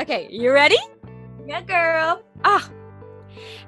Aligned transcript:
Okay, 0.00 0.26
you 0.30 0.52
ready? 0.52 0.78
Yeah, 1.46 1.60
girl. 1.60 2.22
Ah. 2.44 2.70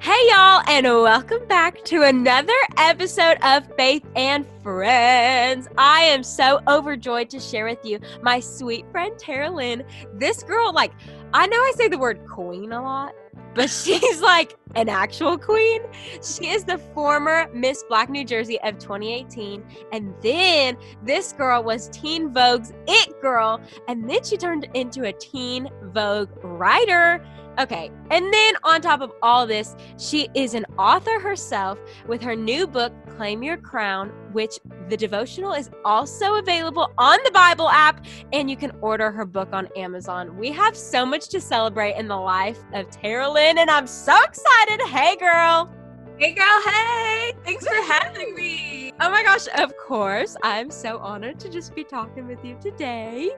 Hey, 0.00 0.18
y'all, 0.30 0.62
and 0.68 0.86
welcome 0.86 1.46
back 1.48 1.84
to 1.84 2.02
another 2.02 2.54
episode 2.78 3.36
of 3.42 3.70
Faith 3.76 4.06
and 4.16 4.46
Friends. 4.62 5.68
I 5.76 6.00
am 6.00 6.22
so 6.22 6.60
overjoyed 6.66 7.28
to 7.28 7.40
share 7.40 7.66
with 7.66 7.84
you 7.84 7.98
my 8.22 8.40
sweet 8.40 8.86
friend 8.90 9.18
Tarah-Lynn. 9.18 9.84
This 10.14 10.42
girl, 10.42 10.72
like, 10.72 10.92
I 11.34 11.46
know 11.46 11.58
I 11.58 11.72
say 11.76 11.88
the 11.88 11.98
word 11.98 12.26
queen 12.26 12.72
a 12.72 12.82
lot, 12.82 13.14
but 13.54 13.70
she's 13.70 14.20
like 14.20 14.56
an 14.74 14.88
actual 14.88 15.38
queen. 15.38 15.82
She 16.22 16.48
is 16.48 16.64
the 16.64 16.78
former 16.78 17.48
Miss 17.54 17.84
Black 17.88 18.10
New 18.10 18.24
Jersey 18.24 18.60
of 18.62 18.78
2018. 18.78 19.64
And 19.92 20.14
then 20.22 20.76
this 21.04 21.32
girl 21.32 21.62
was 21.62 21.88
Teen 21.88 22.32
Vogue's 22.32 22.72
It 22.86 23.20
Girl. 23.20 23.60
And 23.88 24.08
then 24.08 24.22
she 24.24 24.36
turned 24.36 24.68
into 24.74 25.04
a 25.04 25.12
Teen 25.12 25.68
Vogue 25.92 26.30
writer. 26.42 27.24
Okay, 27.56 27.92
and 28.10 28.34
then 28.34 28.54
on 28.64 28.80
top 28.80 29.00
of 29.00 29.12
all 29.22 29.46
this, 29.46 29.76
she 29.96 30.28
is 30.34 30.54
an 30.54 30.66
author 30.76 31.20
herself 31.20 31.78
with 32.08 32.20
her 32.20 32.34
new 32.34 32.66
book, 32.66 32.92
Claim 33.16 33.42
Your 33.42 33.56
Crown, 33.56 34.08
which 34.32 34.58
the 34.88 34.96
devotional 34.96 35.52
is 35.52 35.70
also 35.84 36.36
available 36.36 36.92
on 36.98 37.18
the 37.24 37.30
Bible 37.30 37.68
app, 37.68 38.04
and 38.32 38.50
you 38.50 38.56
can 38.56 38.72
order 38.80 39.10
her 39.10 39.24
book 39.24 39.48
on 39.52 39.68
Amazon. 39.76 40.36
We 40.36 40.50
have 40.52 40.76
so 40.76 41.06
much 41.06 41.28
to 41.28 41.40
celebrate 41.40 41.96
in 41.96 42.08
the 42.08 42.16
life 42.16 42.58
of 42.72 42.90
Tarah-Lynn, 42.90 43.58
and 43.58 43.70
I'm 43.70 43.86
so 43.86 44.16
excited. 44.22 44.80
Hey, 44.88 45.16
girl. 45.16 45.70
Hey, 46.18 46.32
girl. 46.32 46.62
Hey. 46.64 47.32
Thanks 47.44 47.66
for 47.66 47.74
having 47.92 48.34
me. 48.34 48.92
Oh 49.00 49.10
my 49.10 49.22
gosh, 49.22 49.46
of 49.58 49.76
course. 49.76 50.36
I'm 50.42 50.70
so 50.70 50.98
honored 50.98 51.40
to 51.40 51.48
just 51.48 51.74
be 51.74 51.84
talking 51.84 52.26
with 52.26 52.44
you 52.44 52.56
today. 52.60 53.30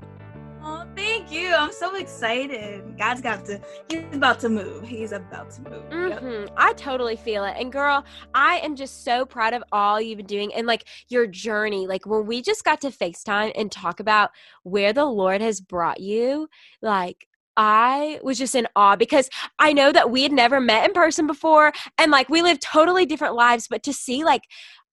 Oh, 0.68 0.84
thank 0.96 1.30
you. 1.30 1.54
I'm 1.54 1.72
so 1.72 1.94
excited. 1.94 2.98
God's 2.98 3.20
got 3.20 3.44
to, 3.44 3.60
he's 3.88 4.02
about 4.12 4.40
to 4.40 4.48
move. 4.48 4.84
He's 4.84 5.12
about 5.12 5.48
to 5.52 5.62
move. 5.62 5.88
Mm-hmm. 5.90 6.40
Yep. 6.40 6.50
I 6.56 6.72
totally 6.72 7.14
feel 7.14 7.44
it. 7.44 7.54
And 7.56 7.70
girl, 7.70 8.04
I 8.34 8.58
am 8.58 8.74
just 8.74 9.04
so 9.04 9.24
proud 9.24 9.54
of 9.54 9.62
all 9.70 10.00
you've 10.00 10.16
been 10.16 10.26
doing 10.26 10.52
and 10.52 10.66
like 10.66 10.88
your 11.08 11.28
journey. 11.28 11.86
Like 11.86 12.04
when 12.04 12.26
we 12.26 12.42
just 12.42 12.64
got 12.64 12.80
to 12.80 12.88
FaceTime 12.88 13.52
and 13.54 13.70
talk 13.70 14.00
about 14.00 14.30
where 14.64 14.92
the 14.92 15.04
Lord 15.04 15.40
has 15.40 15.60
brought 15.60 16.00
you, 16.00 16.48
like 16.82 17.28
I 17.56 18.18
was 18.24 18.36
just 18.36 18.56
in 18.56 18.66
awe 18.74 18.96
because 18.96 19.30
I 19.60 19.72
know 19.72 19.92
that 19.92 20.10
we 20.10 20.24
had 20.24 20.32
never 20.32 20.60
met 20.60 20.84
in 20.84 20.92
person 20.94 21.28
before 21.28 21.72
and 21.96 22.10
like 22.10 22.28
we 22.28 22.42
live 22.42 22.58
totally 22.58 23.06
different 23.06 23.36
lives, 23.36 23.68
but 23.68 23.84
to 23.84 23.92
see 23.92 24.24
like 24.24 24.42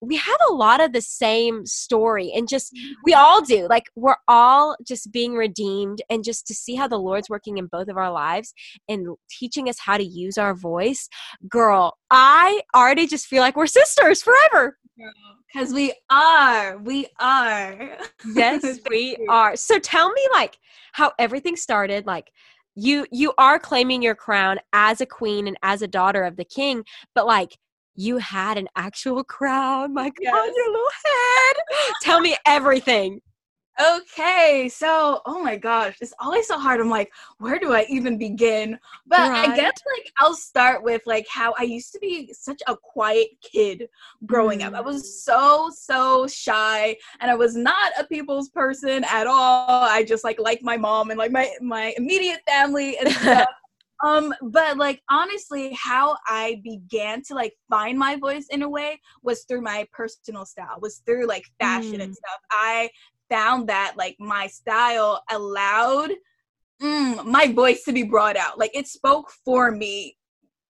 we 0.04 0.18
have 0.18 0.38
a 0.50 0.54
lot 0.54 0.82
of 0.82 0.92
the 0.92 1.02
same 1.02 1.66
story 1.66 2.32
and 2.36 2.48
just 2.48 2.72
we 3.06 3.14
mm-hmm. 3.14 3.22
all 3.22 3.42
do 3.42 3.68
like 3.70 3.86
we're 3.96 4.16
all 4.28 4.76
just 4.86 5.12
being 5.12 5.34
redeemed 5.34 6.02
and 6.10 6.23
just 6.23 6.45
to 6.48 6.54
see 6.54 6.76
how 6.76 6.88
the 6.88 7.00
lord's 7.00 7.30
working 7.30 7.58
in 7.58 7.68
both 7.68 7.88
of 7.88 7.98
our 7.98 8.12
lives 8.12 8.54
and 8.90 9.08
teaching 9.30 9.70
us 9.70 9.80
how 9.80 9.98
to 9.98 10.04
use 10.04 10.38
our 10.38 10.54
voice. 10.54 11.08
Girl 11.50 11.98
i 12.12 12.62
already 12.76 13.08
just 13.08 13.28
feel 13.28 13.42
like 13.42 13.56
we're 13.56 13.68
sisters 13.68 14.22
forever. 14.22 14.78
Because 15.52 15.73
we 15.73 15.94
are 16.10 16.78
we 16.78 17.08
are. 17.20 17.98
Yes 18.36 18.80
we 18.90 19.17
are. 19.30 19.56
So 19.56 19.80
tell 19.80 20.12
me 20.12 20.28
like 20.34 20.58
how 20.92 21.14
everything 21.17 21.56
started 21.56 22.06
like 22.06 22.32
you 22.76 23.06
you 23.12 23.34
are 23.38 23.60
claiming 23.60 24.02
your 24.02 24.16
crown 24.16 24.60
as 24.73 25.02
a 25.02 25.06
queen 25.06 25.48
and 25.48 25.58
as 25.64 25.82
a 25.82 25.88
daughter 25.88 26.23
of 26.23 26.38
the 26.38 26.45
king 26.45 26.84
but 27.14 27.28
like 27.28 27.58
you 27.95 28.17
had 28.17 28.58
an 28.58 28.67
actual 28.75 29.23
crown. 29.23 29.94
My 29.94 30.11
yes. 30.19 30.33
God, 30.33 30.52
your 30.55 30.67
little 30.67 30.86
head. 31.05 31.55
Tell 32.02 32.19
me 32.19 32.36
everything. 32.45 33.22
Okay, 33.81 34.69
so 34.72 35.22
oh 35.25 35.41
my 35.41 35.58
gosh, 35.58 35.95
it's 35.99 36.14
always 36.19 36.47
so 36.47 36.59
hard. 36.59 36.80
I'm 36.80 36.91
like, 36.91 37.11
where 37.39 37.58
do 37.58 37.73
I 37.73 37.88
even 37.89 38.19
begin? 38.19 38.77
But 39.08 39.31
right. 39.31 39.49
I 39.49 39.55
guess 39.55 39.73
like 39.97 40.11
I'll 40.19 40.36
start 40.36 40.83
with 40.83 41.02
like 41.08 41.25
how 41.27 41.55
I 41.58 41.64
used 41.64 41.91
to 41.94 41.99
be 41.99 42.31
such 42.33 42.61
a 42.67 42.75
quiet 42.77 43.30
kid 43.41 43.89
growing 44.27 44.59
mm. 44.59 44.67
up. 44.67 44.73
I 44.76 44.82
was 44.82 45.02
mm. 45.02 45.05
so 45.05 45.71
so 45.73 46.27
shy, 46.27 46.95
and 47.20 47.32
I 47.32 47.36
was 47.36 47.55
not 47.55 47.93
a 47.98 48.03
people's 48.03 48.49
person 48.49 49.03
at 49.05 49.26
all. 49.26 49.67
I 49.67 50.03
just 50.03 50.23
like 50.23 50.39
like 50.39 50.61
my 50.61 50.77
mom 50.77 51.09
and 51.09 51.17
like 51.17 51.32
my 51.32 51.52
my 51.59 51.95
immediate 51.98 52.42
family 52.45 52.99
and 52.99 53.11
stuff. 53.11 53.48
Um, 54.03 54.33
but 54.41 54.77
like 54.77 55.02
honestly, 55.09 55.77
how 55.81 56.17
I 56.27 56.61
began 56.64 57.23
to 57.23 57.36
like 57.36 57.53
find 57.69 57.97
my 57.97 58.17
voice 58.17 58.47
in 58.49 58.61
a 58.61 58.69
way 58.69 58.99
was 59.23 59.45
through 59.45 59.61
my 59.61 59.87
personal 59.91 60.45
style, 60.45 60.77
was 60.81 61.02
through 61.05 61.25
like 61.27 61.45
fashion 61.59 61.99
mm. 61.99 62.03
and 62.03 62.15
stuff. 62.15 62.39
I 62.52 62.89
found 63.30 63.69
that 63.69 63.93
like 63.97 64.17
my 64.19 64.47
style 64.47 65.23
allowed 65.31 66.11
mm, 66.81 67.25
my 67.25 67.52
voice 67.52 67.83
to 67.86 67.93
be 67.93 68.03
brought 68.03 68.36
out. 68.36 68.59
Like 68.59 68.75
it 68.75 68.87
spoke 68.87 69.31
for 69.45 69.71
me 69.71 70.17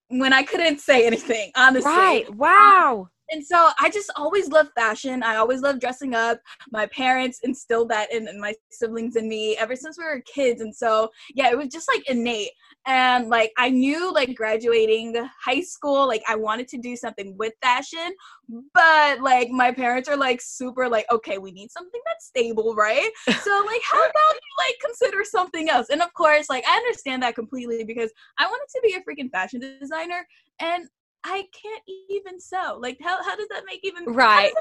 when 0.09 0.31
I 0.31 0.43
couldn't 0.43 0.79
say 0.79 1.07
anything, 1.07 1.51
honestly. 1.55 1.91
Right. 1.91 2.33
Wow. 2.35 3.09
And 3.33 3.43
so 3.43 3.71
I 3.79 3.89
just 3.89 4.11
always 4.15 4.49
loved 4.49 4.71
fashion. 4.75 5.23
I 5.23 5.37
always 5.37 5.61
loved 5.61 5.81
dressing 5.81 6.13
up. 6.13 6.39
My 6.71 6.85
parents 6.87 7.39
instilled 7.43 7.89
that 7.89 8.13
in, 8.13 8.27
in 8.27 8.39
my 8.39 8.53
siblings 8.69 9.15
and 9.15 9.27
me 9.27 9.57
ever 9.57 9.75
since 9.75 9.97
we 9.97 10.03
were 10.03 10.21
kids. 10.21 10.61
And 10.61 10.73
so, 10.73 11.09
yeah, 11.33 11.49
it 11.49 11.57
was 11.57 11.69
just 11.69 11.89
like 11.91 12.07
innate 12.07 12.51
and 12.85 13.29
like 13.29 13.51
i 13.57 13.69
knew 13.69 14.13
like 14.13 14.35
graduating 14.35 15.15
high 15.43 15.61
school 15.61 16.05
like 16.05 16.21
i 16.27 16.35
wanted 16.35 16.67
to 16.67 16.77
do 16.77 16.95
something 16.95 17.35
with 17.37 17.53
fashion 17.61 18.13
but 18.73 19.21
like 19.21 19.49
my 19.49 19.71
parents 19.71 20.09
are 20.09 20.17
like 20.17 20.41
super 20.41 20.89
like 20.89 21.05
okay 21.11 21.37
we 21.37 21.51
need 21.51 21.71
something 21.71 22.01
that's 22.05 22.25
stable 22.25 22.75
right 22.75 23.09
so 23.25 23.63
like 23.65 23.81
how 23.89 23.99
about 23.99 24.33
you 24.33 24.67
like 24.67 24.75
consider 24.83 25.23
something 25.23 25.69
else 25.69 25.87
and 25.89 26.01
of 26.01 26.13
course 26.13 26.49
like 26.49 26.63
i 26.67 26.75
understand 26.75 27.23
that 27.23 27.35
completely 27.35 27.83
because 27.85 28.11
i 28.37 28.45
wanted 28.45 28.67
to 28.69 28.81
be 28.83 28.93
a 28.95 29.01
freaking 29.01 29.31
fashion 29.31 29.61
designer 29.79 30.27
and 30.59 30.87
i 31.25 31.45
can't 31.53 31.83
even 32.09 32.39
sew 32.39 32.77
like 32.81 32.97
how, 33.01 33.21
how 33.23 33.35
does 33.35 33.47
that 33.49 33.63
make 33.65 33.79
even 33.83 34.05
right 34.13 34.53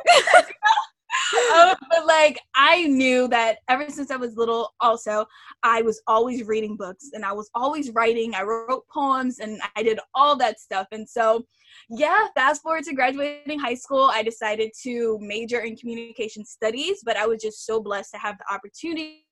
um, 1.54 1.74
but 1.90 2.06
like 2.06 2.40
I 2.54 2.84
knew 2.84 3.28
that 3.28 3.58
ever 3.68 3.88
since 3.88 4.10
I 4.10 4.16
was 4.16 4.36
little, 4.36 4.72
also, 4.80 5.26
I 5.62 5.82
was 5.82 6.00
always 6.06 6.44
reading 6.44 6.76
books 6.76 7.10
and 7.12 7.24
I 7.24 7.32
was 7.32 7.50
always 7.54 7.90
writing. 7.90 8.34
I 8.34 8.42
wrote 8.42 8.84
poems 8.92 9.38
and 9.38 9.60
I 9.76 9.82
did 9.82 9.98
all 10.14 10.36
that 10.36 10.60
stuff. 10.60 10.86
And 10.92 11.08
so, 11.08 11.44
yeah, 11.90 12.28
fast 12.34 12.62
forward 12.62 12.84
to 12.84 12.94
graduating 12.94 13.58
high 13.58 13.74
school, 13.74 14.10
I 14.12 14.22
decided 14.22 14.70
to 14.82 15.18
major 15.20 15.60
in 15.60 15.76
communication 15.76 16.44
studies, 16.44 17.00
but 17.04 17.16
I 17.16 17.26
was 17.26 17.42
just 17.42 17.66
so 17.66 17.80
blessed 17.80 18.12
to 18.12 18.18
have 18.18 18.36
the 18.38 18.54
opportunity 18.54 19.26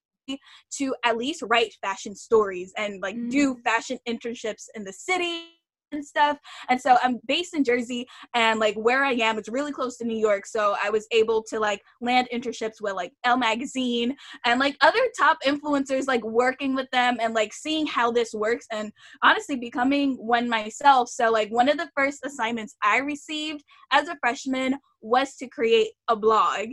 to 0.70 0.94
at 1.04 1.16
least 1.16 1.42
write 1.48 1.74
fashion 1.80 2.14
stories 2.14 2.72
and 2.76 3.02
like 3.02 3.16
mm. 3.16 3.30
do 3.30 3.56
fashion 3.64 3.98
internships 4.06 4.66
in 4.76 4.84
the 4.84 4.92
city 4.92 5.59
and 5.92 6.04
stuff. 6.04 6.38
And 6.68 6.80
so 6.80 6.96
I'm 7.02 7.18
based 7.26 7.54
in 7.54 7.64
Jersey 7.64 8.06
and 8.34 8.60
like 8.60 8.74
where 8.74 9.04
I 9.04 9.12
am, 9.12 9.38
it's 9.38 9.48
really 9.48 9.72
close 9.72 9.96
to 9.98 10.04
New 10.04 10.16
York. 10.16 10.46
So 10.46 10.76
I 10.82 10.90
was 10.90 11.06
able 11.10 11.42
to 11.44 11.58
like 11.58 11.82
land 12.00 12.28
internships 12.32 12.80
with 12.80 12.94
like 12.94 13.12
Elle 13.24 13.38
Magazine 13.38 14.16
and 14.44 14.60
like 14.60 14.76
other 14.80 15.00
top 15.18 15.38
influencers, 15.46 16.06
like 16.06 16.24
working 16.24 16.74
with 16.74 16.90
them 16.90 17.18
and 17.20 17.34
like 17.34 17.52
seeing 17.52 17.86
how 17.86 18.10
this 18.10 18.32
works 18.34 18.66
and 18.70 18.92
honestly 19.22 19.56
becoming 19.56 20.14
one 20.14 20.48
myself. 20.48 21.08
So 21.08 21.30
like 21.30 21.50
one 21.50 21.68
of 21.68 21.76
the 21.76 21.90
first 21.96 22.24
assignments 22.24 22.76
I 22.82 22.98
received 22.98 23.64
as 23.92 24.08
a 24.08 24.16
freshman 24.20 24.76
was 25.02 25.34
to 25.36 25.48
create 25.48 25.90
a 26.08 26.16
blog. 26.16 26.68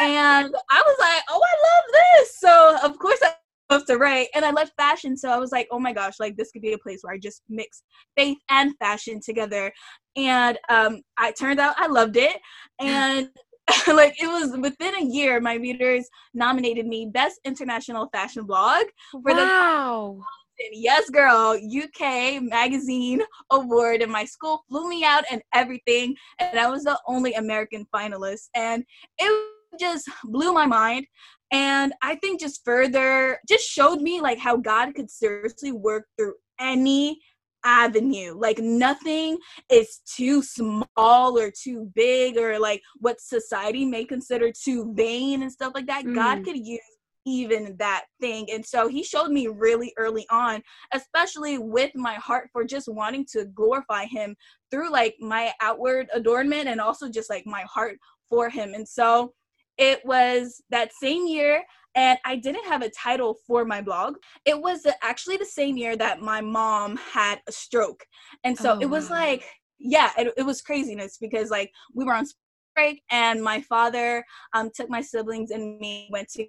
And 0.00 0.54
I 0.70 0.82
was 0.86 0.96
like, 0.98 1.22
oh, 1.28 1.40
I 1.42 1.56
love 1.66 1.84
this. 1.92 2.38
So 2.38 2.78
of 2.82 2.98
course 2.98 3.18
I 3.22 3.34
supposed 3.70 3.86
to 3.86 3.96
write 3.96 4.28
and 4.34 4.44
i 4.44 4.50
left 4.50 4.72
fashion 4.76 5.16
so 5.16 5.30
i 5.30 5.38
was 5.38 5.52
like 5.52 5.66
oh 5.70 5.78
my 5.78 5.92
gosh 5.92 6.14
like 6.20 6.36
this 6.36 6.50
could 6.50 6.62
be 6.62 6.72
a 6.72 6.78
place 6.78 7.00
where 7.02 7.14
i 7.14 7.18
just 7.18 7.42
mix 7.48 7.82
faith 8.16 8.38
and 8.50 8.74
fashion 8.78 9.20
together 9.24 9.72
and 10.16 10.58
um 10.68 11.00
i 11.18 11.32
turned 11.32 11.60
out 11.60 11.74
i 11.78 11.86
loved 11.86 12.16
it 12.16 12.38
and 12.80 13.28
like 13.88 14.14
it 14.20 14.28
was 14.28 14.56
within 14.58 14.94
a 14.96 15.04
year 15.04 15.40
my 15.40 15.54
readers 15.54 16.08
nominated 16.34 16.86
me 16.86 17.10
best 17.12 17.40
international 17.44 18.08
fashion 18.12 18.44
blog 18.44 18.84
for 19.10 19.20
wow. 19.24 20.16
the 20.58 20.66
yes 20.72 21.10
girl 21.10 21.58
uk 21.82 22.42
magazine 22.42 23.20
award 23.50 24.02
and 24.02 24.12
my 24.12 24.24
school 24.24 24.62
flew 24.68 24.88
me 24.88 25.04
out 25.04 25.24
and 25.30 25.42
everything 25.52 26.14
and 26.38 26.58
i 26.58 26.68
was 26.68 26.84
the 26.84 26.98
only 27.08 27.34
american 27.34 27.84
finalist 27.94 28.48
and 28.54 28.84
it 29.18 29.52
just 29.80 30.08
blew 30.24 30.52
my 30.52 30.66
mind 30.66 31.06
and 31.52 31.92
i 32.02 32.14
think 32.16 32.40
just 32.40 32.64
further 32.64 33.38
just 33.48 33.64
showed 33.64 34.00
me 34.00 34.20
like 34.20 34.38
how 34.38 34.56
god 34.56 34.94
could 34.94 35.10
seriously 35.10 35.72
work 35.72 36.06
through 36.16 36.34
any 36.60 37.18
avenue 37.64 38.34
like 38.38 38.58
nothing 38.58 39.36
is 39.70 40.00
too 40.06 40.40
small 40.42 41.36
or 41.38 41.50
too 41.50 41.90
big 41.94 42.36
or 42.36 42.58
like 42.58 42.80
what 42.98 43.20
society 43.20 43.84
may 43.84 44.04
consider 44.04 44.52
too 44.52 44.92
vain 44.94 45.42
and 45.42 45.50
stuff 45.50 45.72
like 45.74 45.86
that 45.86 46.04
mm. 46.04 46.14
god 46.14 46.44
could 46.44 46.56
use 46.56 46.80
even 47.26 47.76
that 47.78 48.04
thing. 48.20 48.46
And 48.50 48.64
so 48.64 48.88
he 48.88 49.02
showed 49.02 49.30
me 49.30 49.48
really 49.48 49.92
early 49.98 50.26
on, 50.30 50.62
especially 50.94 51.58
with 51.58 51.90
my 51.94 52.14
heart 52.14 52.48
for 52.52 52.64
just 52.64 52.88
wanting 52.88 53.26
to 53.32 53.44
glorify 53.46 54.06
him 54.06 54.36
through 54.70 54.90
like 54.90 55.16
my 55.20 55.52
outward 55.60 56.08
adornment 56.14 56.68
and 56.68 56.80
also 56.80 57.10
just 57.10 57.28
like 57.28 57.44
my 57.44 57.62
heart 57.62 57.98
for 58.30 58.48
him. 58.48 58.74
And 58.74 58.88
so 58.88 59.34
it 59.78 60.04
was 60.04 60.62
that 60.70 60.92
same 60.92 61.26
year 61.26 61.62
and 61.94 62.18
I 62.26 62.36
didn't 62.36 62.66
have 62.66 62.82
a 62.82 62.90
title 62.90 63.38
for 63.46 63.64
my 63.64 63.80
blog. 63.80 64.16
It 64.44 64.60
was 64.60 64.86
actually 65.02 65.38
the 65.38 65.46
same 65.46 65.76
year 65.78 65.96
that 65.96 66.20
my 66.20 66.42
mom 66.42 66.96
had 66.98 67.40
a 67.48 67.52
stroke. 67.52 68.04
And 68.44 68.56
so 68.56 68.74
Oh, 68.74 68.80
it 68.80 68.86
was 68.86 69.08
wow. 69.10 69.16
like, 69.16 69.44
yeah, 69.78 70.10
it, 70.18 70.32
it 70.36 70.42
was 70.42 70.60
craziness 70.60 71.16
because 71.18 71.50
like 71.50 71.70
we 71.94 72.04
were 72.04 72.12
on 72.12 72.26
break 72.74 73.02
and 73.10 73.42
my 73.42 73.62
father 73.62 74.24
um, 74.52 74.70
took 74.74 74.90
my 74.90 75.00
siblings 75.00 75.50
and 75.50 75.78
me 75.80 76.08
went 76.12 76.28
to 76.32 76.46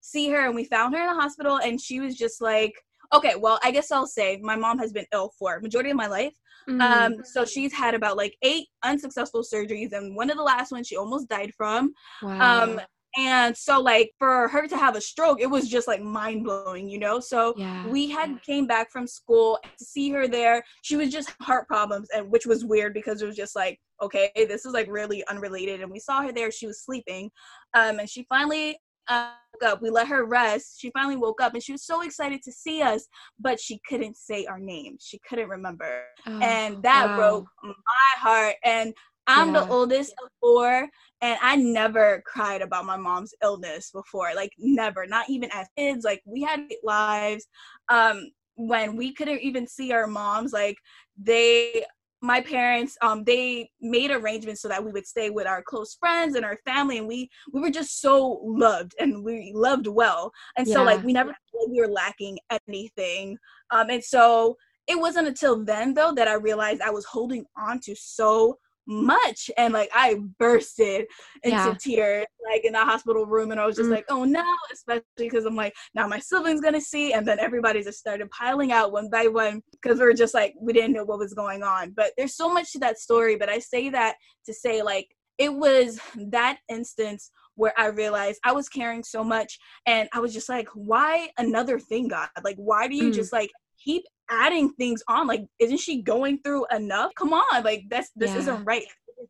see 0.00 0.30
her 0.30 0.46
and 0.46 0.54
we 0.54 0.64
found 0.64 0.94
her 0.94 1.02
in 1.02 1.06
the 1.08 1.22
hospital 1.22 1.58
and 1.58 1.80
she 1.80 2.00
was 2.00 2.16
just 2.16 2.40
like, 2.40 2.72
okay, 3.12 3.34
well, 3.36 3.58
I 3.62 3.70
guess 3.70 3.90
I'll 3.90 4.06
say 4.06 4.38
my 4.42 4.56
mom 4.56 4.78
has 4.78 4.92
been 4.92 5.06
ill 5.12 5.32
for 5.38 5.60
majority 5.60 5.90
of 5.90 5.96
my 5.96 6.06
life. 6.06 6.34
Mm. 6.68 6.80
Um, 6.80 7.24
so 7.24 7.44
she's 7.44 7.72
had 7.72 7.94
about 7.94 8.16
like 8.16 8.36
eight 8.42 8.68
unsuccessful 8.84 9.42
surgeries 9.42 9.92
and 9.92 10.14
one 10.14 10.30
of 10.30 10.36
the 10.36 10.42
last 10.42 10.72
ones 10.72 10.86
she 10.86 10.96
almost 10.96 11.28
died 11.28 11.52
from. 11.56 11.92
wow. 12.22 12.62
Um, 12.62 12.80
and 13.16 13.54
so 13.54 13.78
like 13.78 14.10
for 14.18 14.48
her 14.48 14.66
to 14.66 14.76
have 14.76 14.96
a 14.96 15.00
stroke, 15.00 15.40
it 15.40 15.50
was 15.50 15.68
just 15.68 15.86
like 15.86 16.00
mind 16.00 16.44
blowing, 16.44 16.88
you 16.88 16.98
know. 16.98 17.20
So 17.20 17.52
yeah. 17.58 17.86
we 17.86 18.08
had 18.08 18.42
came 18.42 18.66
back 18.66 18.90
from 18.90 19.06
school 19.06 19.58
to 19.62 19.84
see 19.84 20.10
her 20.10 20.26
there. 20.26 20.62
She 20.82 20.96
was 20.96 21.10
just 21.10 21.34
heart 21.40 21.68
problems, 21.68 22.08
and 22.14 22.30
which 22.30 22.46
was 22.46 22.64
weird 22.64 22.94
because 22.94 23.20
it 23.20 23.26
was 23.26 23.36
just 23.36 23.54
like, 23.54 23.78
okay, 24.00 24.30
this 24.34 24.64
is 24.64 24.72
like 24.72 24.90
really 24.90 25.22
unrelated. 25.28 25.82
And 25.82 25.90
we 25.90 26.00
saw 26.00 26.22
her 26.22 26.32
there; 26.32 26.50
she 26.50 26.66
was 26.66 26.82
sleeping, 26.82 27.30
um, 27.74 27.98
and 27.98 28.08
she 28.08 28.24
finally 28.30 28.78
up. 29.08 29.80
We 29.80 29.90
let 29.90 30.08
her 30.08 30.24
rest. 30.24 30.80
She 30.80 30.90
finally 30.90 31.16
woke 31.16 31.40
up, 31.40 31.54
and 31.54 31.62
she 31.62 31.72
was 31.72 31.84
so 31.84 32.02
excited 32.02 32.42
to 32.42 32.52
see 32.52 32.82
us, 32.82 33.06
but 33.38 33.60
she 33.60 33.80
couldn't 33.88 34.16
say 34.16 34.44
our 34.46 34.58
name. 34.58 34.96
She 35.00 35.18
couldn't 35.28 35.48
remember, 35.48 36.02
Oh, 36.26 36.38
and 36.40 36.82
that 36.82 37.08
wow. 37.08 37.16
broke 37.16 37.48
my 37.62 37.72
heart. 38.16 38.56
And 38.64 38.92
I'm 39.28 39.52
Yeah. 39.52 39.60
the 39.60 39.68
oldest 39.68 40.12
of 40.22 40.30
four, 40.40 40.88
and 41.20 41.38
I 41.40 41.56
never 41.56 42.22
cried 42.26 42.60
about 42.62 42.86
my 42.86 42.96
mom's 42.96 43.34
illness 43.42 43.90
before. 43.92 44.34
Like 44.34 44.50
never, 44.58 45.06
not 45.06 45.30
even 45.30 45.48
as 45.52 45.68
kids. 45.78 46.04
Like 46.04 46.22
we 46.26 46.42
had 46.42 46.68
lives. 46.82 47.46
Um, 47.88 48.30
when 48.56 48.96
we 48.96 49.14
couldn't 49.14 49.40
even 49.40 49.66
see 49.66 49.92
our 49.92 50.06
moms, 50.06 50.52
like 50.52 50.76
they 51.16 51.84
my 52.22 52.40
parents 52.40 52.96
um 53.02 53.24
they 53.24 53.68
made 53.80 54.10
arrangements 54.10 54.62
so 54.62 54.68
that 54.68 54.82
we 54.82 54.92
would 54.92 55.06
stay 55.06 55.28
with 55.28 55.46
our 55.46 55.62
close 55.62 55.96
friends 55.96 56.36
and 56.36 56.44
our 56.44 56.58
family 56.64 56.98
and 56.98 57.08
we 57.08 57.28
we 57.52 57.60
were 57.60 57.70
just 57.70 58.00
so 58.00 58.40
loved 58.44 58.94
and 59.00 59.24
we 59.24 59.52
loved 59.54 59.88
well. 59.88 60.32
And 60.56 60.66
so 60.66 60.84
like 60.84 61.02
we 61.02 61.12
never 61.12 61.34
felt 61.50 61.70
we 61.70 61.80
were 61.80 61.88
lacking 61.88 62.38
anything. 62.68 63.36
Um 63.70 63.90
and 63.90 64.02
so 64.02 64.56
it 64.86 64.98
wasn't 64.98 65.28
until 65.28 65.64
then 65.64 65.94
though 65.94 66.12
that 66.12 66.28
i 66.28 66.34
realized 66.34 66.80
i 66.82 66.90
was 66.90 67.04
holding 67.04 67.44
on 67.56 67.78
to 67.80 67.94
so 67.94 68.58
much. 68.86 69.50
And 69.56 69.72
like 69.72 69.90
i 69.94 70.16
bursted 70.38 71.06
into 71.44 71.56
Yeah. 71.56 71.74
tears 71.80 72.26
like 72.50 72.64
in 72.64 72.72
the 72.72 72.78
hospital 72.84 73.26
room. 73.26 73.50
And 73.50 73.60
i 73.60 73.66
was 73.66 73.76
just 73.76 73.88
Mm. 73.88 73.92
like 73.92 74.04
oh 74.08 74.24
no 74.24 74.44
especially 74.72 75.02
because 75.16 75.44
i'm 75.44 75.54
like 75.56 75.74
now 75.94 76.06
my 76.06 76.18
siblings 76.18 76.60
gonna 76.60 76.80
see. 76.80 77.12
And 77.12 77.26
then 77.26 77.38
everybody 77.38 77.82
just 77.82 77.98
started 77.98 78.28
piling 78.30 78.72
out 78.72 78.92
one 78.92 79.08
by 79.10 79.26
one 79.28 79.62
because 79.72 79.98
we 79.98 80.04
were 80.04 80.12
just 80.14 80.34
like 80.34 80.54
we 80.60 80.72
didn't 80.72 80.92
know 80.92 81.04
what 81.04 81.18
was 81.18 81.34
going 81.34 81.62
on. 81.62 81.92
But 81.96 82.12
there's 82.16 82.36
so 82.36 82.52
much 82.52 82.72
to 82.72 82.78
that 82.80 82.98
story. 82.98 83.36
But 83.36 83.48
i 83.48 83.58
say 83.58 83.88
that 83.90 84.16
to 84.46 84.52
say 84.54 84.82
like 84.82 85.08
it 85.38 85.52
was 85.52 85.98
that 86.30 86.58
instance 86.68 87.30
where 87.54 87.72
i 87.78 87.86
realized 87.86 88.40
i 88.44 88.52
was 88.52 88.68
caring 88.68 89.02
so 89.04 89.22
much. 89.22 89.58
And 89.86 90.08
i 90.12 90.18
was 90.20 90.32
just 90.34 90.48
like 90.48 90.68
why 90.74 91.30
another 91.38 91.78
thing 91.78 92.08
god? 92.08 92.28
Like 92.44 92.56
why 92.56 92.88
do 92.88 92.96
you 92.96 93.10
Mm. 93.10 93.14
just 93.14 93.32
like 93.32 93.50
keep 93.84 94.04
adding 94.30 94.72
things 94.74 95.02
on 95.08 95.26
like 95.26 95.44
isn't 95.58 95.78
she 95.80 96.02
going 96.02 96.38
through 96.42 96.64
enough? 96.74 97.12
Come 97.16 97.32
on 97.32 97.62
like 97.64 97.84
that's 97.90 98.10
this 98.16 98.34
Yeah. 98.34 98.40
isn't 98.40 98.64
right 98.64 98.84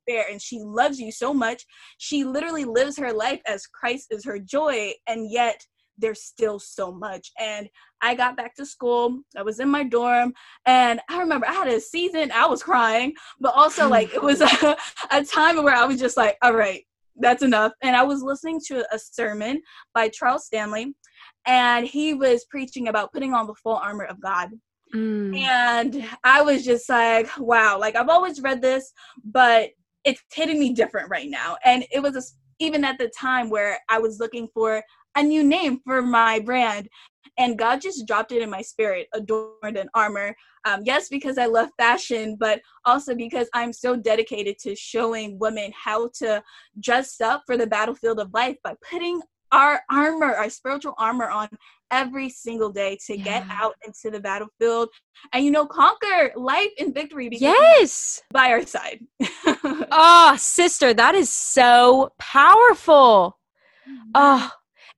fair 0.09 0.25
and 0.31 0.41
she 0.41 0.59
loves 0.61 0.99
you 0.99 1.13
so 1.13 1.35
much. 1.35 1.65
She 1.99 2.25
literally 2.25 2.65
lives 2.65 2.99
her 2.99 3.13
life 3.13 3.41
as 3.47 3.67
christ 3.67 4.09
is 4.11 4.25
her 4.25 4.39
joy 4.39 4.93
and 5.07 5.31
yet 5.31 5.61
there's 5.99 6.23
still 6.23 6.59
so 6.59 6.91
much. 6.93 7.31
And 7.39 7.69
i 8.01 8.15
got 8.15 8.37
back 8.37 8.55
to 8.57 8.67
school 8.67 9.21
i 9.37 9.43
was 9.43 9.61
in 9.61 9.69
my 9.69 9.85
dorm 9.85 10.33
and 10.67 11.01
i 11.09 11.19
remember 11.21 11.47
i 11.47 11.53
had 11.53 11.69
a 11.69 11.81
season 11.81 12.31
i 12.33 12.45
was 12.47 12.63
crying 12.63 13.13
but 13.41 13.55
also 13.55 13.89
like 13.89 14.13
it 14.13 14.23
was 14.23 14.41
a, 14.41 14.77
a 15.11 15.25
time 15.25 15.63
where 15.63 15.75
i 15.75 15.85
was 15.85 16.01
just 16.01 16.17
like 16.17 16.37
all 16.43 16.53
right 16.55 16.83
that's 17.21 17.43
enough. 17.43 17.73
And 17.83 17.95
i 17.95 18.03
was 18.03 18.23
listening 18.23 18.61
to 18.69 18.85
a 18.93 18.99
sermon 18.99 19.63
by 19.95 20.09
charles 20.09 20.47
stanley 20.47 20.95
and 21.47 21.87
he 21.87 22.15
was 22.15 22.45
preaching 22.47 22.89
about 22.89 23.13
putting 23.13 23.35
on 23.35 23.47
the 23.47 23.55
full 23.55 23.77
armor 23.77 24.05
of 24.05 24.21
god 24.21 24.51
Mm. 24.95 25.37
and 25.39 26.09
I 26.23 26.43
was 26.43 26.65
just 26.65 26.89
like, 26.89 27.29
wow, 27.39 27.79
like 27.79 27.97
I've 27.97 28.09
always 28.09 28.43
read 28.43 28.61
this, 28.61 28.93
but 29.25 29.71
it's 30.05 30.23
hitting 30.33 30.59
me 30.59 30.73
different 30.73 31.09
right 31.11 31.31
now. 31.31 31.57
And 31.65 31.85
it 31.93 32.03
was 32.03 32.17
a 32.17 32.23
even 32.59 32.85
at 32.85 32.99
the 32.99 33.11
time 33.19 33.51
where 33.51 33.79
I 33.89 33.99
was 33.99 34.21
looking 34.21 34.49
for 34.55 34.83
a 35.17 35.23
new 35.23 35.43
name 35.43 35.81
for 35.85 36.03
my 36.03 36.39
brand. 36.41 36.89
And 37.39 37.59
God 37.59 37.81
just 37.81 38.07
dropped 38.07 38.31
it 38.31 38.43
in 38.43 38.51
my 38.51 38.61
spirit, 38.61 39.09
adorned 39.15 39.77
in 39.77 39.89
armor. 39.95 40.37
Um, 40.65 40.83
yes, 40.85 41.09
because 41.09 41.39
I 41.39 41.47
love 41.47 41.71
fashion, 41.79 42.37
but 42.39 42.61
also 42.85 43.15
because 43.15 43.49
I'm 43.55 43.73
so 43.73 43.97
dedicated 43.97 44.59
to 44.61 44.77
showing 44.77 45.39
women 45.39 45.73
how 45.75 46.11
to 46.19 46.43
dress 46.79 47.21
up 47.21 47.43
for 47.47 47.57
the 47.57 47.67
battlefield 47.67 48.21
of 48.21 48.33
life 48.35 48.57
by 48.63 48.75
putting 48.89 49.23
our 49.53 49.83
armor, 49.91 50.35
our 50.35 50.51
spiritual 50.51 50.95
armor 50.99 51.29
on 51.29 51.49
every 51.91 52.31
single 52.31 52.71
day 52.71 52.99
to 53.07 53.17
get 53.19 53.45
out 53.51 53.75
into 53.87 54.11
the 54.11 54.19
battlefield 54.19 54.89
and 55.33 55.45
you 55.45 55.51
know 55.51 55.67
conquer 55.67 56.33
life 56.37 56.71
in 56.79 56.93
victory 56.93 57.29
because 57.29 57.43
Yes. 57.43 58.23
by 58.33 58.51
our 58.51 58.65
side. 58.67 59.01
Oh, 59.93 60.35
sister, 60.39 60.95
that 60.95 61.15
is 61.15 61.29
so 61.29 62.11
powerful. 62.19 63.39
Oh, 64.15 64.51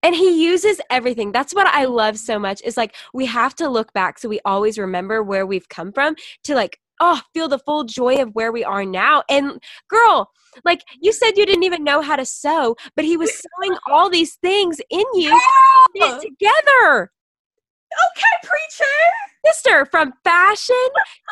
and 0.03 0.15
he 0.15 0.45
uses 0.45 0.81
everything. 0.91 1.33
That's 1.33 1.55
what 1.55 1.67
I 1.67 1.87
love 1.87 2.19
so 2.19 2.39
much 2.39 2.61
is 2.62 2.77
like 2.77 2.95
we 3.12 3.27
have 3.27 3.55
to 3.56 3.69
look 3.69 3.93
back 3.93 4.19
so 4.19 4.29
we 4.29 4.41
always 4.45 4.79
remember 4.79 5.23
where 5.23 5.47
we've 5.47 5.69
come 5.69 5.93
from 5.93 6.15
to 6.45 6.55
like, 6.55 6.79
oh, 7.00 7.20
feel 7.32 7.49
the 7.49 7.58
full 7.58 7.85
joy 7.85 8.17
of 8.17 8.31
where 8.35 8.52
we 8.52 8.64
are 8.64 8.85
now. 8.85 9.23
And 9.29 9.62
girl, 9.88 10.31
like 10.64 10.81
you 11.00 11.12
said 11.12 11.32
you 11.37 11.46
didn't 11.46 11.64
even 11.64 11.85
know 11.85 12.00
how 12.00 12.17
to 12.17 12.25
sew, 12.25 12.76
but 12.96 13.05
he 13.05 13.17
was 13.17 13.31
sewing 13.62 13.76
all 13.91 14.08
these 14.11 14.37
things 14.37 14.81
in 14.91 15.05
you 15.14 15.41
together. 15.96 17.11
Okay, 18.16 18.49
preacher. 18.49 18.84
Sister, 19.46 19.87
from 19.90 20.12
fashion 20.25 20.75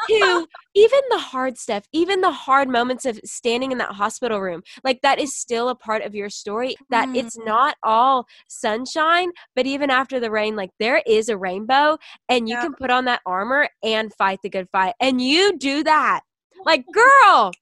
to 0.09 0.47
even 0.75 1.01
the 1.11 1.19
hard 1.19 1.57
stuff, 1.57 1.85
even 1.93 2.21
the 2.21 2.31
hard 2.31 2.69
moments 2.69 3.07
of 3.07 3.19
standing 3.25 3.73
in 3.73 3.79
that 3.79 3.93
hospital 3.93 4.41
room, 4.41 4.63
like 4.85 5.01
that 5.03 5.19
is 5.19 5.35
still 5.35 5.71
a 5.71 5.75
part 5.75 6.03
of 6.03 6.15
your 6.15 6.29
story. 6.29 6.77
That 6.91 7.09
Mm. 7.09 7.17
it's 7.17 7.39
not 7.39 7.77
all 7.83 8.27
sunshine, 8.49 9.31
but 9.57 9.67
even 9.67 9.91
after 9.91 10.21
the 10.21 10.31
rain, 10.31 10.57
like 10.57 10.71
there 10.79 11.03
is 11.07 11.29
a 11.31 11.39
rainbow, 11.39 11.97
and 12.29 12.49
you 12.49 12.57
Yeah. 12.57 12.63
can 12.63 12.75
put 12.75 12.91
on 12.91 13.07
that 13.07 13.23
armor 13.25 13.69
and 13.83 14.13
fight 14.15 14.41
the 14.43 14.51
good 14.51 14.69
fight. 14.71 14.95
And 15.01 15.21
you 15.23 15.57
do 15.57 15.83
that. 15.85 16.21
Like, 16.67 16.85
girl, 16.93 17.53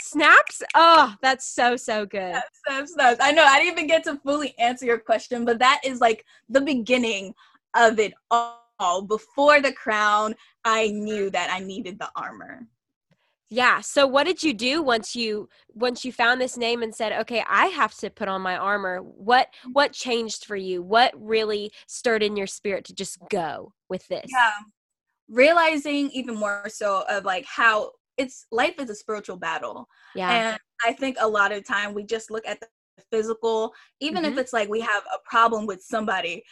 snaps. 0.00 0.62
Oh, 0.74 1.16
that's 1.20 1.46
so, 1.52 1.76
so 1.76 2.06
good. 2.06 2.34
That's, 2.68 2.94
that's- 2.94 3.18
I 3.20 3.32
know 3.32 3.44
I 3.44 3.58
didn't 3.58 3.72
even 3.72 3.86
get 3.88 4.04
to 4.04 4.20
fully 4.24 4.56
answer 4.58 4.86
your 4.86 4.98
question, 4.98 5.44
but 5.44 5.58
that 5.58 5.80
is 5.84 6.00
like 6.00 6.24
the 6.48 6.60
beginning 6.60 7.34
of 7.74 7.98
it 7.98 8.14
all. 8.30 8.62
Oh, 8.78 9.02
before 9.02 9.60
the 9.60 9.72
crown, 9.72 10.34
I 10.64 10.88
knew 10.88 11.30
that 11.30 11.50
I 11.50 11.60
needed 11.60 11.98
the 11.98 12.10
armor. 12.14 12.66
Yeah. 13.48 13.80
So 13.80 14.06
what 14.08 14.24
did 14.24 14.42
you 14.42 14.52
do 14.52 14.82
once 14.82 15.14
you 15.14 15.48
once 15.72 16.04
you 16.04 16.12
found 16.12 16.40
this 16.40 16.56
name 16.56 16.82
and 16.82 16.92
said, 16.92 17.12
"Okay, 17.12 17.44
I 17.48 17.66
have 17.66 17.94
to 17.98 18.10
put 18.10 18.26
on 18.28 18.42
my 18.42 18.56
armor." 18.56 18.98
What 19.02 19.48
what 19.72 19.92
changed 19.92 20.44
for 20.44 20.56
you? 20.56 20.82
What 20.82 21.12
really 21.16 21.70
stirred 21.86 22.24
in 22.24 22.36
your 22.36 22.48
spirit 22.48 22.84
to 22.86 22.94
just 22.94 23.18
go 23.30 23.72
with 23.88 24.06
this? 24.08 24.26
Yeah. 24.28 24.50
Realizing 25.28 26.10
even 26.10 26.34
more 26.34 26.68
so 26.68 27.04
of 27.08 27.24
like 27.24 27.44
how 27.46 27.92
it's 28.16 28.46
life 28.50 28.74
is 28.80 28.90
a 28.90 28.94
spiritual 28.96 29.36
battle. 29.36 29.88
Yeah. 30.16 30.30
And 30.32 30.58
I 30.84 30.92
think 30.92 31.16
a 31.20 31.28
lot 31.28 31.52
of 31.52 31.64
time 31.64 31.94
we 31.94 32.02
just 32.04 32.30
look 32.32 32.46
at 32.46 32.60
the 32.60 32.66
physical, 33.12 33.74
even 34.00 34.24
if 34.24 34.34
Mhm. 34.34 34.38
it's 34.38 34.52
like 34.52 34.68
we 34.68 34.80
have 34.80 35.04
a 35.14 35.18
problem 35.28 35.66
with 35.66 35.82
somebody, 35.82 36.42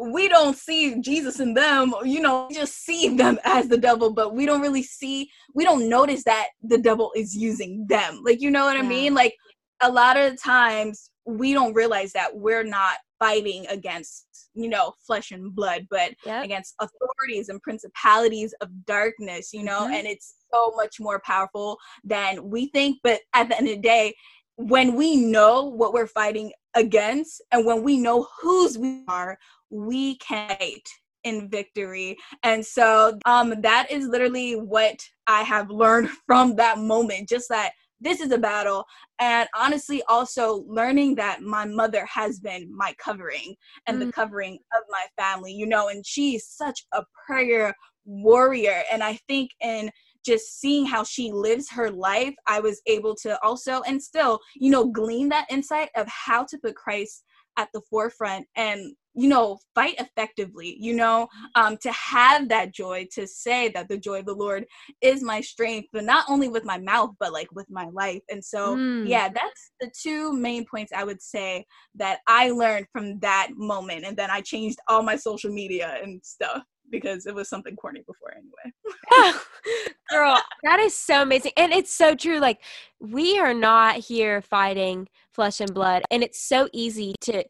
we 0.00 0.28
don't 0.28 0.56
see 0.56 1.00
Jesus 1.00 1.40
in 1.40 1.54
them, 1.54 1.94
you 2.04 2.20
know, 2.20 2.46
we 2.48 2.54
just 2.54 2.84
see 2.84 3.16
them 3.16 3.38
as 3.44 3.68
the 3.68 3.78
devil, 3.78 4.12
but 4.12 4.34
we 4.34 4.46
don't 4.46 4.60
really 4.60 4.82
see, 4.82 5.30
we 5.54 5.64
don't 5.64 5.88
notice 5.88 6.24
that 6.24 6.48
the 6.62 6.78
devil 6.78 7.12
is 7.14 7.36
using 7.36 7.86
them. 7.86 8.20
Like, 8.24 8.40
you 8.40 8.50
know 8.50 8.64
what 8.64 8.76
I 8.76 8.82
mean? 8.82 9.14
Like, 9.14 9.34
a 9.82 9.90
lot 9.90 10.16
of 10.16 10.40
times 10.40 11.10
we 11.26 11.52
don't 11.52 11.74
realize 11.74 12.12
that 12.12 12.36
we're 12.36 12.64
not 12.64 12.96
fighting 13.18 13.66
against, 13.68 14.26
you 14.54 14.68
know, 14.68 14.92
flesh 15.06 15.30
and 15.30 15.54
blood, 15.54 15.86
but 15.90 16.12
Yep. 16.26 16.44
against 16.44 16.74
authorities 16.80 17.48
and 17.48 17.62
principalities 17.62 18.54
of 18.60 18.68
darkness, 18.86 19.52
you 19.52 19.62
know, 19.62 19.86
Mhm. 19.86 19.94
and 19.94 20.06
it's 20.06 20.34
so 20.52 20.72
much 20.76 20.96
more 21.00 21.20
powerful 21.24 21.78
than 22.02 22.50
we 22.50 22.66
think. 22.68 22.98
But 23.02 23.20
at 23.34 23.48
the 23.48 23.56
end 23.56 23.68
of 23.68 23.74
the 23.76 23.80
day, 23.80 24.14
when 24.56 24.94
we 24.94 25.16
know 25.16 25.64
what 25.64 25.92
we're 25.92 26.06
fighting 26.06 26.52
against 26.74 27.42
and 27.52 27.64
when 27.64 27.82
we 27.82 27.98
know 27.98 28.26
whose 28.40 28.78
we 28.78 29.04
are, 29.08 29.38
we 29.70 30.16
can 30.16 30.48
fight 30.48 30.88
in 31.24 31.48
victory. 31.48 32.16
And 32.42 32.64
so 32.64 33.18
um 33.26 33.54
that 33.62 33.90
is 33.90 34.06
literally 34.06 34.54
what 34.54 35.00
I 35.26 35.42
have 35.42 35.70
learned 35.70 36.10
from 36.26 36.56
that 36.56 36.78
moment. 36.78 37.28
Just 37.28 37.48
that 37.48 37.72
this 38.00 38.20
is 38.20 38.30
a 38.32 38.38
battle. 38.38 38.84
And 39.18 39.48
honestly, 39.56 40.02
also 40.08 40.64
learning 40.68 41.14
that 41.16 41.42
my 41.42 41.64
mother 41.64 42.06
has 42.06 42.38
been 42.38 42.68
my 42.74 42.94
covering 42.98 43.54
and 43.86 43.96
mm. 43.96 44.06
the 44.06 44.12
covering 44.12 44.58
of 44.76 44.82
my 44.90 45.06
family, 45.16 45.52
you 45.52 45.66
know, 45.66 45.88
and 45.88 46.04
she's 46.04 46.46
such 46.46 46.84
a 46.92 47.02
prayer 47.26 47.74
warrior. 48.04 48.82
And 48.92 49.02
I 49.02 49.18
think 49.26 49.50
in 49.60 49.90
just 50.24 50.60
seeing 50.60 50.86
how 50.86 51.04
she 51.04 51.32
lives 51.32 51.70
her 51.70 51.90
life, 51.90 52.34
I 52.46 52.60
was 52.60 52.80
able 52.86 53.14
to 53.16 53.38
also 53.44 53.82
and 53.82 54.02
still, 54.02 54.40
you 54.56 54.70
know, 54.70 54.86
glean 54.86 55.28
that 55.30 55.46
insight 55.50 55.90
of 55.96 56.06
how 56.08 56.44
to 56.44 56.58
put 56.58 56.74
Christ 56.74 57.24
at 57.56 57.68
the 57.72 57.80
forefront 57.88 58.46
and 58.56 58.94
you 59.14 59.28
know 59.28 59.58
fight 59.74 59.94
effectively 59.98 60.76
you 60.80 60.94
know 60.94 61.28
um 61.54 61.76
to 61.76 61.90
have 61.92 62.48
that 62.48 62.74
joy 62.74 63.06
to 63.12 63.26
say 63.26 63.68
that 63.68 63.88
the 63.88 63.96
joy 63.96 64.18
of 64.18 64.26
the 64.26 64.34
lord 64.34 64.64
is 65.00 65.22
my 65.22 65.40
strength 65.40 65.88
but 65.92 66.04
not 66.04 66.24
only 66.28 66.48
with 66.48 66.64
my 66.64 66.78
mouth 66.78 67.10
but 67.20 67.32
like 67.32 67.48
with 67.52 67.66
my 67.70 67.86
life 67.92 68.22
and 68.28 68.44
so 68.44 68.76
mm. 68.76 69.08
yeah 69.08 69.28
that's 69.28 69.72
the 69.80 69.90
two 70.02 70.32
main 70.32 70.64
points 70.68 70.92
i 70.92 71.04
would 71.04 71.22
say 71.22 71.64
that 71.94 72.18
i 72.26 72.50
learned 72.50 72.86
from 72.92 73.18
that 73.20 73.50
moment 73.54 74.04
and 74.04 74.16
then 74.16 74.30
i 74.30 74.40
changed 74.40 74.78
all 74.88 75.02
my 75.02 75.16
social 75.16 75.50
media 75.52 75.96
and 76.02 76.20
stuff 76.24 76.62
because 76.90 77.26
it 77.26 77.34
was 77.34 77.48
something 77.48 77.76
corny 77.76 78.02
before 78.06 78.34
anyway. 78.34 79.34
Girl, 80.10 80.40
that 80.62 80.80
is 80.80 80.96
so 80.96 81.22
amazing. 81.22 81.52
And 81.56 81.72
it's 81.72 81.92
so 81.92 82.14
true. 82.14 82.38
Like, 82.38 82.60
we 83.00 83.38
are 83.38 83.54
not 83.54 83.96
here 83.96 84.42
fighting 84.42 85.08
flesh 85.32 85.60
and 85.60 85.72
blood. 85.74 86.02
And 86.10 86.22
it's 86.22 86.40
so 86.40 86.68
easy 86.72 87.14
to 87.22 87.44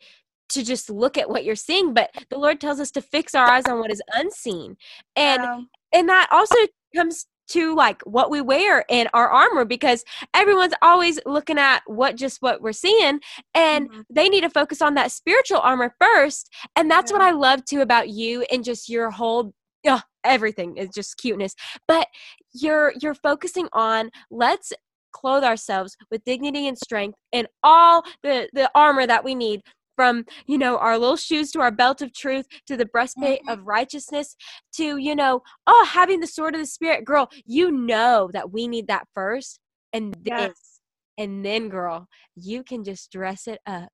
to 0.50 0.62
just 0.62 0.90
look 0.90 1.16
at 1.16 1.28
what 1.28 1.42
you're 1.42 1.56
seeing 1.56 1.94
but 1.94 2.10
the 2.28 2.38
lord 2.38 2.60
tells 2.60 2.78
us 2.78 2.90
to 2.90 3.00
fix 3.00 3.34
our 3.34 3.46
eyes 3.46 3.64
on 3.66 3.78
what 3.78 3.90
is 3.90 4.02
unseen 4.12 4.76
and 5.16 5.42
and 5.90 6.06
that 6.06 6.28
also 6.30 6.54
comes 6.94 7.26
to 7.48 7.74
like 7.74 8.02
what 8.02 8.30
we 8.30 8.40
wear 8.40 8.84
in 8.88 9.08
our 9.12 9.28
armor 9.28 9.64
because 9.64 10.04
everyone's 10.34 10.74
always 10.82 11.18
looking 11.26 11.58
at 11.58 11.82
what 11.86 12.16
just 12.16 12.40
what 12.40 12.60
we're 12.60 12.72
seeing 12.72 13.20
and 13.54 13.90
mm-hmm. 13.90 14.00
they 14.10 14.28
need 14.28 14.42
to 14.42 14.50
focus 14.50 14.80
on 14.80 14.94
that 14.94 15.12
spiritual 15.12 15.58
armor 15.58 15.94
first 16.00 16.50
and 16.76 16.90
that's 16.90 17.10
yeah. 17.10 17.18
what 17.18 17.26
i 17.26 17.30
love 17.30 17.64
too 17.64 17.80
about 17.80 18.08
you 18.08 18.42
and 18.50 18.64
just 18.64 18.88
your 18.88 19.10
whole 19.10 19.52
uh, 19.86 20.00
everything 20.24 20.76
is 20.76 20.88
just 20.94 21.16
cuteness 21.18 21.54
but 21.86 22.06
you're 22.52 22.92
you're 23.00 23.14
focusing 23.14 23.68
on 23.72 24.10
let's 24.30 24.72
clothe 25.12 25.44
ourselves 25.44 25.96
with 26.10 26.24
dignity 26.24 26.66
and 26.66 26.76
strength 26.76 27.18
and 27.32 27.46
all 27.62 28.02
the 28.22 28.48
the 28.52 28.70
armor 28.74 29.06
that 29.06 29.24
we 29.24 29.34
need 29.34 29.62
from 29.96 30.24
you 30.46 30.58
know 30.58 30.78
our 30.78 30.98
little 30.98 31.16
shoes 31.16 31.50
to 31.52 31.60
our 31.60 31.70
belt 31.70 32.02
of 32.02 32.12
truth 32.12 32.46
to 32.66 32.76
the 32.76 32.86
breastplate 32.86 33.40
mm-hmm. 33.40 33.50
of 33.50 33.66
righteousness 33.66 34.36
to 34.72 34.96
you 34.96 35.14
know 35.14 35.42
oh 35.66 35.88
having 35.88 36.20
the 36.20 36.26
sword 36.26 36.54
of 36.54 36.60
the 36.60 36.66
spirit 36.66 37.04
girl 37.04 37.30
you 37.46 37.70
know 37.70 38.30
that 38.32 38.52
we 38.52 38.68
need 38.68 38.86
that 38.88 39.06
first 39.14 39.60
and 39.92 40.16
yes. 40.24 40.80
and 41.18 41.44
then 41.44 41.68
girl 41.68 42.08
you 42.36 42.62
can 42.62 42.84
just 42.84 43.10
dress 43.10 43.46
it 43.46 43.60
up 43.66 43.88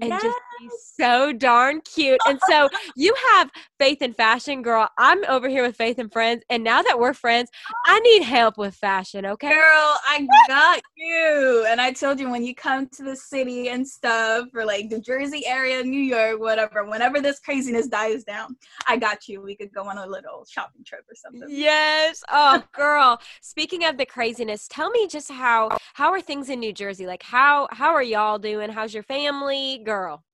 and 0.00 0.10
yes. 0.10 0.22
just 0.22 0.38
be 0.60 0.68
so 0.96 1.32
darn 1.32 1.80
cute. 1.82 2.20
And 2.26 2.38
so 2.48 2.68
you 2.96 3.14
have 3.30 3.50
faith 3.78 4.02
in 4.02 4.12
fashion, 4.12 4.62
girl. 4.62 4.88
I'm 4.98 5.24
over 5.28 5.48
here 5.48 5.62
with 5.62 5.76
Faith 5.76 5.98
and 5.98 6.12
Friends. 6.12 6.42
And 6.50 6.64
now 6.64 6.82
that 6.82 6.98
we're 6.98 7.14
friends, 7.14 7.50
I 7.86 8.00
need 8.00 8.22
help 8.22 8.58
with 8.58 8.74
fashion, 8.74 9.26
okay? 9.26 9.50
Girl, 9.50 9.96
I 10.08 10.26
got 10.48 10.82
you. 10.96 11.66
And 11.68 11.80
I 11.80 11.92
told 11.92 12.20
you 12.20 12.30
when 12.30 12.44
you 12.44 12.54
come 12.54 12.88
to 12.88 13.02
the 13.02 13.16
city 13.16 13.68
and 13.68 13.86
stuff, 13.86 14.48
or 14.54 14.64
like 14.64 14.88
the 14.90 15.00
Jersey 15.00 15.46
area, 15.46 15.82
New 15.82 16.00
York, 16.00 16.40
whatever, 16.40 16.84
whenever 16.84 17.20
this 17.20 17.40
craziness 17.40 17.88
dies 17.88 18.24
down, 18.24 18.56
I 18.86 18.96
got 18.96 19.28
you. 19.28 19.42
We 19.42 19.56
could 19.56 19.72
go 19.72 19.88
on 19.88 19.98
a 19.98 20.06
little 20.06 20.44
shopping 20.48 20.84
trip 20.84 21.04
or 21.08 21.14
something. 21.14 21.48
Yes. 21.48 22.22
Oh, 22.30 22.62
girl. 22.72 23.20
Speaking 23.40 23.84
of 23.84 23.96
the 23.96 24.06
craziness, 24.06 24.68
tell 24.68 24.90
me 24.90 25.06
just 25.06 25.30
how 25.30 25.76
how 25.94 26.10
are 26.10 26.20
things 26.20 26.48
in 26.48 26.60
New 26.60 26.72
Jersey? 26.72 27.06
Like 27.06 27.22
how 27.22 27.68
how 27.70 27.92
are 27.92 28.02
y'all 28.02 28.38
doing? 28.38 28.70
How's 28.70 28.94
your 28.94 29.02
family? 29.02 29.51
Girl. 29.84 30.24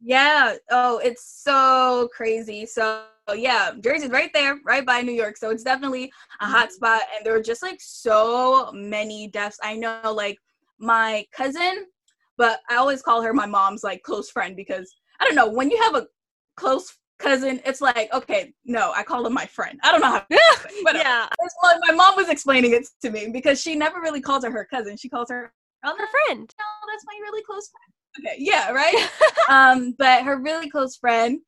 Yeah. 0.00 0.54
Oh, 0.70 0.98
it's 0.98 1.42
so 1.42 2.08
crazy. 2.14 2.66
So 2.66 3.02
yeah, 3.34 3.72
Jersey's 3.82 4.10
right 4.10 4.30
there, 4.32 4.58
right 4.64 4.86
by 4.86 5.02
New 5.02 5.12
York. 5.12 5.36
So 5.36 5.50
it's 5.50 5.64
definitely 5.64 6.12
a 6.40 6.46
hot 6.46 6.68
mm-hmm. 6.68 6.74
spot. 6.74 7.02
And 7.16 7.26
there 7.26 7.32
were 7.32 7.42
just 7.42 7.62
like 7.62 7.78
so 7.80 8.70
many 8.72 9.28
deaths. 9.28 9.58
I 9.62 9.74
know 9.76 10.12
like 10.14 10.38
my 10.78 11.24
cousin, 11.32 11.86
but 12.36 12.60
I 12.70 12.76
always 12.76 13.02
call 13.02 13.22
her 13.22 13.34
my 13.34 13.46
mom's 13.46 13.82
like 13.82 14.02
close 14.02 14.30
friend 14.30 14.54
because 14.54 14.94
I 15.20 15.24
don't 15.24 15.34
know, 15.34 15.48
when 15.48 15.70
you 15.70 15.82
have 15.82 15.96
a 15.96 16.06
close 16.56 16.96
cousin, 17.18 17.60
it's 17.66 17.80
like, 17.80 18.12
okay, 18.14 18.54
no, 18.64 18.92
I 18.94 19.02
call 19.02 19.26
him 19.26 19.34
my 19.34 19.46
friend. 19.46 19.80
I 19.82 19.90
don't 19.90 20.00
know 20.00 20.10
how 20.10 20.24
but 20.84 20.94
yeah. 20.94 21.26
my 21.88 21.92
mom 21.92 22.14
was 22.16 22.28
explaining 22.28 22.72
it 22.72 22.86
to 23.02 23.10
me 23.10 23.28
because 23.32 23.60
she 23.60 23.74
never 23.74 24.00
really 24.00 24.20
calls 24.20 24.44
her 24.44 24.50
her 24.52 24.66
cousin. 24.72 24.96
She 24.96 25.08
calls 25.08 25.28
her 25.30 25.52
her 25.82 25.96
friend. 25.96 26.54
Oh, 26.60 26.88
that's 26.88 27.04
my 27.06 27.18
really 27.20 27.42
close 27.42 27.68
friend 27.68 27.92
okay, 28.18 28.36
yeah, 28.38 28.70
right. 28.70 29.08
um, 29.48 29.94
but 29.98 30.24
her 30.24 30.40
really 30.40 30.70
close 30.70 30.96
friend, 30.96 31.40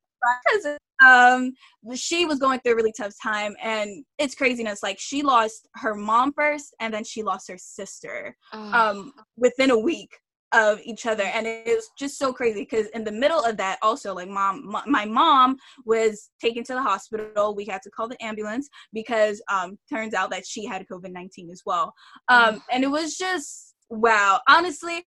cousin, 0.49 0.77
um, 1.05 1.53
she 1.95 2.27
was 2.27 2.39
going 2.39 2.61
through 2.61 2.73
a 2.73 2.77
really 2.77 2.93
tough 2.97 3.15
time, 3.23 3.55
and 3.63 4.05
it's 4.19 4.35
craziness. 4.35 4.83
Like 4.83 4.99
she 4.99 5.23
lost 5.23 5.69
her 5.77 5.95
mom 5.95 6.33
first, 6.33 6.75
and 6.81 6.93
then 6.93 7.05
she 7.05 7.23
lost 7.23 7.49
her 7.49 7.59
sister, 7.59 8.37
oh. 8.53 8.73
um, 8.73 9.13
within 9.37 9.71
a 9.71 9.79
week 9.79 10.11
of 10.53 10.81
each 10.85 11.07
other 11.07 11.23
and 11.23 11.47
it 11.47 11.65
was 11.67 11.91
just 11.97 12.19
so 12.19 12.33
crazy 12.33 12.63
because 12.63 12.87
in 12.89 13.05
the 13.05 13.13
middle 13.13 13.41
of 13.45 13.57
that 13.57 13.79
also 13.83 14.13
like 14.15 14.29
mom 14.29 14.65
my 14.87 15.05
mom 15.05 15.57
was 15.85 16.31
taken 16.41 16.65
to 16.65 16.75
the 16.75 16.83
hospital 16.83 17.55
we 17.55 17.65
had 17.65 17.81
to 17.83 17.91
call 17.91 18.09
the 18.09 18.21
ambulance 18.23 18.69
because 18.93 19.41
um 19.51 19.79
turns 19.89 20.13
out 20.13 20.31
that 20.31 20.45
she 20.45 20.67
had 20.67 20.85
covid-19 20.91 21.53
as 21.53 21.63
well 21.65 21.93
um 22.29 22.61
and 22.73 22.83
it 22.83 22.91
was 22.91 23.17
just 23.17 23.75
wow 23.91 24.41
honestly 24.49 25.05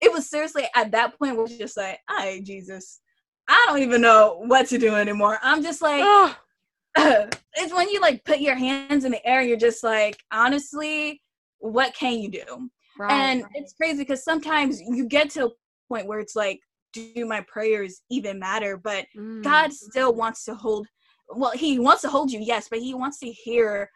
it 0.00 0.12
was 0.12 0.28
seriously 0.28 0.66
at 0.74 0.92
that 0.92 1.18
point 1.18 1.36
was 1.36 1.56
just 1.56 1.76
like, 1.76 1.98
"Hi, 2.08 2.40
Jesus, 2.40 3.00
I 3.48 3.64
don't 3.68 3.82
even 3.82 4.00
know 4.00 4.42
what 4.46 4.66
to 4.68 4.78
do 4.78 4.94
anymore." 4.94 5.38
I'm 5.42 5.62
just 5.62 5.82
like, 5.82 6.02
oh. 6.04 6.36
it's 6.96 7.74
when 7.74 7.88
you 7.88 8.00
like 8.00 8.24
put 8.24 8.40
your 8.40 8.56
hands 8.56 9.04
in 9.04 9.12
the 9.12 9.26
air. 9.26 9.42
You're 9.42 9.56
just 9.56 9.84
like, 9.84 10.16
honestly, 10.32 11.20
what 11.58 11.94
can 11.94 12.14
you 12.14 12.30
do? 12.30 12.70
Right, 12.98 13.12
and 13.12 13.42
right. 13.42 13.52
it's 13.54 13.74
crazy 13.74 13.98
because 13.98 14.24
sometimes 14.24 14.80
you 14.80 15.06
get 15.06 15.30
to 15.30 15.46
a 15.46 15.50
point 15.88 16.06
where 16.06 16.18
it's 16.18 16.36
like, 16.36 16.60
do 16.92 17.24
my 17.26 17.44
prayers 17.46 18.02
even 18.10 18.38
matter? 18.38 18.76
But 18.76 19.06
mm. 19.16 19.42
God 19.42 19.72
still 19.72 20.14
wants 20.14 20.44
to 20.46 20.54
hold. 20.54 20.86
Well, 21.28 21.52
He 21.52 21.78
wants 21.78 22.02
to 22.02 22.08
hold 22.08 22.32
you, 22.32 22.40
yes, 22.40 22.68
but 22.68 22.80
He 22.80 22.94
wants 22.94 23.20
to 23.20 23.30
hear 23.30 23.88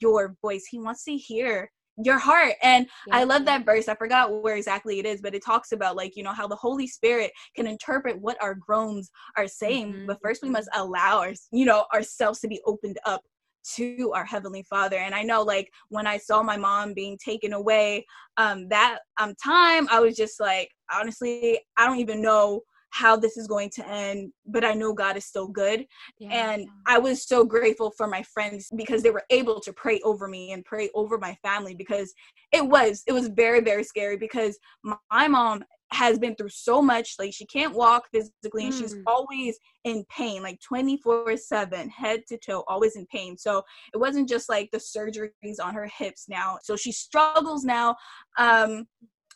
your 0.00 0.36
voice. 0.42 0.66
He 0.68 0.78
wants 0.78 1.04
to 1.04 1.16
hear 1.16 1.70
your 2.02 2.18
heart 2.18 2.54
and 2.62 2.86
yeah. 3.06 3.16
i 3.16 3.24
love 3.24 3.44
that 3.44 3.64
verse 3.64 3.88
i 3.88 3.94
forgot 3.94 4.42
where 4.42 4.56
exactly 4.56 4.98
it 4.98 5.06
is 5.06 5.20
but 5.20 5.34
it 5.34 5.44
talks 5.44 5.72
about 5.72 5.96
like 5.96 6.16
you 6.16 6.22
know 6.22 6.32
how 6.32 6.46
the 6.46 6.56
holy 6.56 6.86
spirit 6.86 7.30
can 7.54 7.66
interpret 7.66 8.20
what 8.20 8.40
our 8.40 8.54
groans 8.54 9.10
are 9.36 9.48
saying 9.48 9.92
mm-hmm. 9.92 10.06
but 10.06 10.18
first 10.22 10.42
we 10.42 10.48
must 10.48 10.68
mm-hmm. 10.70 10.82
allow 10.82 11.18
our 11.18 11.32
you 11.52 11.64
know 11.64 11.84
ourselves 11.92 12.40
to 12.40 12.48
be 12.48 12.60
opened 12.66 12.98
up 13.04 13.20
to 13.62 14.10
our 14.14 14.24
heavenly 14.24 14.64
father 14.70 14.96
and 14.96 15.14
i 15.14 15.22
know 15.22 15.42
like 15.42 15.70
when 15.88 16.06
i 16.06 16.16
saw 16.16 16.42
my 16.42 16.56
mom 16.56 16.94
being 16.94 17.18
taken 17.22 17.52
away 17.52 18.04
um 18.38 18.66
that 18.68 19.00
um 19.20 19.34
time 19.42 19.86
i 19.90 20.00
was 20.00 20.16
just 20.16 20.40
like 20.40 20.70
honestly 20.92 21.60
i 21.76 21.86
don't 21.86 21.98
even 21.98 22.22
know 22.22 22.62
how 22.90 23.16
this 23.16 23.36
is 23.36 23.46
going 23.46 23.70
to 23.70 23.88
end, 23.88 24.32
but 24.46 24.64
I 24.64 24.74
know 24.74 24.92
God 24.92 25.16
is 25.16 25.24
still 25.24 25.48
good. 25.48 25.86
Yeah. 26.18 26.52
And 26.52 26.68
I 26.86 26.98
was 26.98 27.26
so 27.26 27.44
grateful 27.44 27.92
for 27.96 28.06
my 28.06 28.22
friends 28.22 28.68
because 28.76 29.02
they 29.02 29.10
were 29.10 29.24
able 29.30 29.60
to 29.60 29.72
pray 29.72 30.00
over 30.00 30.28
me 30.28 30.52
and 30.52 30.64
pray 30.64 30.90
over 30.94 31.18
my 31.18 31.36
family 31.42 31.74
because 31.74 32.12
it 32.52 32.66
was 32.66 33.02
it 33.06 33.12
was 33.12 33.28
very 33.28 33.60
very 33.60 33.84
scary 33.84 34.16
because 34.16 34.58
my 34.82 35.28
mom 35.28 35.64
has 35.92 36.18
been 36.18 36.34
through 36.36 36.48
so 36.48 36.80
much 36.80 37.16
like 37.18 37.32
she 37.32 37.44
can't 37.46 37.74
walk 37.74 38.04
physically 38.12 38.64
and 38.64 38.72
mm. 38.72 38.78
she's 38.78 38.96
always 39.06 39.58
in 39.84 40.04
pain 40.08 40.42
like 40.42 40.60
24 40.60 41.36
7 41.36 41.88
head 41.88 42.22
to 42.28 42.38
toe 42.38 42.62
always 42.68 42.94
in 42.96 43.04
pain 43.06 43.36
so 43.36 43.62
it 43.92 43.96
wasn't 43.96 44.28
just 44.28 44.48
like 44.48 44.70
the 44.70 44.78
surgeries 44.78 45.60
on 45.62 45.74
her 45.74 45.86
hips 45.86 46.26
now 46.28 46.58
so 46.62 46.76
she 46.76 46.92
struggles 46.92 47.64
now 47.64 47.96
um 48.38 48.86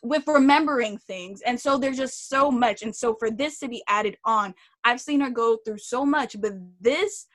with 0.03 0.23
remembering 0.27 0.97
things. 0.97 1.41
And 1.41 1.59
so 1.59 1.77
there's 1.77 1.97
just 1.97 2.29
so 2.29 2.51
much. 2.51 2.83
And 2.83 2.95
so 2.95 3.15
for 3.15 3.31
this 3.31 3.59
to 3.59 3.67
be 3.67 3.83
added 3.87 4.17
on, 4.25 4.53
I've 4.83 5.01
seen 5.01 5.21
her 5.21 5.29
go 5.29 5.57
through 5.65 5.79
so 5.79 6.05
much, 6.05 6.39
but 6.39 6.53
this, 6.79 7.27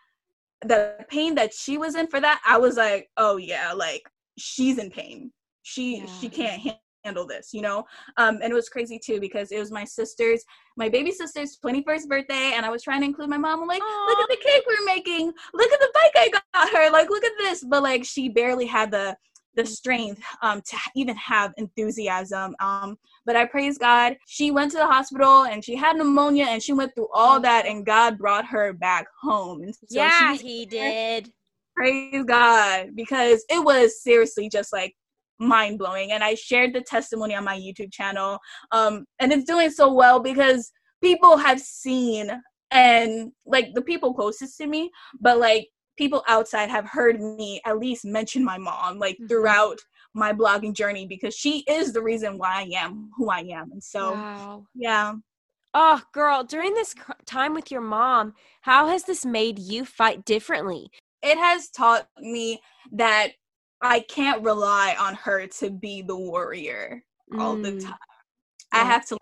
the 0.62 0.96
pain 1.08 1.34
that 1.36 1.52
she 1.54 1.78
was 1.78 1.94
in 1.94 2.06
for 2.06 2.20
that, 2.20 2.40
I 2.46 2.58
was 2.58 2.76
like, 2.76 3.10
oh 3.16 3.38
yeah, 3.38 3.72
like 3.72 4.02
she's 4.38 4.78
in 4.78 4.90
pain. 4.90 5.32
She 5.62 5.98
yeah. 5.98 6.06
she 6.20 6.28
can't 6.28 6.76
handle 7.04 7.26
this, 7.26 7.52
you 7.52 7.62
know? 7.62 7.84
Um, 8.16 8.38
and 8.42 8.52
it 8.52 8.54
was 8.54 8.68
crazy 8.68 8.98
too 8.98 9.20
because 9.20 9.52
it 9.52 9.58
was 9.58 9.70
my 9.70 9.84
sister's, 9.84 10.44
my 10.76 10.88
baby 10.88 11.12
sister's 11.12 11.58
21st 11.64 12.08
birthday, 12.08 12.52
and 12.54 12.64
I 12.64 12.70
was 12.70 12.82
trying 12.82 13.00
to 13.00 13.06
include 13.06 13.30
my 13.30 13.38
mom. 13.38 13.62
I'm 13.62 13.68
like, 13.68 13.82
Aww. 13.82 14.06
look 14.06 14.18
at 14.18 14.28
the 14.28 14.44
cake 14.44 14.64
we're 14.66 14.84
making, 14.84 15.32
look 15.54 15.72
at 15.72 15.80
the 15.80 15.90
bike 15.94 16.12
I 16.16 16.28
got 16.28 16.72
her, 16.74 16.90
like, 16.90 17.10
look 17.10 17.24
at 17.24 17.32
this. 17.38 17.64
But 17.64 17.82
like, 17.82 18.04
she 18.04 18.28
barely 18.28 18.66
had 18.66 18.90
the 18.90 19.16
the 19.62 19.68
strength 19.68 20.22
um, 20.42 20.60
to 20.62 20.76
even 20.94 21.16
have 21.16 21.52
enthusiasm. 21.56 22.54
Um, 22.60 22.96
but 23.26 23.36
I 23.36 23.44
praise 23.46 23.78
God. 23.78 24.16
She 24.26 24.50
went 24.50 24.70
to 24.72 24.78
the 24.78 24.86
hospital 24.86 25.44
and 25.44 25.64
she 25.64 25.76
had 25.76 25.96
pneumonia 25.96 26.46
and 26.46 26.62
she 26.62 26.72
went 26.72 26.94
through 26.94 27.08
all 27.14 27.40
that, 27.40 27.66
and 27.66 27.84
God 27.84 28.18
brought 28.18 28.46
her 28.46 28.72
back 28.72 29.06
home. 29.20 29.72
So 29.72 29.86
yeah, 29.90 30.36
He 30.36 30.66
did. 30.66 31.32
Praise 31.76 32.24
God 32.24 32.90
because 32.94 33.44
it 33.48 33.64
was 33.64 34.02
seriously 34.02 34.48
just 34.48 34.72
like 34.72 34.94
mind 35.38 35.78
blowing. 35.78 36.12
And 36.12 36.22
I 36.22 36.34
shared 36.34 36.74
the 36.74 36.82
testimony 36.82 37.34
on 37.34 37.44
my 37.44 37.58
YouTube 37.58 37.92
channel. 37.92 38.38
Um, 38.72 39.06
and 39.18 39.32
it's 39.32 39.44
doing 39.44 39.70
so 39.70 39.92
well 39.92 40.20
because 40.20 40.70
people 41.02 41.36
have 41.38 41.60
seen 41.60 42.30
and 42.70 43.32
like 43.46 43.74
the 43.74 43.82
people 43.82 44.14
closest 44.14 44.58
to 44.58 44.66
me, 44.66 44.90
but 45.20 45.38
like 45.38 45.68
people 46.00 46.24
outside 46.28 46.70
have 46.70 46.86
heard 46.86 47.20
me 47.20 47.60
at 47.66 47.78
least 47.78 48.06
mention 48.06 48.42
my 48.42 48.56
mom 48.56 48.98
like 48.98 49.16
mm-hmm. 49.16 49.26
throughout 49.26 49.78
my 50.14 50.32
blogging 50.32 50.72
journey 50.72 51.06
because 51.06 51.34
she 51.34 51.58
is 51.68 51.92
the 51.92 52.00
reason 52.00 52.38
why 52.38 52.62
I 52.62 52.70
am 52.74 53.10
who 53.14 53.28
I 53.28 53.40
am. 53.40 53.70
And 53.70 53.84
so, 53.84 54.12
wow. 54.12 54.64
yeah. 54.74 55.12
Oh, 55.74 56.00
girl, 56.14 56.42
during 56.42 56.72
this 56.72 56.94
time 57.26 57.52
with 57.52 57.70
your 57.70 57.82
mom, 57.82 58.32
how 58.62 58.88
has 58.88 59.04
this 59.04 59.26
made 59.26 59.58
you 59.58 59.84
fight 59.84 60.24
differently? 60.24 60.90
It 61.22 61.36
has 61.36 61.68
taught 61.68 62.08
me 62.18 62.62
that 62.92 63.32
I 63.82 64.00
can't 64.00 64.42
rely 64.42 64.96
on 64.98 65.14
her 65.16 65.46
to 65.58 65.70
be 65.70 66.00
the 66.00 66.16
warrior 66.16 67.04
mm. 67.30 67.40
all 67.40 67.56
the 67.56 67.72
mm. 67.72 67.82
time. 67.82 67.98
Yeah. 68.72 68.80
I 68.80 68.84
have 68.84 69.06
to 69.08 69.18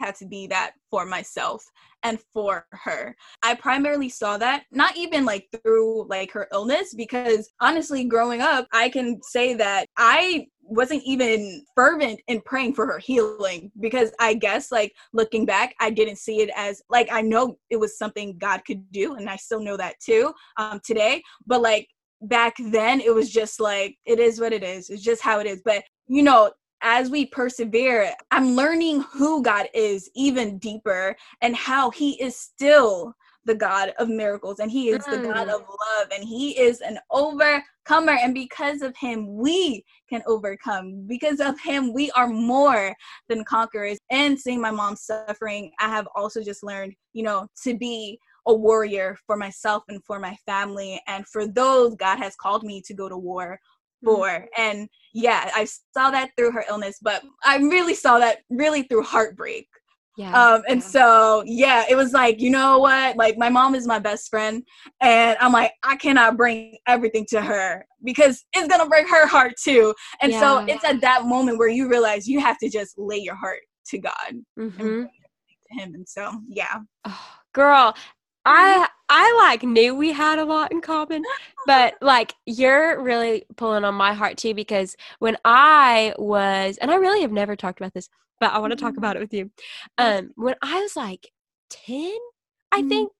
how 0.00 0.10
to 0.12 0.26
be 0.26 0.46
that 0.48 0.72
for 0.90 1.06
myself 1.06 1.64
and 2.02 2.18
for 2.32 2.66
her. 2.72 3.14
I 3.42 3.54
primarily 3.54 4.08
saw 4.08 4.38
that 4.38 4.64
not 4.72 4.96
even 4.96 5.24
like 5.24 5.48
through 5.62 6.06
like 6.08 6.32
her 6.32 6.48
illness 6.52 6.94
because 6.94 7.50
honestly 7.60 8.04
growing 8.04 8.40
up 8.40 8.66
I 8.72 8.88
can 8.88 9.20
say 9.22 9.54
that 9.54 9.86
I 9.96 10.46
wasn't 10.62 11.02
even 11.04 11.64
fervent 11.74 12.20
in 12.28 12.40
praying 12.42 12.74
for 12.74 12.86
her 12.86 12.98
healing 12.98 13.70
because 13.80 14.12
I 14.20 14.34
guess 14.34 14.70
like 14.70 14.92
looking 15.12 15.44
back 15.44 15.74
I 15.80 15.90
didn't 15.90 16.16
see 16.16 16.40
it 16.40 16.50
as 16.56 16.82
like 16.88 17.08
I 17.10 17.22
know 17.22 17.58
it 17.70 17.76
was 17.76 17.98
something 17.98 18.38
God 18.38 18.62
could 18.64 18.90
do 18.92 19.14
and 19.14 19.28
I 19.28 19.36
still 19.36 19.60
know 19.60 19.76
that 19.76 19.96
too 20.00 20.32
um 20.56 20.80
today 20.84 21.22
but 21.46 21.60
like 21.60 21.88
back 22.22 22.54
then 22.58 23.00
it 23.00 23.14
was 23.14 23.30
just 23.30 23.60
like 23.60 23.96
it 24.04 24.18
is 24.18 24.40
what 24.40 24.52
it 24.52 24.62
is 24.62 24.90
it's 24.90 25.02
just 25.02 25.22
how 25.22 25.40
it 25.40 25.46
is 25.46 25.62
but 25.64 25.82
you 26.06 26.22
know 26.22 26.52
as 26.82 27.10
we 27.10 27.26
persevere, 27.26 28.14
I'm 28.30 28.54
learning 28.54 29.02
who 29.12 29.42
God 29.42 29.68
is 29.74 30.10
even 30.14 30.58
deeper 30.58 31.16
and 31.40 31.54
how 31.54 31.90
He 31.90 32.20
is 32.22 32.36
still 32.36 33.14
the 33.46 33.54
God 33.54 33.92
of 33.98 34.08
miracles 34.08 34.60
and 34.60 34.70
He 34.70 34.90
is 34.90 35.04
mm. 35.04 35.10
the 35.10 35.28
God 35.28 35.48
mm. 35.48 35.54
of 35.54 35.60
love 35.60 36.08
and 36.14 36.24
He 36.24 36.58
is 36.58 36.80
an 36.80 36.98
overcomer. 37.10 38.12
And 38.12 38.34
because 38.34 38.82
of 38.82 38.96
Him, 38.96 39.36
we 39.36 39.84
can 40.08 40.22
overcome. 40.26 41.06
Because 41.06 41.40
of 41.40 41.58
Him, 41.60 41.92
we 41.92 42.10
are 42.12 42.28
more 42.28 42.94
than 43.28 43.44
conquerors. 43.44 43.98
And 44.10 44.38
seeing 44.38 44.60
my 44.60 44.70
mom 44.70 44.96
suffering, 44.96 45.72
I 45.80 45.88
have 45.88 46.08
also 46.14 46.42
just 46.42 46.62
learned, 46.62 46.94
you 47.12 47.22
know, 47.22 47.48
to 47.64 47.76
be 47.76 48.18
a 48.46 48.54
warrior 48.54 49.18
for 49.26 49.36
myself 49.36 49.84
and 49.88 50.02
for 50.04 50.18
my 50.18 50.36
family. 50.46 51.00
And 51.06 51.26
for 51.26 51.46
those 51.46 51.94
God 51.94 52.18
has 52.18 52.34
called 52.36 52.62
me 52.62 52.82
to 52.82 52.94
go 52.94 53.08
to 53.08 53.16
war 53.16 53.58
for. 54.04 54.28
Mm-hmm. 54.28 54.44
And 54.56 54.88
yeah, 55.12 55.50
I 55.54 55.66
saw 55.94 56.10
that 56.10 56.30
through 56.36 56.52
her 56.52 56.64
illness, 56.68 56.98
but 57.02 57.22
I 57.44 57.56
really 57.56 57.94
saw 57.94 58.18
that 58.18 58.38
really 58.50 58.82
through 58.82 59.02
heartbreak. 59.02 59.66
Yeah. 60.16 60.32
Um, 60.32 60.62
and 60.68 60.80
yeah. 60.80 60.86
so 60.86 61.42
yeah, 61.46 61.84
it 61.88 61.94
was 61.94 62.12
like, 62.12 62.40
you 62.40 62.50
know 62.50 62.78
what? 62.78 63.16
Like 63.16 63.38
my 63.38 63.48
mom 63.48 63.74
is 63.74 63.86
my 63.86 63.98
best 63.98 64.28
friend. 64.28 64.62
And 65.00 65.36
I'm 65.40 65.52
like, 65.52 65.72
I 65.82 65.96
cannot 65.96 66.36
bring 66.36 66.76
everything 66.86 67.26
to 67.30 67.40
her 67.40 67.86
because 68.04 68.44
it's 68.52 68.68
gonna 68.68 68.88
break 68.88 69.08
her 69.08 69.26
heart 69.26 69.54
too. 69.62 69.94
And 70.20 70.32
yeah. 70.32 70.40
so 70.40 70.64
it's 70.66 70.84
at 70.84 71.00
that 71.00 71.24
moment 71.24 71.58
where 71.58 71.68
you 71.68 71.88
realize 71.88 72.28
you 72.28 72.40
have 72.40 72.58
to 72.58 72.68
just 72.68 72.98
lay 72.98 73.18
your 73.18 73.36
heart 73.36 73.60
to 73.86 73.98
God 73.98 74.32
mm-hmm. 74.58 74.80
and 74.80 75.08
to 75.08 75.82
him. 75.82 75.94
And 75.94 76.08
so 76.08 76.32
yeah. 76.48 76.80
Oh, 77.06 77.28
girl, 77.54 77.94
I 78.44 78.88
I 79.08 79.36
like 79.48 79.62
knew 79.62 79.94
we 79.94 80.12
had 80.12 80.38
a 80.38 80.44
lot 80.44 80.72
in 80.72 80.80
common, 80.80 81.22
but 81.66 81.94
like 82.00 82.34
you're 82.46 83.02
really 83.02 83.44
pulling 83.56 83.84
on 83.84 83.94
my 83.94 84.14
heart 84.14 84.36
too 84.36 84.54
because 84.54 84.96
when 85.18 85.36
I 85.44 86.14
was 86.18 86.78
and 86.78 86.90
I 86.90 86.94
really 86.94 87.22
have 87.22 87.32
never 87.32 87.56
talked 87.56 87.80
about 87.80 87.92
this, 87.92 88.08
but 88.38 88.52
I 88.52 88.58
want 88.58 88.72
to 88.72 88.76
talk 88.76 88.96
about 88.96 89.16
it 89.16 89.20
with 89.20 89.32
you. 89.34 89.50
Um 89.98 90.30
when 90.36 90.54
I 90.62 90.80
was 90.80 90.96
like 90.96 91.30
10, 91.70 92.12
I 92.72 92.80
mm-hmm. 92.80 92.88
think 92.88 93.12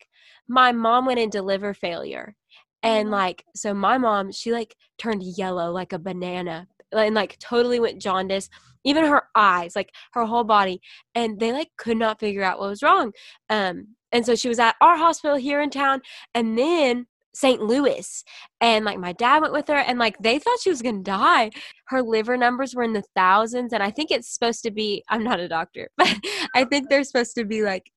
my 0.49 0.73
mom 0.73 1.07
went 1.07 1.21
into 1.21 1.43
liver 1.43 1.75
failure. 1.75 2.35
And 2.83 3.07
mm-hmm. 3.07 3.15
like 3.15 3.45
so 3.55 3.75
my 3.75 3.99
mom, 3.99 4.33
she 4.33 4.53
like 4.53 4.75
turned 4.99 5.23
yellow 5.23 5.71
like 5.71 5.93
a 5.93 5.99
banana 5.99 6.67
and 6.93 7.15
like 7.15 7.39
totally 7.39 7.81
went 7.81 8.01
jaundice 8.01 8.49
even 8.85 9.05
her 9.05 9.25
eyes 9.35 9.77
like 9.77 9.91
her 10.13 10.25
whole 10.25 10.45
body 10.45 10.81
and 11.15 11.39
they 11.39 11.53
like 11.53 11.71
could 11.77 11.97
not 11.97 12.21
figure 12.21 12.43
out 12.43 12.59
what 12.59 12.71
was 12.71 12.83
wrong 12.83 13.13
um 13.49 13.89
and 14.13 14.27
so 14.27 14.35
she 14.35 14.49
was 14.49 14.59
at 14.59 14.77
our 14.81 14.97
hospital 14.97 15.37
here 15.37 15.61
in 15.61 15.71
town 15.71 16.01
and 16.35 16.59
then 16.59 17.07
St. 17.33 17.63
Louis. 17.63 18.25
And 18.61 18.85
like 18.85 18.99
my 18.99 19.13
dad 19.13 19.41
went 19.41 19.53
with 19.53 19.69
her 19.69 19.77
and 19.77 19.99
like 19.99 20.19
they 20.19 20.39
thought 20.39 20.61
she 20.61 20.71
was 20.71 20.83
going 20.83 21.05
to 21.05 21.11
die. 21.11 21.51
Her 21.87 22.03
liver 22.03 22.37
numbers 22.37 22.75
were 22.75 22.83
in 22.83 22.93
the 22.93 23.05
thousands. 23.15 23.73
And 23.73 23.83
I 23.83 23.91
think 23.91 24.11
it's 24.11 24.29
supposed 24.29 24.63
to 24.65 24.71
be, 24.71 25.05
I'm 25.09 25.25
not 25.25 25.41
a 25.41 25.49
doctor, 25.49 25.91
but 25.97 26.15
I 26.55 26.65
think 26.65 26.89
they're 26.89 27.05
supposed 27.05 27.35
to 27.37 27.45
be 27.45 27.63
like 27.63 27.91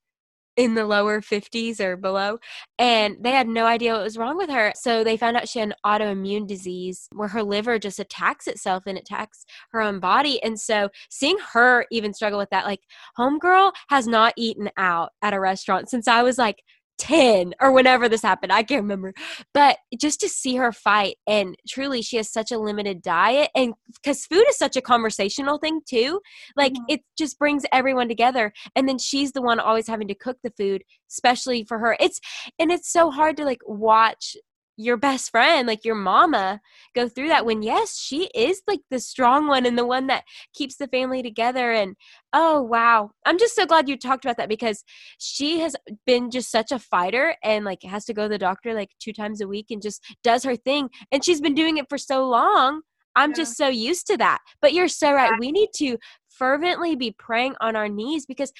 in 0.58 0.76
the 0.76 0.86
lower 0.86 1.22
50s 1.22 1.80
or 1.80 1.98
below 1.98 2.38
and 2.78 3.18
they 3.22 3.32
had 3.32 3.48
no 3.48 3.66
idea 3.66 3.94
what 3.94 4.04
was 4.04 4.18
wrong 4.18 4.38
with 4.38 4.50
her. 4.50 4.72
So 4.76 5.04
they 5.04 5.18
found 5.18 5.38
out 5.38 5.48
she 5.50 5.60
had 5.60 5.70
an 5.70 5.76
autoimmune 5.86 6.48
disease 6.48 7.08
where 7.12 7.30
her 7.30 7.44
liver 7.44 7.80
just 7.80 8.00
attacks 8.00 8.48
itself 8.48 8.84
and 8.86 8.98
attacks 8.98 9.46
her 9.72 9.82
own 9.82 10.00
body. 10.00 10.42
And 10.44 10.60
so 10.60 10.90
seeing 11.10 11.38
her 11.54 11.86
even 11.92 12.14
struggle 12.14 12.40
with 12.40 12.50
that 12.52 12.66
like 12.66 12.82
homegirl 13.18 13.74
has 13.90 14.08
not 14.08 14.34
eaten 14.38 14.70
out 14.78 15.12
at 15.22 15.34
a 15.34 15.40
restaurant 15.40 15.90
since 15.90 16.08
i 16.08 16.24
was 16.24 16.38
like 16.38 16.64
10 16.98 17.54
or 17.60 17.72
whenever 17.72 18.08
this 18.08 18.22
happened. 18.22 18.52
I 18.52 18.64
can't 18.64 18.84
remember. 18.84 19.14
But 19.54 19.78
just 20.00 20.20
to 20.22 20.30
see 20.30 20.56
her 20.56 20.72
fight, 20.72 21.18
and 21.28 21.56
truly, 21.68 22.02
she 22.02 22.18
has 22.18 22.32
such 22.32 22.52
a 22.52 22.58
limited 22.58 23.02
diet. 23.02 23.50
And 23.56 23.74
because 23.94 24.26
food 24.26 24.46
is 24.50 24.58
such 24.58 24.76
a 24.76 24.82
conversational 24.82 25.58
thing, 25.58 25.82
too, 25.88 26.22
like 26.56 26.74
mm-hmm. 26.74 26.86
it 26.90 27.02
just 27.18 27.40
brings 27.40 27.64
everyone 27.72 28.08
together. 28.08 28.54
And 28.76 28.88
then 28.88 28.98
she's 28.98 29.32
the 29.32 29.42
one 29.42 29.60
always 29.60 29.88
having 29.88 30.08
to 30.08 30.16
cook 30.16 30.38
the 30.44 30.54
food, 30.58 30.84
especially 31.10 31.64
for 31.64 31.80
her. 31.80 31.98
It's, 32.00 32.20
and 32.60 32.72
it's 32.72 32.92
so 32.92 33.12
hard 33.12 33.38
to 33.38 33.46
like 33.46 33.62
watch 33.66 34.36
your 34.76 34.98
best 34.98 35.30
friend, 35.32 35.68
like 35.68 35.86
your 35.86 35.96
mama, 35.96 36.60
go 36.96 37.08
through 37.08 37.28
that 37.28 37.46
when, 37.46 37.62
yes, 37.62 37.98
she 37.98 38.30
is 38.34 38.62
like 38.68 38.80
the 38.90 39.00
strong 39.00 39.48
one 39.48 39.66
and 39.66 39.78
the 39.78 39.86
one 39.86 40.08
that 40.08 40.24
keeps 40.54 40.78
the 40.78 40.88
family 40.88 41.22
together. 41.22 41.72
And 41.72 41.96
oh, 42.34 42.62
wow. 42.62 43.12
I'm 43.26 43.38
just 43.38 43.56
so 43.56 43.66
glad 43.66 43.88
you 43.88 43.98
talked 43.98 44.26
about 44.26 44.38
that 44.38 44.50
because 44.50 44.84
she 45.20 45.60
has 45.60 45.76
been 46.06 46.32
just 46.32 46.52
such 46.52 46.72
a 46.72 46.80
fighter 46.80 47.36
and 47.44 47.66
like 47.66 47.84
has 47.84 48.06
to 48.06 48.14
go 48.14 48.24
to 48.24 48.30
the 48.30 48.38
doctor 48.38 48.74
like 48.74 48.90
two 49.00 49.14
times 49.14 49.42
a 49.42 49.48
week 49.48 49.68
and 49.70 49.82
just 49.82 50.04
does 50.24 50.44
her 50.44 50.56
thing. 50.56 50.90
And 51.12 51.24
she's 51.24 51.42
been 51.42 51.56
doing 51.56 51.78
it 51.78 51.90
for 51.90 51.98
so 51.98 52.28
long. 52.28 52.82
I'm 53.16 53.30
yeah. 53.32 53.38
just 53.38 53.58
so 53.58 53.68
used 53.68 54.08
to 54.08 54.18
that. 54.18 54.40
But 54.62 54.74
you're 54.74 54.88
so 54.88 55.14
right. 55.14 55.32
We 55.40 55.52
need 55.52 55.70
to 55.76 55.98
fervently 56.30 56.96
be 56.96 57.12
praying 57.12 57.56
on 57.62 57.76
our 57.76 57.88
knees 57.88 58.26
because 58.26 58.52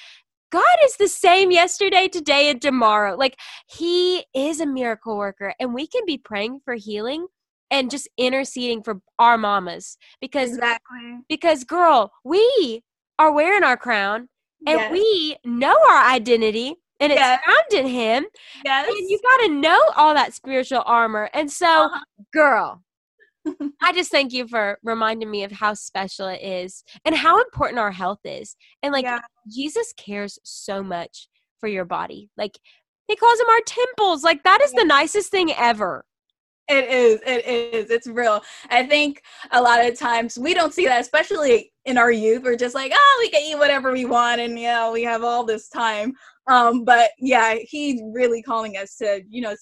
God 0.54 0.78
is 0.84 0.96
the 0.96 1.08
same 1.08 1.50
yesterday, 1.50 2.06
today, 2.06 2.48
and 2.48 2.62
tomorrow. 2.62 3.16
Like 3.16 3.36
He 3.66 4.24
is 4.34 4.60
a 4.60 4.66
miracle 4.66 5.16
worker, 5.16 5.52
and 5.58 5.74
we 5.74 5.88
can 5.88 6.02
be 6.06 6.16
praying 6.16 6.60
for 6.64 6.74
healing 6.74 7.26
and 7.72 7.90
just 7.90 8.08
interceding 8.16 8.80
for 8.80 9.00
our 9.18 9.36
mamas 9.36 9.98
because 10.20 10.50
exactly 10.50 11.18
because 11.28 11.64
girl, 11.64 12.12
we 12.24 12.84
are 13.18 13.32
wearing 13.32 13.64
our 13.64 13.76
crown 13.76 14.28
and 14.64 14.78
yes. 14.78 14.92
we 14.92 15.36
know 15.44 15.76
our 15.90 16.12
identity 16.12 16.76
and 17.00 17.10
it's 17.10 17.20
yes. 17.20 17.40
found 17.44 17.84
in 17.84 17.90
Him. 17.90 18.24
Yes, 18.64 18.86
and 18.86 19.10
you 19.10 19.18
got 19.22 19.46
to 19.46 19.48
know 19.48 19.80
all 19.96 20.14
that 20.14 20.34
spiritual 20.34 20.84
armor. 20.86 21.30
And 21.34 21.50
so, 21.50 21.66
uh-huh. 21.66 22.00
girl, 22.32 22.82
I 23.82 23.92
just 23.92 24.10
thank 24.10 24.32
you 24.32 24.48
for 24.48 24.78
reminding 24.82 25.30
me 25.30 25.44
of 25.44 25.52
how 25.52 25.74
special 25.74 26.28
it 26.28 26.42
is 26.42 26.84
and 27.04 27.14
how 27.14 27.40
important 27.40 27.78
our 27.78 27.92
health 27.92 28.20
is. 28.24 28.56
And 28.82 28.92
like 28.92 29.04
yeah. 29.04 29.20
Jesus 29.52 29.92
cares 29.96 30.38
so 30.44 30.82
much 30.82 31.28
for 31.60 31.68
your 31.68 31.84
body. 31.84 32.30
Like 32.36 32.58
he 33.08 33.16
calls 33.16 33.38
them 33.38 33.48
our 33.48 33.60
temples. 33.66 34.24
Like 34.24 34.42
that 34.44 34.60
is 34.62 34.72
yeah. 34.74 34.80
the 34.80 34.86
nicest 34.86 35.30
thing 35.30 35.52
ever. 35.52 36.04
It 36.68 36.88
is. 36.88 37.20
It 37.26 37.44
is. 37.44 37.90
It's 37.90 38.06
real. 38.06 38.42
I 38.70 38.86
think 38.86 39.22
a 39.50 39.60
lot 39.60 39.84
of 39.84 39.98
times 39.98 40.38
we 40.38 40.54
don't 40.54 40.72
see 40.72 40.86
that, 40.86 41.02
especially 41.02 41.72
in 41.84 41.98
our 41.98 42.10
youth. 42.10 42.42
We're 42.42 42.56
just 42.56 42.74
like, 42.74 42.90
oh, 42.94 43.18
we 43.20 43.28
can 43.28 43.42
eat 43.42 43.58
whatever 43.58 43.92
we 43.92 44.06
want, 44.06 44.40
and 44.40 44.58
you 44.58 44.68
know, 44.68 44.90
we 44.90 45.02
have 45.02 45.22
all 45.22 45.44
this 45.44 45.68
time. 45.68 46.14
Um, 46.46 46.84
but 46.84 47.10
yeah, 47.18 47.56
he's 47.60 48.02
really 48.12 48.42
calling 48.42 48.76
us 48.76 48.96
to, 48.96 49.22
you 49.28 49.40
know, 49.40 49.54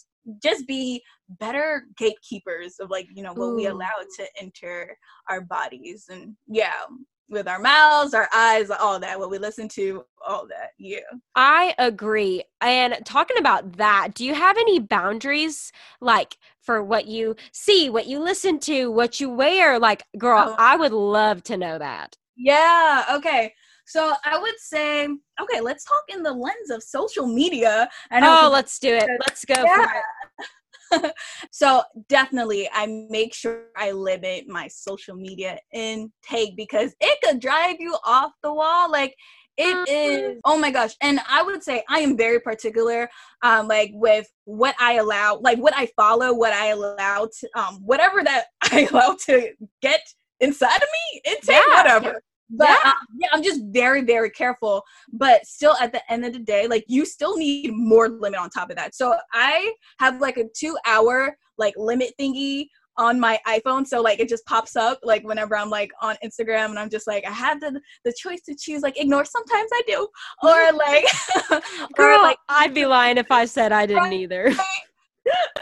just 0.43 0.67
be 0.67 1.03
better 1.41 1.85
gatekeepers 1.97 2.77
of 2.81 2.91
like 2.91 3.07
you 3.15 3.23
know 3.23 3.33
what 3.33 3.47
Ooh. 3.47 3.57
we 3.57 3.67
allow 3.67 3.91
to 4.17 4.27
enter 4.41 4.97
our 5.29 5.41
bodies 5.41 6.07
and 6.11 6.37
yeah 6.47 6.83
with 7.29 7.49
our 7.49 7.59
mouths 7.59 8.13
our 8.13 8.29
eyes 8.35 8.71
all 8.71 9.01
that 9.01 9.19
what 9.19 9.31
we 9.31 9.39
listen 9.39 9.67
to 9.69 10.05
all 10.27 10.47
that 10.47 10.71
yeah 10.79 10.99
i 11.35 11.75
agree 11.79 12.43
and 12.61 12.99
talking 13.05 13.39
about 13.39 13.73
that 13.79 14.11
do 14.15 14.25
you 14.25 14.35
have 14.35 14.59
any 14.59 14.79
boundaries 14.79 15.73
like 16.01 16.37
for 16.61 16.83
what 16.85 17.07
you 17.07 17.35
see 17.53 17.89
what 17.89 18.07
you 18.07 18.19
listen 18.19 18.59
to 18.59 18.91
what 18.91 19.19
you 19.19 19.31
wear 19.31 19.79
like 19.79 20.05
girl 20.19 20.45
oh. 20.49 20.57
i 20.59 20.77
would 20.77 20.93
love 20.93 21.43
to 21.43 21.57
know 21.57 21.79
that 21.79 22.17
yeah 22.37 23.05
okay 23.11 23.55
so 23.85 24.15
I 24.25 24.39
would 24.39 24.59
say, 24.59 25.05
okay, 25.41 25.61
let's 25.61 25.85
talk 25.85 26.05
in 26.09 26.23
the 26.23 26.33
lens 26.33 26.71
of 26.71 26.83
social 26.83 27.27
media. 27.27 27.89
oh, 28.13 28.49
let's 28.53 28.79
do 28.79 28.95
it. 28.95 29.09
Let's 29.21 29.45
go. 29.45 29.55
Yeah. 29.65 31.11
so 31.51 31.83
definitely 32.09 32.69
I 32.73 33.07
make 33.09 33.35
sure 33.35 33.65
I 33.77 33.93
limit 33.93 34.47
my 34.49 34.69
social 34.69 35.17
media 35.17 35.59
intake 35.73 36.57
because 36.57 36.95
it 37.01 37.19
could 37.25 37.41
drive 37.41 37.77
you 37.79 37.97
off 38.05 38.33
the 38.43 38.53
wall. 38.53 38.91
Like 38.91 39.15
it 39.57 39.77
Mm-hmm. 39.77 40.27
is 40.35 40.41
oh 40.45 40.59
my 40.59 40.71
gosh. 40.71 40.95
And 41.03 41.21
I 41.29 41.43
would 41.43 41.63
say 41.63 41.85
I 41.89 42.01
am 42.01 42.17
very 42.17 42.41
particular 42.41 43.09
um 43.43 43.69
like 43.69 43.91
with 43.95 44.27
what 44.45 44.75
I 44.81 44.95
allow, 44.95 45.39
like 45.43 45.59
what 45.59 45.75
I 45.77 45.87
follow, 45.97 46.33
what 46.35 46.53
I 46.53 46.69
allow 46.69 47.29
to 47.41 47.49
um 47.59 47.81
whatever 47.85 48.23
that 48.25 48.47
I 48.63 48.89
allow 48.91 49.17
to 49.27 49.51
get 49.81 50.01
inside 50.41 50.77
of 50.77 50.89
me, 51.15 51.21
intake, 51.27 51.57
Yeah. 51.69 51.77
whatever. 51.83 52.21
But 52.53 52.69
Yeah. 52.85 52.91
um, 52.91 53.07
yeah, 53.19 53.29
I'm 53.33 53.43
just 53.43 53.63
very, 53.71 54.03
very 54.03 54.31
careful. 54.31 54.83
But 55.13 55.47
still, 55.47 55.75
at 55.81 55.93
the 55.93 56.13
end 56.13 56.25
of 56.25 56.33
the 56.33 56.39
day, 56.39 56.67
like 56.67 56.85
you 56.87 57.05
still 57.05 57.37
need 57.37 57.73
more 57.73 58.09
limit 58.09 58.39
on 58.39 58.51
top 58.51 58.71
of 58.71 58.77
that. 58.77 58.95
So 58.95 59.17
I 59.33 59.73
have 59.99 60.21
like 60.21 60.37
a 60.37 60.45
two 60.55 60.77
hour 60.87 61.37
like 61.59 61.75
limit 61.77 62.13
thingy 62.21 62.67
on 62.99 63.19
my 63.19 63.41
iPhone. 63.47 63.87
So 63.87 64.01
like 64.03 64.21
it 64.21 64.29
just 64.29 64.45
pops 64.45 64.77
up 64.77 64.99
like 65.03 65.25
whenever 65.25 65.57
I'm 65.57 65.71
like 65.71 65.91
on 66.03 66.17
Instagram 66.25 66.67
and 66.67 66.79
I'm 66.79 66.91
just 66.91 67.07
like 67.07 67.27
I 67.27 67.31
have 67.31 67.61
the 67.61 67.81
the 68.05 68.15
choice 68.17 68.43
to 68.43 68.55
choose 68.55 68.83
like 68.83 69.01
ignore. 69.01 69.25
Sometimes 69.25 69.71
I 69.73 69.83
do, 69.87 70.09
or 70.43 70.73
like, 70.73 71.05
Girl, 71.97 72.19
or 72.19 72.23
like 72.23 72.39
I'd 72.49 72.75
be 72.75 72.85
lying 72.87 73.17
if 73.17 73.31
I 73.31 73.47
said 73.47 73.73
I 73.73 73.87
didn't 73.87 74.13
either. 74.13 74.53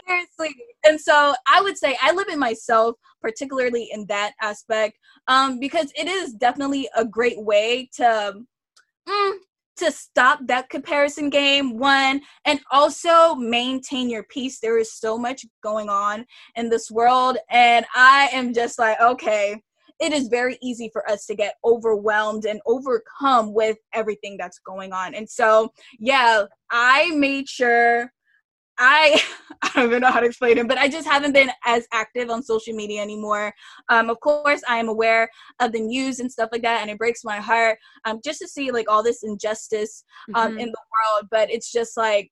seriously. 0.07 0.55
And 0.83 0.99
so 0.99 1.33
i 1.47 1.61
would 1.61 1.77
say 1.77 1.97
i 2.01 2.11
limit 2.11 2.37
myself 2.37 2.95
particularly 3.21 3.89
in 3.91 4.05
that 4.07 4.33
aspect 4.41 4.97
um 5.27 5.59
because 5.59 5.91
it 5.95 6.07
is 6.07 6.33
definitely 6.33 6.89
a 6.95 7.05
great 7.05 7.41
way 7.41 7.89
to 7.93 8.33
mm, 9.07 9.33
to 9.77 9.91
stop 9.91 10.39
that 10.47 10.69
comparison 10.69 11.29
game 11.29 11.77
one 11.77 12.21
and 12.45 12.59
also 12.71 13.33
maintain 13.35 14.09
your 14.09 14.23
peace. 14.23 14.59
There 14.59 14.77
is 14.77 14.93
so 14.93 15.17
much 15.17 15.45
going 15.63 15.89
on 15.89 16.25
in 16.55 16.69
this 16.69 16.91
world 16.91 17.37
and 17.49 17.85
i 17.95 18.29
am 18.33 18.53
just 18.53 18.79
like 18.79 18.99
okay 18.99 19.61
it 19.99 20.13
is 20.13 20.29
very 20.29 20.57
easy 20.63 20.89
for 20.91 21.07
us 21.09 21.27
to 21.27 21.35
get 21.35 21.55
overwhelmed 21.63 22.45
and 22.45 22.59
overcome 22.65 23.53
with 23.53 23.77
everything 23.93 24.35
that's 24.35 24.57
going 24.57 24.93
on. 24.93 25.13
And 25.13 25.29
so 25.29 25.71
yeah 25.99 26.45
i 26.71 27.11
made 27.15 27.47
sure 27.47 28.11
I 28.81 29.21
I 29.61 29.69
don't 29.75 29.85
even 29.85 30.01
know 30.01 30.11
how 30.11 30.19
to 30.19 30.25
explain 30.25 30.57
it, 30.57 30.67
but 30.67 30.79
I 30.79 30.89
just 30.89 31.07
haven't 31.07 31.33
been 31.33 31.51
as 31.65 31.87
active 31.93 32.31
on 32.31 32.41
social 32.41 32.73
media 32.73 32.99
anymore. 33.01 33.53
Um, 33.89 34.09
of 34.09 34.19
course, 34.19 34.61
I 34.67 34.77
am 34.77 34.89
aware 34.89 35.29
of 35.59 35.71
the 35.71 35.79
news 35.79 36.19
and 36.19 36.31
stuff 36.31 36.49
like 36.51 36.63
that, 36.63 36.81
and 36.81 36.89
it 36.89 36.97
breaks 36.97 37.23
my 37.23 37.37
heart 37.37 37.77
um, 38.05 38.19
just 38.25 38.39
to 38.39 38.47
see 38.47 38.71
like 38.71 38.89
all 38.89 39.03
this 39.03 39.21
injustice 39.23 40.03
um, 40.33 40.53
Mhm. 40.53 40.59
in 40.61 40.65
the 40.71 40.81
world. 40.93 41.27
But 41.29 41.51
it's 41.51 41.71
just 41.71 41.95
like 41.95 42.31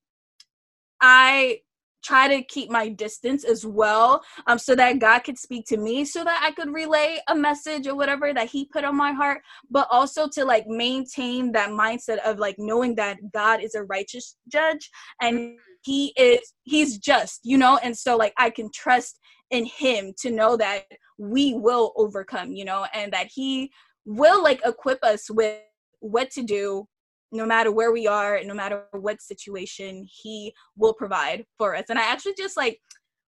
I 1.02 1.60
try 2.04 2.28
to 2.30 2.42
keep 2.46 2.72
my 2.72 2.88
distance 2.90 3.44
as 3.44 3.66
well, 3.66 4.24
um, 4.48 4.58
so 4.58 4.74
that 4.74 5.00
God 5.00 5.20
could 5.20 5.38
speak 5.38 5.66
to 5.68 5.78
me, 5.78 6.04
so 6.04 6.24
that 6.24 6.42
I 6.42 6.52
could 6.52 6.74
relay 6.74 7.20
a 7.28 7.36
message 7.36 7.86
or 7.88 7.96
whatever 7.96 8.34
that 8.34 8.50
He 8.50 8.66
put 8.66 8.84
on 8.86 8.96
my 8.96 9.12
heart, 9.12 9.42
but 9.70 9.88
also 9.92 10.28
to 10.30 10.46
like 10.46 10.66
maintain 10.66 11.52
that 11.52 11.70
mindset 11.70 12.18
of 12.20 12.40
like 12.40 12.56
knowing 12.58 12.96
that 12.96 13.18
God 13.34 13.62
is 13.62 13.76
a 13.76 13.84
righteous 13.84 14.36
judge 14.52 14.90
and 15.22 15.58
he 15.82 16.14
is 16.18 16.54
he's 16.64 16.98
just 16.98 17.40
you 17.44 17.58
know 17.58 17.80
and 17.84 17.98
so 17.98 18.18
like 18.18 18.34
i 18.38 18.50
can 18.50 18.70
trust 18.74 19.20
in 19.52 19.66
him 19.66 20.14
to 20.18 20.32
know 20.32 20.56
that 20.58 20.86
we 21.18 21.54
will 21.54 21.94
overcome 21.96 22.52
you 22.52 22.66
know 22.66 22.86
and 22.94 23.12
that 23.14 23.28
he 23.34 23.72
will 24.06 24.44
like 24.44 24.62
equip 24.66 25.04
us 25.04 25.30
with 25.30 25.60
what 26.00 26.30
to 26.32 26.44
do 26.44 26.86
no 27.32 27.46
matter 27.46 27.72
where 27.72 27.92
we 27.92 28.08
are 28.08 28.36
and 28.36 28.48
no 28.48 28.54
matter 28.54 28.84
what 28.92 29.22
situation 29.22 30.06
he 30.10 30.54
will 30.76 30.94
provide 30.94 31.46
for 31.58 31.76
us 31.76 31.86
and 31.90 32.00
i 32.00 32.04
actually 32.04 32.34
just 32.38 32.58
like 32.58 32.80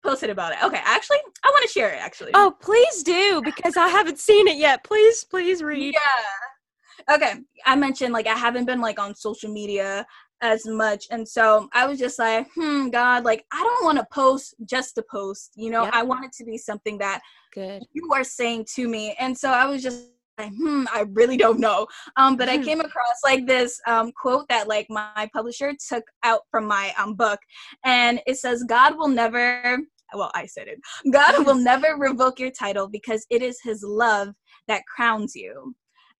posted 0.04 0.30
about 0.30 0.52
it 0.52 0.58
okay 0.64 0.82
actually 0.84 1.18
i 1.46 1.50
want 1.50 1.64
to 1.64 1.72
share 1.72 1.90
it 1.90 2.00
actually 2.00 2.32
Oh, 2.34 2.54
please 2.60 3.04
do 3.04 3.42
because 3.44 3.78
I 3.78 3.88
haven't 3.88 4.20
seen 4.20 4.48
it 4.48 4.58
yet. 4.58 4.84
Please, 4.84 5.24
please 5.24 5.62
read. 5.64 5.94
Yeah. 5.94 7.16
Okay. 7.16 7.34
I 7.66 7.76
mentioned 7.76 8.14
like 8.14 8.28
I 8.28 8.36
haven't 8.36 8.66
been 8.66 8.82
like 8.82 9.00
on 9.00 9.16
social 9.16 9.52
media 9.52 10.06
as 10.44 10.68
much. 10.68 11.06
And 11.10 11.28
so 11.28 11.70
I 11.74 11.88
was 11.88 11.98
just 11.98 12.20
like, 12.20 12.48
hmm, 12.54 12.90
God, 12.90 13.24
like 13.24 13.46
I 13.52 13.64
don't 13.64 13.86
want 13.86 13.98
to 13.98 14.06
post 14.12 14.54
just 14.66 14.94
to 14.96 15.04
post. 15.10 15.54
You 15.56 15.72
know, 15.72 15.84
Yep. 15.86 15.94
I 15.96 16.04
want 16.04 16.26
it 16.26 16.34
to 16.34 16.44
be 16.46 16.58
something 16.58 16.98
that 17.00 17.22
Good. 17.54 17.84
you 17.94 18.12
are 18.14 18.24
saying 18.26 18.66
to 18.76 18.88
me. 18.88 19.16
And 19.20 19.36
so 19.36 19.50
I 19.50 19.66
was 19.66 19.82
just 19.82 20.10
like, 20.38 20.50
hmm, 20.50 20.84
I 20.94 21.06
really 21.14 21.38
don't 21.38 21.60
know. 21.60 21.88
Um, 22.18 22.36
but 22.36 22.50
I 22.50 22.58
Mhm. 22.58 22.66
came 22.66 22.80
across 22.82 23.18
like 23.24 23.48
this 23.48 23.80
um 23.88 24.12
quote 24.12 24.48
that 24.50 24.68
like 24.68 24.88
my 24.90 25.30
publisher 25.34 25.74
took 25.90 26.04
out 26.24 26.42
from 26.52 26.66
my 26.68 26.94
um 26.98 27.16
book. 27.16 27.40
And 27.86 28.22
it 28.28 28.38
says, 28.38 28.64
God 28.68 28.98
will 28.98 29.08
never 29.08 29.80
well, 30.16 30.32
I 30.36 30.46
said 30.46 30.68
it. 30.68 30.80
God 31.12 31.34
will 31.46 31.56
never 31.72 31.96
revoke 31.98 32.40
your 32.40 32.52
title 32.52 32.88
because 32.88 33.26
it 33.32 33.42
is 33.42 33.60
his 33.64 33.82
love 33.84 34.30
that 34.68 34.84
crowns 34.86 35.36
you. 35.36 35.74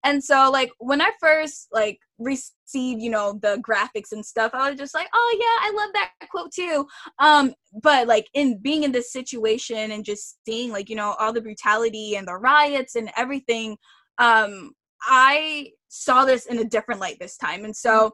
And 0.04 0.22
so 0.22 0.50
like 0.52 0.70
when 0.78 1.00
I 1.00 1.10
first 1.18 1.68
like 1.72 1.98
received, 2.18 3.02
you 3.02 3.10
know, 3.10 3.38
the 3.42 3.62
graphics 3.66 4.12
and 4.12 4.24
stuff, 4.24 4.52
I 4.54 4.70
was 4.70 4.78
just 4.78 4.94
like, 4.94 5.08
"Oh 5.14 5.36
yeah, 5.40 5.68
I 5.68 5.72
love 5.74 5.90
that 5.94 6.28
quote 6.30 6.52
too." 6.52 6.86
Um 7.18 7.54
but 7.82 8.06
like 8.06 8.28
in 8.34 8.58
being 8.58 8.84
in 8.84 8.92
this 8.92 9.12
situation 9.12 9.90
and 9.92 10.04
just 10.04 10.36
seeing 10.46 10.70
like, 10.70 10.90
you 10.90 10.96
know, 10.96 11.14
all 11.18 11.32
the 11.32 11.40
brutality 11.40 12.16
and 12.16 12.28
the 12.28 12.36
riots 12.36 12.96
and 12.96 13.10
everything, 13.16 13.76
um 14.18 14.72
I 15.02 15.70
saw 15.88 16.24
this 16.24 16.46
in 16.46 16.58
a 16.58 16.64
different 16.64 17.00
light 17.00 17.18
this 17.20 17.36
time. 17.38 17.64
And 17.64 17.76
so 17.76 18.12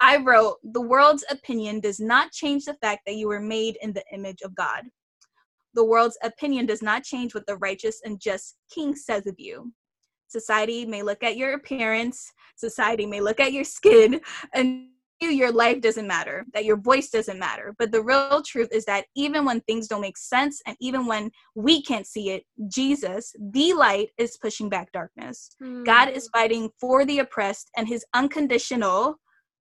I 0.00 0.16
wrote, 0.18 0.58
"The 0.64 0.80
world's 0.80 1.24
opinion 1.30 1.80
does 1.80 2.00
not 2.00 2.32
change 2.32 2.64
the 2.64 2.74
fact 2.74 3.02
that 3.06 3.16
you 3.16 3.28
were 3.28 3.40
made 3.40 3.78
in 3.82 3.92
the 3.92 4.04
image 4.12 4.42
of 4.42 4.54
God." 4.56 4.84
The 5.74 5.84
world's 5.84 6.18
opinion 6.22 6.66
does 6.66 6.82
not 6.82 7.04
change 7.04 7.34
what 7.34 7.46
the 7.46 7.56
righteous 7.58 8.00
and 8.04 8.20
just 8.20 8.56
king 8.74 8.96
says 8.96 9.26
of 9.26 9.36
you. 9.38 9.72
Society 10.28 10.84
may 10.84 11.02
look 11.02 11.22
at 11.22 11.36
your 11.36 11.54
appearance, 11.54 12.32
society 12.56 13.06
may 13.06 13.20
look 13.20 13.40
at 13.40 13.52
your 13.52 13.64
skin, 13.64 14.20
and 14.54 14.88
you, 15.20 15.30
your 15.30 15.50
life 15.50 15.80
doesn't 15.80 16.06
matter, 16.06 16.46
that 16.54 16.64
your 16.64 16.76
voice 16.76 17.10
doesn't 17.10 17.38
matter. 17.38 17.74
But 17.78 17.90
the 17.90 18.02
real 18.02 18.42
truth 18.42 18.68
is 18.72 18.84
that 18.84 19.06
even 19.16 19.44
when 19.44 19.60
things 19.62 19.88
don't 19.88 20.00
make 20.00 20.16
sense 20.16 20.62
and 20.66 20.76
even 20.80 21.06
when 21.06 21.30
we 21.56 21.82
can't 21.82 22.06
see 22.06 22.30
it, 22.30 22.44
Jesus, 22.68 23.34
the 23.52 23.72
light, 23.72 24.10
is 24.16 24.36
pushing 24.36 24.68
back 24.68 24.92
darkness. 24.92 25.50
Hmm. 25.60 25.82
God 25.82 26.10
is 26.10 26.28
fighting 26.28 26.70
for 26.80 27.04
the 27.04 27.18
oppressed 27.18 27.70
and 27.76 27.88
his 27.88 28.04
unconditional. 28.14 29.16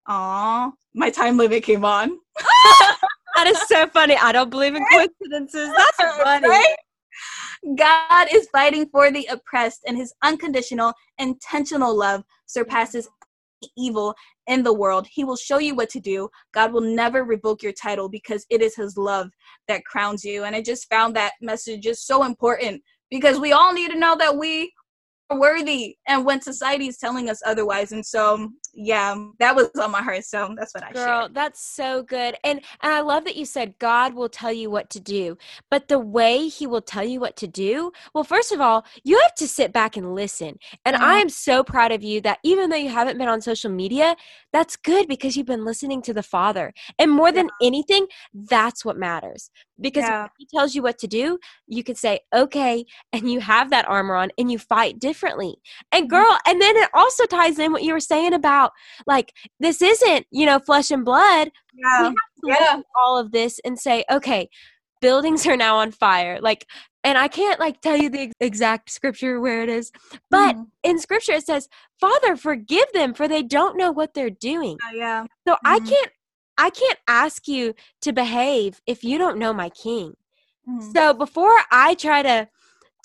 Aw, 0.08 0.72
my 0.94 1.10
time 1.10 1.38
limit 1.38 1.64
came 1.64 1.86
on. 1.86 2.18
That 3.38 3.46
is 3.46 3.62
so 3.68 3.86
funny. 3.86 4.18
I 4.18 4.32
don't 4.32 4.50
believe 4.50 4.74
in 4.74 4.84
coincidences. 4.92 5.70
That's 5.78 6.18
funny. 6.24 6.50
Right? 6.50 6.76
God 7.76 8.28
is 8.32 8.48
fighting 8.52 8.88
for 8.90 9.12
the 9.12 9.28
oppressed, 9.32 9.82
and 9.88 9.98
his 9.98 10.14
unconditional, 10.24 10.94
intentional 11.18 11.96
love 11.96 12.24
surpasses 12.46 13.10
evil 13.76 14.16
in 14.48 14.64
the 14.64 14.74
world. 14.74 15.08
He 15.10 15.24
will 15.24 15.36
show 15.36 15.58
you 15.58 15.76
what 15.76 15.90
to 15.90 16.00
do. 16.00 16.30
God 16.54 16.72
will 16.72 16.82
never 16.82 17.24
revoke 17.24 17.64
your 17.64 17.74
title 17.74 18.10
because 18.10 18.46
it 18.50 18.62
is 18.62 18.76
his 18.76 18.98
love 18.98 19.30
that 19.68 19.84
crowns 19.86 20.24
you. 20.24 20.44
And 20.44 20.56
I 20.56 20.62
just 20.62 20.90
found 20.90 21.16
that 21.16 21.34
message 21.42 21.82
just 21.82 22.08
so 22.08 22.24
important 22.24 22.82
because 23.10 23.40
we 23.40 23.52
all 23.52 23.74
need 23.74 23.92
to 23.92 24.00
know 24.00 24.16
that 24.18 24.38
we 24.38 24.72
are 25.30 25.40
worthy 25.40 25.98
and 26.08 26.26
when 26.26 26.42
society 26.42 26.88
is 26.88 26.98
telling 26.98 27.30
us 27.30 27.42
otherwise. 27.46 27.92
And 27.92 28.06
so, 28.06 28.50
yeah, 28.78 29.16
that 29.40 29.56
was 29.56 29.70
on 29.82 29.92
my 29.92 30.02
heart. 30.04 30.24
So 30.24 30.54
that's 30.56 30.74
what 30.74 30.84
I 30.84 30.94
Girl, 30.94 31.22
shared. 31.22 31.34
that's 31.34 31.60
so 31.60 32.04
good. 32.04 32.36
And 32.44 32.62
and 32.82 32.94
I 32.94 33.02
love 33.02 33.26
that 33.26 33.36
you 33.36 33.46
said 33.46 33.78
God 33.80 34.14
will 34.14 34.30
tell 34.30 34.54
you 34.54 34.70
what 34.70 34.90
to 34.92 35.00
do. 35.00 35.38
But 35.72 35.88
the 35.88 36.00
way 36.00 36.48
he 36.48 36.68
will 36.68 36.82
tell 36.82 37.04
you 37.04 37.20
what 37.20 37.36
to 37.38 37.48
do, 37.48 37.92
well, 38.14 38.24
first 38.24 38.52
of 38.52 38.62
all, 38.62 38.86
you 39.04 39.20
have 39.22 39.34
to 39.36 39.48
sit 39.48 39.74
back 39.74 39.98
and 39.98 40.14
listen. 40.14 40.60
And 40.86 40.96
I 40.96 41.16
Mhm. 41.16 41.22
am 41.22 41.30
so 41.30 41.64
proud 41.64 41.92
of 41.92 42.04
you 42.04 42.22
that 42.22 42.40
even 42.44 42.70
though 42.70 42.76
you 42.78 42.90
haven't 42.90 43.18
been 43.18 43.28
on 43.28 43.42
social 43.42 43.72
media, 43.72 44.16
that's 44.54 44.76
good 44.76 45.08
because 45.08 45.36
you've 45.36 45.46
been 45.48 45.66
listening 45.66 46.02
to 46.04 46.14
the 46.14 46.24
Father. 46.24 46.74
And 47.00 47.12
more 47.12 47.32
than 47.32 47.50
anything, 47.62 48.08
that's 48.34 48.86
what 48.86 48.98
matters. 48.98 49.50
Because 49.80 50.06
Yeah. 50.06 50.28
he 50.38 50.48
tells 50.54 50.74
you 50.76 50.82
what 50.84 50.98
to 51.00 51.08
do, 51.08 51.38
you 51.68 51.84
can 51.84 51.96
say, 51.96 52.20
okay, 52.34 52.86
and 53.14 53.30
you 53.32 53.40
have 53.40 53.70
that 53.72 53.88
armor 53.88 54.16
on 54.16 54.30
and 54.38 54.52
you 54.52 54.60
fight 54.60 55.00
differently. 55.00 55.56
And 55.92 56.10
Mhm. 56.10 56.10
girl, 56.10 56.38
and 56.48 56.62
then 56.62 56.76
it 56.78 56.90
also 56.94 57.26
ties 57.26 57.60
in 57.60 57.72
what 57.72 57.84
you 57.84 57.94
were 57.94 58.00
saying 58.00 58.34
about 58.34 58.67
like 59.06 59.34
this 59.60 59.82
isn't, 59.82 60.26
you 60.32 60.46
know, 60.46 60.60
flesh 60.60 60.92
and 60.92 61.06
blood. 61.06 61.52
Yeah. 61.74 62.12
Yeah. 62.44 62.82
all 62.96 63.18
of 63.18 63.32
this 63.32 63.60
and 63.66 63.78
say, 63.80 64.04
okay, 64.10 64.50
buildings 65.02 65.46
are 65.48 65.58
now 65.58 65.78
on 65.78 65.92
fire. 65.92 66.40
Like, 66.42 66.66
and 67.04 67.18
I 67.18 67.28
can't 67.28 67.60
like 67.60 67.82
tell 67.82 67.96
you 67.98 68.10
the 68.10 68.32
exact 68.40 68.90
scripture 68.92 69.40
where 69.40 69.62
it 69.64 69.70
is, 69.70 69.92
but 70.30 70.56
Mhm. 70.56 70.68
in 70.84 71.00
scripture 71.00 71.34
it 71.34 71.46
says, 71.46 71.68
Father, 72.00 72.36
forgive 72.36 72.86
them 72.94 73.14
for 73.14 73.28
they 73.28 73.44
don't 73.44 73.78
know 73.78 73.92
what 73.92 74.14
they're 74.14 74.30
doing. 74.30 74.78
Uh, 74.88 74.92
yeah. 74.96 75.26
So 75.48 75.56
I 75.66 75.80
Mhm. 75.80 75.90
can't, 75.90 76.12
I 76.58 76.70
can't 76.70 77.00
ask 77.08 77.48
you 77.48 77.76
to 78.02 78.12
behave 78.14 78.82
if 78.88 79.04
you 79.04 79.18
don't 79.18 79.38
know 79.38 79.54
my 79.54 79.70
king. 79.70 80.14
Mhm. 80.68 80.94
So 80.94 81.14
before 81.14 81.60
I 81.72 81.94
try 81.96 82.22
to 82.24 82.50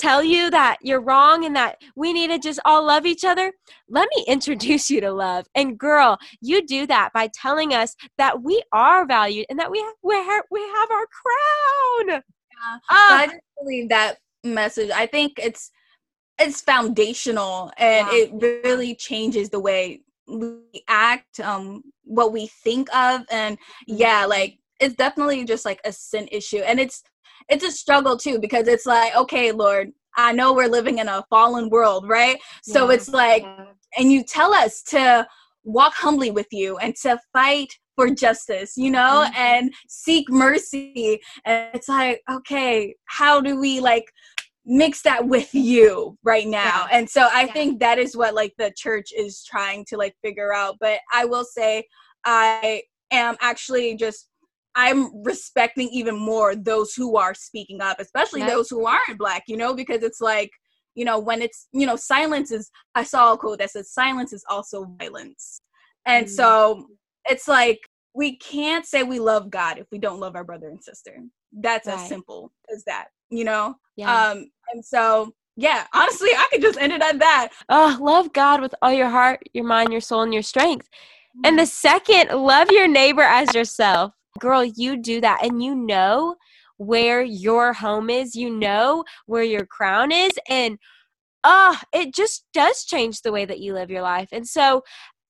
tell 0.02 0.22
you 0.22 0.50
that 0.50 0.78
you're 0.82 1.00
wrong 1.00 1.44
and 1.44 1.54
that 1.54 1.80
we 1.94 2.12
need 2.12 2.28
to 2.28 2.38
just 2.38 2.58
all 2.64 2.86
love 2.86 3.06
each 3.06 3.24
other, 3.24 3.52
let 3.88 4.08
me 4.16 4.24
introduce 4.28 4.90
you 4.90 5.00
to 5.00 5.12
love. 5.12 5.46
And 5.54 5.78
girl, 5.78 6.18
you 6.40 6.66
do 6.66 6.86
that 6.88 7.12
by 7.12 7.30
telling 7.32 7.72
us 7.72 7.94
that 8.18 8.42
we 8.42 8.62
are 8.72 9.06
valued 9.06 9.46
and 9.48 9.58
that 9.58 9.70
we 9.70 9.78
have, 9.80 9.94
we 10.02 10.14
have, 10.16 10.44
we 10.50 10.60
have 10.60 10.90
our 10.90 11.06
crown. 11.06 12.22
Oh. 12.64 12.80
I 12.90 13.26
just 13.26 13.38
believe 13.58 13.88
that 13.88 14.18
message. 14.44 14.90
I 14.90 15.06
think 15.06 15.34
it's 15.38 15.70
it's 16.38 16.60
foundational 16.60 17.70
and 17.76 18.08
yeah. 18.10 18.24
it 18.24 18.64
really 18.64 18.94
changes 18.94 19.50
the 19.50 19.60
way 19.60 20.00
we 20.26 20.82
act, 20.88 21.40
um, 21.40 21.82
what 22.04 22.32
we 22.32 22.46
think 22.46 22.88
of, 22.94 23.22
and 23.30 23.56
mm-hmm. 23.56 23.96
yeah, 23.96 24.24
like 24.24 24.58
it's 24.80 24.94
definitely 24.94 25.44
just 25.44 25.64
like 25.64 25.80
a 25.84 25.92
sin 25.92 26.28
issue, 26.32 26.58
and 26.58 26.80
it's 26.80 27.02
it's 27.48 27.64
a 27.64 27.70
struggle 27.70 28.16
too 28.16 28.38
because 28.38 28.68
it's 28.68 28.86
like, 28.86 29.14
okay, 29.16 29.52
Lord, 29.52 29.92
I 30.16 30.32
know 30.32 30.52
we're 30.52 30.68
living 30.68 30.98
in 30.98 31.08
a 31.08 31.24
fallen 31.30 31.70
world, 31.70 32.08
right? 32.08 32.38
Yeah. 32.66 32.74
So 32.74 32.90
it's 32.90 33.08
like, 33.08 33.44
and 33.96 34.12
you 34.12 34.24
tell 34.24 34.52
us 34.52 34.82
to 34.84 35.26
walk 35.64 35.94
humbly 35.94 36.30
with 36.30 36.48
you 36.50 36.76
and 36.78 36.94
to 37.02 37.18
fight 37.32 37.72
for 37.96 38.08
justice, 38.10 38.76
you 38.76 38.90
know, 38.90 39.24
mm-hmm. 39.26 39.36
and 39.36 39.74
seek 39.88 40.30
mercy. 40.30 41.20
And 41.44 41.68
it's 41.74 41.88
like, 41.88 42.22
okay, 42.30 42.94
how 43.06 43.40
do 43.40 43.58
we 43.60 43.80
like 43.80 44.04
mix 44.64 45.02
that 45.02 45.26
with 45.26 45.54
you 45.54 46.16
right 46.22 46.46
now? 46.46 46.86
Yeah. 46.90 46.98
And 46.98 47.08
so 47.08 47.28
I 47.30 47.44
yeah. 47.44 47.52
think 47.52 47.80
that 47.80 47.98
is 47.98 48.16
what 48.16 48.34
like 48.34 48.54
the 48.58 48.72
church 48.76 49.12
is 49.16 49.44
trying 49.44 49.84
to 49.86 49.96
like 49.96 50.14
figure 50.22 50.54
out. 50.54 50.76
But 50.80 51.00
I 51.12 51.24
will 51.24 51.44
say, 51.44 51.84
I 52.24 52.82
am 53.10 53.36
actually 53.40 53.96
just 53.96 54.28
I'm 54.74 55.22
respecting 55.22 55.88
even 55.90 56.18
more 56.18 56.56
those 56.56 56.94
who 56.94 57.16
are 57.16 57.34
speaking 57.34 57.80
up, 57.80 58.00
especially 58.00 58.42
those 58.42 58.70
who 58.70 58.86
aren't 58.86 59.18
black, 59.18 59.44
you 59.46 59.56
know, 59.56 59.74
because 59.74 60.02
it's 60.02 60.20
like, 60.20 60.50
you 60.94 61.04
know, 61.04 61.18
when 61.18 61.42
it's, 61.42 61.68
you 61.72 61.86
know, 61.86 61.96
silence 61.96 62.50
is, 62.50 62.70
I 62.94 63.02
saw 63.02 63.32
a 63.32 63.38
quote 63.38 63.58
that 63.58 63.70
says 63.70 63.92
silence 63.92 64.32
is 64.32 64.44
also 64.48 64.84
violence. 64.98 65.60
And 66.06 66.26
mm-hmm. 66.26 66.34
so 66.34 66.86
it's 67.26 67.48
like, 67.48 67.80
we 68.14 68.36
can't 68.36 68.84
say 68.84 69.02
we 69.02 69.18
love 69.18 69.50
God 69.50 69.78
if 69.78 69.86
we 69.90 69.98
don't 69.98 70.20
love 70.20 70.36
our 70.36 70.44
brother 70.44 70.68
and 70.68 70.82
sister. 70.82 71.16
That's 71.52 71.86
right. 71.86 71.98
as 71.98 72.08
simple 72.08 72.52
as 72.74 72.84
that, 72.84 73.08
you 73.30 73.44
know? 73.44 73.76
Yeah. 73.96 74.30
Um, 74.30 74.50
and 74.72 74.84
so, 74.84 75.32
yeah, 75.56 75.86
honestly, 75.94 76.30
I 76.30 76.48
could 76.50 76.62
just 76.62 76.78
end 76.78 76.92
it 76.92 77.02
at 77.02 77.18
that. 77.18 77.48
Oh, 77.68 77.98
love 78.00 78.32
God 78.32 78.60
with 78.60 78.74
all 78.82 78.92
your 78.92 79.08
heart, 79.08 79.40
your 79.52 79.64
mind, 79.64 79.92
your 79.92 80.00
soul, 80.00 80.22
and 80.22 80.32
your 80.32 80.42
strength. 80.42 80.88
And 81.44 81.58
the 81.58 81.62
mm-hmm. 81.62 81.68
second, 81.68 82.30
love 82.38 82.70
your 82.70 82.88
neighbor 82.88 83.22
as 83.22 83.54
yourself. 83.54 84.12
Girl, 84.38 84.64
you 84.64 84.96
do 84.96 85.20
that 85.20 85.44
and 85.44 85.62
you 85.62 85.74
know 85.74 86.36
where 86.78 87.22
your 87.22 87.72
home 87.72 88.10
is, 88.10 88.34
you 88.34 88.50
know 88.50 89.04
where 89.26 89.42
your 89.42 89.66
crown 89.66 90.10
is. 90.10 90.32
And 90.48 90.78
uh, 91.44 91.76
it 91.92 92.14
just 92.14 92.44
does 92.52 92.84
change 92.84 93.22
the 93.22 93.32
way 93.32 93.44
that 93.44 93.60
you 93.60 93.74
live 93.74 93.90
your 93.90 94.02
life. 94.02 94.28
And 94.32 94.46
so 94.46 94.82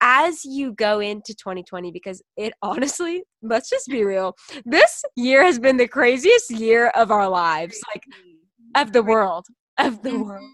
as 0.02 0.44
you 0.44 0.72
go 0.72 0.98
into 1.00 1.34
2020 1.34 1.90
because 1.92 2.22
it 2.36 2.52
honestly 2.62 3.22
let's 3.40 3.70
just 3.70 3.88
be 3.88 4.04
real 4.04 4.34
this 4.66 5.04
year 5.16 5.44
has 5.44 5.58
been 5.58 5.76
the 5.76 5.88
craziest 5.88 6.50
year 6.50 6.88
of 6.88 7.10
our 7.10 7.28
lives 7.28 7.80
like 7.94 8.04
of 8.76 8.92
the 8.92 9.02
world 9.02 9.46
of 9.78 10.02
the 10.02 10.10
mm-hmm. 10.10 10.22
world 10.22 10.44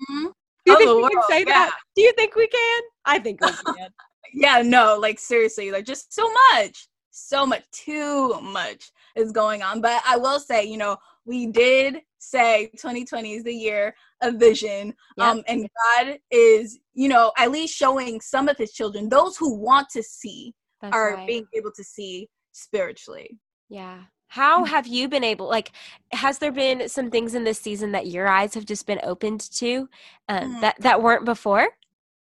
do 0.67 0.73
you 0.73 0.77
think 0.77 1.03
we 1.03 1.11
can 1.11 1.23
say 1.31 1.39
yeah. 1.41 1.45
that 1.47 1.73
do 1.97 2.03
you 2.03 2.13
think 2.13 2.37
we 2.37 2.47
can 2.47 2.83
i 3.07 3.19
think 3.19 3.41
we 3.41 3.51
can 3.51 3.89
yeah 4.35 4.61
no 4.63 4.99
like 5.01 5.19
seriously 5.19 5.71
like 5.71 5.87
just 5.87 6.13
so 6.13 6.31
much 6.53 6.87
so 7.19 7.45
much 7.47 7.65
too 7.73 8.41
much 8.41 8.91
is 9.17 9.33
going 9.33 9.63
on. 9.63 9.81
But 9.81 10.03
i 10.07 10.17
will 10.17 10.41
say 10.41 10.65
you 10.65 10.77
know 10.77 10.97
we 11.25 11.47
did 11.47 11.99
say 12.19 12.71
2020 12.77 13.35
is 13.35 13.45
the 13.45 13.55
year 13.55 13.95
of 14.23 14.35
vision. 14.35 14.95
Yep. 15.17 15.27
um 15.27 15.43
and 15.47 15.69
god 15.97 16.19
is 16.31 16.79
you 16.95 17.09
know 17.09 17.33
at 17.37 17.51
least 17.51 17.77
showing 17.77 18.21
some 18.21 18.49
of 18.49 18.57
his 18.57 18.73
children 18.73 19.09
those 19.09 19.37
who 19.37 19.55
want 19.55 19.89
to 19.91 20.03
see 20.03 20.55
That's 20.81 20.95
are 20.95 21.15
right. 21.15 21.27
being 21.27 21.47
able 21.55 21.73
to 21.77 21.85
see 21.85 22.29
spiritually. 22.53 23.39
Yeah. 23.69 24.03
How 24.31 24.65
have 24.65 24.87
you 24.87 25.09
been 25.09 25.25
able 25.25 25.49
like 25.49 25.73
has 26.13 26.39
there 26.39 26.53
been 26.53 26.89
some 26.89 27.11
things 27.11 27.35
in 27.35 27.45
this 27.45 27.59
season 27.59 27.93
that 27.93 28.09
your 28.09 28.29
eyes 28.29 28.55
have 28.55 28.67
just 28.67 28.87
been 28.87 29.01
opened 29.03 29.41
to 29.53 29.89
um, 30.29 30.57
mm. 30.57 30.61
that 30.61 30.77
that 30.81 31.03
weren't 31.03 31.25
before? 31.25 31.69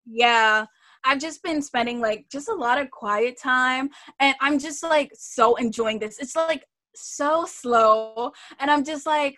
Yeah 0.06 0.66
I've 1.04 1.20
just 1.20 1.42
been 1.42 1.62
spending 1.62 2.00
like 2.00 2.26
just 2.30 2.48
a 2.48 2.54
lot 2.54 2.80
of 2.80 2.90
quiet 2.90 3.38
time 3.40 3.90
and 4.18 4.34
I'm 4.40 4.58
just 4.58 4.82
like 4.82 5.10
so 5.14 5.56
enjoying 5.56 5.98
this. 5.98 6.18
It's 6.18 6.36
like 6.36 6.64
so 6.94 7.46
slow 7.46 8.32
and 8.58 8.70
I'm 8.70 8.84
just 8.84 9.06
like 9.06 9.36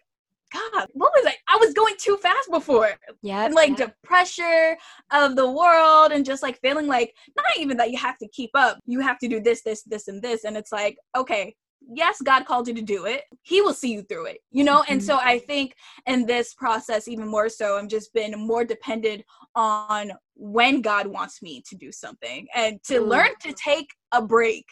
God, 0.53 0.87
what 0.93 1.13
was 1.15 1.27
I? 1.27 1.35
I 1.49 1.57
was 1.57 1.73
going 1.73 1.95
too 1.99 2.19
fast 2.19 2.51
before. 2.51 2.91
Yeah. 3.23 3.47
And 3.47 3.55
like 3.55 3.77
the 3.77 3.93
pressure 4.05 4.77
of 5.11 5.35
the 5.35 5.51
world 5.51 6.13
and 6.13 6.25
just 6.25 6.43
like 6.43 6.61
feeling 6.61 6.87
like 6.87 7.15
not 7.37 7.47
even 7.59 7.77
that 7.79 7.91
you 7.91 7.99
have 7.99 8.19
to 8.19 8.29
keep 8.29 8.51
up. 8.55 8.79
You 8.87 9.01
have 9.01 9.19
to 9.21 9.29
do 9.29 9.41
this, 9.41 9.63
this, 9.63 9.83
this, 9.85 10.09
and 10.09 10.21
this. 10.21 10.45
And 10.45 10.57
it's 10.57 10.73
like, 10.73 10.99
okay, 11.17 11.55
yes, 11.93 12.21
God 12.23 12.47
called 12.47 12.69
you 12.69 12.75
to 12.75 12.83
do 12.83 13.07
it. 13.07 13.23
He 13.43 13.61
will 13.61 13.75
see 13.75 13.93
you 13.93 14.03
through 14.03 14.27
it, 14.27 14.39
you 14.51 14.65
know? 14.65 14.81
Mm-hmm. 14.83 14.93
And 14.93 15.03
so 15.03 15.17
I 15.17 15.39
think 15.39 15.75
in 16.07 16.27
this 16.27 16.55
process, 16.55 17.09
even 17.09 17.29
more 17.29 17.49
so, 17.49 17.79
I'm 17.79 17.89
just 17.89 18.13
been 18.13 18.39
more 18.39 18.65
dependent 18.65 19.23
on 19.55 20.13
when 20.35 20.81
God 20.81 21.07
wants 21.07 21.43
me 21.43 21.63
to 21.69 21.77
do 21.77 21.93
something 21.93 22.47
and 22.55 22.83
to 22.85 22.95
mm-hmm. 22.95 23.09
learn 23.09 23.31
to 23.41 23.53
take 23.53 23.91
a 24.13 24.23
break 24.23 24.67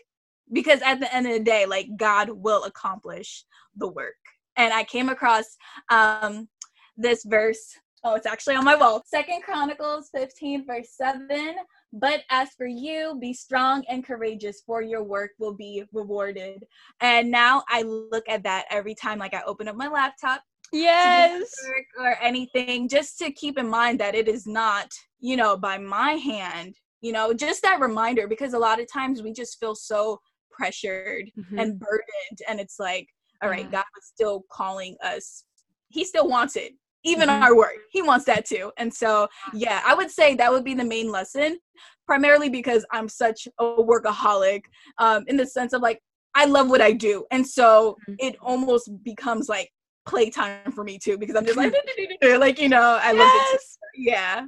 because 0.53 0.83
at 0.83 1.01
the 1.01 1.15
end 1.15 1.27
of 1.27 1.33
the 1.33 1.41
day, 1.41 1.67
like 1.67 1.89
God 1.97 2.31
will 2.31 2.65
accomplish 2.65 3.45
the 3.77 3.89
work 3.89 4.17
and 4.57 4.73
I 4.73 4.85
came 4.85 5.09
across 5.09 5.57
um, 5.91 6.49
this 6.97 7.25
verse. 7.25 7.75
Oh, 8.05 8.15
it's 8.15 8.27
actually 8.27 8.57
on 8.57 8.65
my 8.65 8.77
wall. 8.77 9.03
Second 9.07 9.43
Chronicles 9.43 10.11
15, 10.15 10.67
verse 10.67 10.89
7. 10.97 11.55
But 11.93 12.23
as 12.31 12.51
for 12.57 12.67
you, 12.67 13.19
be 13.21 13.33
strong 13.33 13.85
and 13.89 14.05
courageous, 14.05 14.63
for 14.65 14.81
your 14.81 15.03
work 15.03 15.33
will 15.39 15.55
be 15.55 15.83
rewarded. 15.93 16.65
And 17.01 17.31
now 17.31 17.65
I 17.69 17.83
look 17.83 18.29
at 18.29 18.45
that 18.45 18.67
every 18.71 18.95
time, 18.95 19.19
like 19.19 19.35
I 19.35 19.43
open 19.45 19.67
up 19.67 19.75
my 19.77 19.89
laptop. 19.89 20.43
Yes. 20.73 21.51
Or 21.99 22.17
anything, 22.23 22.89
just 22.89 23.19
to 23.19 23.33
keep 23.33 23.59
in 23.59 23.69
mind 23.69 23.99
that 23.99 24.15
it 24.15 24.29
is 24.29 24.47
not, 24.47 24.89
you 25.19 25.37
know, 25.37 25.57
by 25.57 25.79
my 25.79 26.13
hand, 26.13 26.77
you 27.01 27.11
know, 27.11 27.35
just 27.35 27.63
that 27.63 27.81
reminder, 27.81 28.29
because 28.29 28.55
a 28.55 28.59
lot 28.59 28.81
of 28.81 28.87
times 28.93 29.21
we 29.21 29.33
just 29.33 29.59
feel 29.59 29.75
so 29.75 30.21
pressured 30.53 31.29
mm-hmm. 31.37 31.59
and 31.59 31.81
burdened. 31.81 32.41
And 32.49 32.61
it's 32.61 32.79
like, 32.79 33.09
all 33.43 33.51
right, 33.51 33.65
yeah. 33.65 33.71
God 33.71 33.85
is 33.99 34.07
still 34.07 34.45
calling 34.53 34.97
us. 35.03 35.45
He 35.89 36.05
still 36.05 36.29
wants 36.29 36.55
it, 36.55 36.75
even 37.05 37.29
mm-hmm. 37.29 37.43
our 37.43 37.57
work. 37.57 37.77
He 37.91 38.03
wants 38.03 38.25
that 38.27 38.45
too. 38.45 38.73
And 38.77 38.93
so, 38.93 39.29
yeah, 39.55 39.83
I 39.85 39.95
would 39.95 40.11
say 40.11 40.35
that 40.35 40.53
would 40.53 40.65
be 40.65 40.75
the 40.75 40.85
main 40.85 41.11
lesson, 41.11 41.59
primarily 42.07 42.49
because 42.49 42.85
I'm 42.93 43.09
such 43.09 43.49
a 43.59 43.65
workaholic 43.65 44.63
um, 44.99 45.25
in 45.29 45.37
the 45.37 45.47
sense 45.47 45.73
of 45.73 45.83
like, 45.83 46.01
I 46.35 46.45
love 46.45 46.71
what 46.71 46.81
I 46.81 46.93
do. 46.93 47.25
And 47.31 47.47
so 47.47 47.97
mm-hmm. 48.09 48.15
it 48.19 48.37
almost 48.41 48.91
becomes 49.03 49.49
like 49.49 49.71
playtime 50.11 50.73
for 50.73 50.85
me 50.85 50.99
too 50.99 51.17
because 51.17 51.37
I'm 51.37 51.47
just 51.47 51.57
like, 51.57 51.73
like 52.23 52.59
you 52.59 52.69
know, 52.69 52.99
I 53.03 53.13
yes. 53.13 53.19
love 53.19 53.33
it. 53.55 53.61
Yeah. 53.97 54.47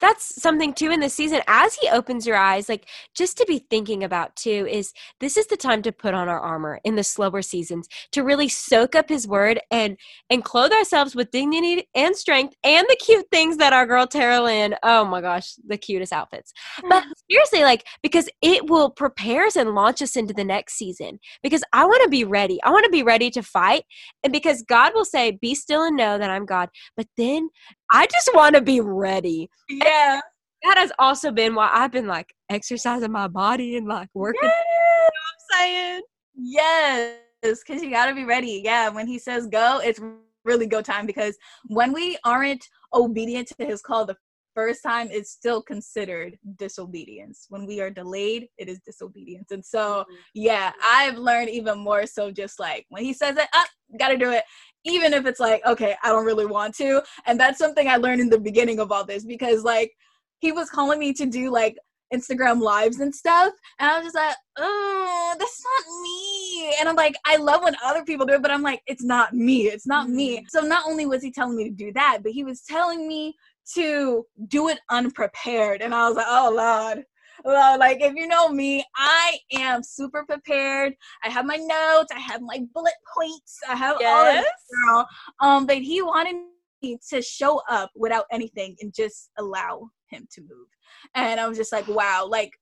That's 0.00 0.42
something 0.42 0.74
too 0.74 0.90
in 0.90 1.00
the 1.00 1.08
season 1.08 1.40
as 1.46 1.74
he 1.74 1.88
opens 1.88 2.26
your 2.26 2.36
eyes, 2.36 2.68
like 2.68 2.88
just 3.14 3.38
to 3.38 3.44
be 3.46 3.64
thinking 3.70 4.02
about 4.02 4.34
too 4.34 4.66
is 4.68 4.92
this 5.20 5.36
is 5.36 5.46
the 5.46 5.56
time 5.56 5.82
to 5.82 5.92
put 5.92 6.14
on 6.14 6.28
our 6.28 6.40
armor 6.40 6.80
in 6.84 6.96
the 6.96 7.04
slower 7.04 7.42
seasons 7.42 7.88
to 8.12 8.22
really 8.22 8.48
soak 8.48 8.94
up 8.94 9.08
his 9.08 9.28
word 9.28 9.60
and 9.70 9.96
and 10.30 10.44
clothe 10.44 10.72
ourselves 10.72 11.14
with 11.14 11.30
dignity 11.30 11.88
and 11.94 12.16
strength 12.16 12.54
and 12.64 12.86
the 12.88 12.96
cute 12.96 13.26
things 13.30 13.56
that 13.58 13.72
our 13.72 13.86
girl 13.86 14.06
Tarah-Lynn, 14.06 14.74
oh 14.82 15.04
my 15.04 15.20
gosh, 15.20 15.54
the 15.66 15.78
cutest 15.78 16.12
outfits. 16.12 16.52
But 16.88 17.04
seriously, 17.30 17.62
like 17.62 17.86
because 18.02 18.28
it 18.42 18.68
will 18.68 18.90
prepare 18.90 19.46
us 19.46 19.56
and 19.56 19.74
launch 19.74 20.02
us 20.02 20.16
into 20.16 20.34
the 20.34 20.44
next 20.44 20.74
season. 20.74 21.18
Because 21.42 21.62
I 21.72 21.84
want 21.84 22.02
to 22.04 22.10
be 22.10 22.24
ready. 22.24 22.60
I 22.62 22.70
want 22.70 22.84
to 22.84 22.90
be 22.90 23.02
ready 23.02 23.30
to 23.30 23.42
fight. 23.42 23.84
And 24.24 24.32
because 24.32 24.59
God 24.62 24.92
will 24.94 25.04
say, 25.04 25.32
Be 25.40 25.54
still 25.54 25.84
and 25.84 25.96
know 25.96 26.18
that 26.18 26.30
I'm 26.30 26.46
God. 26.46 26.68
But 26.96 27.06
then 27.16 27.48
I 27.92 28.06
just 28.06 28.30
want 28.34 28.54
to 28.56 28.60
be 28.60 28.80
ready. 28.80 29.48
Yeah. 29.68 30.14
And 30.14 30.22
that 30.62 30.78
has 30.78 30.92
also 30.98 31.30
been 31.30 31.54
why 31.54 31.70
I've 31.72 31.92
been 31.92 32.06
like 32.06 32.32
exercising 32.50 33.12
my 33.12 33.28
body 33.28 33.76
and 33.76 33.86
like 33.86 34.08
working. 34.14 34.40
Yes. 34.42 34.52
You 34.68 35.62
know 35.62 35.62
I'm 35.62 35.66
saying? 35.66 36.02
Yes. 36.36 37.18
Because 37.42 37.82
you 37.82 37.90
got 37.90 38.06
to 38.06 38.14
be 38.14 38.24
ready. 38.24 38.60
Yeah. 38.64 38.88
When 38.90 39.06
he 39.06 39.18
says 39.18 39.46
go, 39.46 39.80
it's 39.82 40.00
really 40.44 40.66
go 40.66 40.82
time 40.82 41.06
because 41.06 41.36
when 41.66 41.92
we 41.92 42.18
aren't 42.24 42.64
obedient 42.94 43.48
to 43.48 43.66
his 43.66 43.82
call 43.82 44.06
the 44.06 44.16
first 44.60 44.82
time, 44.82 45.08
it's 45.10 45.30
still 45.30 45.62
considered 45.62 46.38
disobedience. 46.56 47.46
When 47.48 47.66
we 47.66 47.80
are 47.80 47.90
delayed, 47.90 48.48
it 48.58 48.68
is 48.68 48.80
disobedience. 48.80 49.50
And 49.52 49.64
so, 49.64 49.80
mm-hmm. 49.80 50.14
yeah, 50.34 50.72
I've 50.86 51.16
learned 51.16 51.50
even 51.50 51.78
more 51.78 52.06
so 52.06 52.30
just 52.30 52.60
like 52.60 52.86
when 52.90 53.04
he 53.04 53.12
says 53.12 53.36
it, 53.36 53.48
up, 53.54 53.66
oh, 53.66 53.96
gotta 53.98 54.16
do 54.16 54.30
it 54.30 54.44
even 54.84 55.12
if 55.12 55.26
it's 55.26 55.40
like, 55.40 55.60
okay, 55.66 55.94
I 56.02 56.08
don't 56.08 56.24
really 56.24 56.46
want 56.46 56.74
to. 56.76 57.02
And 57.26 57.38
that's 57.38 57.58
something 57.58 57.86
I 57.86 57.96
learned 57.96 58.22
in 58.22 58.30
the 58.30 58.40
beginning 58.40 58.80
of 58.80 58.90
all 58.90 59.04
this 59.04 59.24
because 59.26 59.62
like 59.62 59.92
he 60.38 60.52
was 60.52 60.70
calling 60.70 60.98
me 60.98 61.12
to 61.14 61.26
do 61.26 61.50
like 61.50 61.76
Instagram 62.12 62.60
lives 62.60 63.00
and 63.00 63.14
stuff. 63.14 63.52
And 63.78 63.90
I 63.90 63.96
was 63.96 64.06
just 64.06 64.16
like, 64.16 64.34
oh, 64.58 65.36
that's 65.38 65.62
not 65.64 65.92
me. 66.02 66.74
And 66.80 66.88
I'm 66.88 66.96
like, 66.96 67.14
I 67.24 67.36
love 67.36 67.62
when 67.62 67.76
other 67.84 68.04
people 68.04 68.26
do 68.26 68.34
it, 68.34 68.42
but 68.42 68.50
I'm 68.50 68.62
like, 68.62 68.82
it's 68.86 69.04
not 69.04 69.32
me. 69.32 69.66
It's 69.66 69.86
not 69.86 70.08
me. 70.08 70.38
Mm-hmm. 70.38 70.46
So 70.48 70.60
not 70.60 70.84
only 70.86 71.06
was 71.06 71.22
he 71.22 71.30
telling 71.30 71.56
me 71.56 71.64
to 71.64 71.70
do 71.70 71.92
that, 71.92 72.20
but 72.22 72.32
he 72.32 72.42
was 72.42 72.62
telling 72.62 73.06
me 73.06 73.34
to 73.74 74.24
do 74.48 74.68
it 74.68 74.78
unprepared. 74.90 75.82
And 75.82 75.94
I 75.94 76.08
was 76.08 76.16
like, 76.16 76.26
oh, 76.28 76.52
Lord. 76.54 77.04
well, 77.44 77.78
like 77.78 78.00
if 78.00 78.14
you 78.14 78.26
know 78.26 78.48
me, 78.48 78.84
I 78.96 79.38
am 79.52 79.82
super 79.82 80.24
prepared. 80.24 80.94
I 81.24 81.30
have 81.30 81.46
my 81.46 81.56
notes, 81.56 82.12
I 82.14 82.18
have 82.18 82.42
my 82.42 82.60
bullet 82.74 82.94
points, 83.16 83.58
I 83.68 83.76
have 83.76 83.96
yes. 84.00 84.10
all 84.10 84.38
of 84.38 84.44
this, 84.44 84.52
girl. 84.84 85.06
Um, 85.40 85.66
but 85.66 85.78
he 85.78 86.02
wanted 86.02 86.36
me 86.82 86.98
to 87.10 87.22
show 87.22 87.60
up 87.68 87.90
without 87.94 88.24
anything 88.32 88.76
and 88.80 88.94
just 88.94 89.30
allow 89.38 89.88
him 90.10 90.26
to 90.32 90.40
move. 90.42 90.68
And 91.14 91.40
I 91.40 91.48
was 91.48 91.56
just 91.56 91.72
like, 91.72 91.88
wow, 91.88 92.26
like 92.28 92.52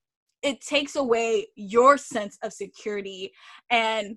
it 0.43 0.61
takes 0.61 0.97
away 0.97 1.47
your 1.57 1.99
sense 1.99 2.39
of 2.43 2.53
security 2.53 3.33
and 3.71 4.17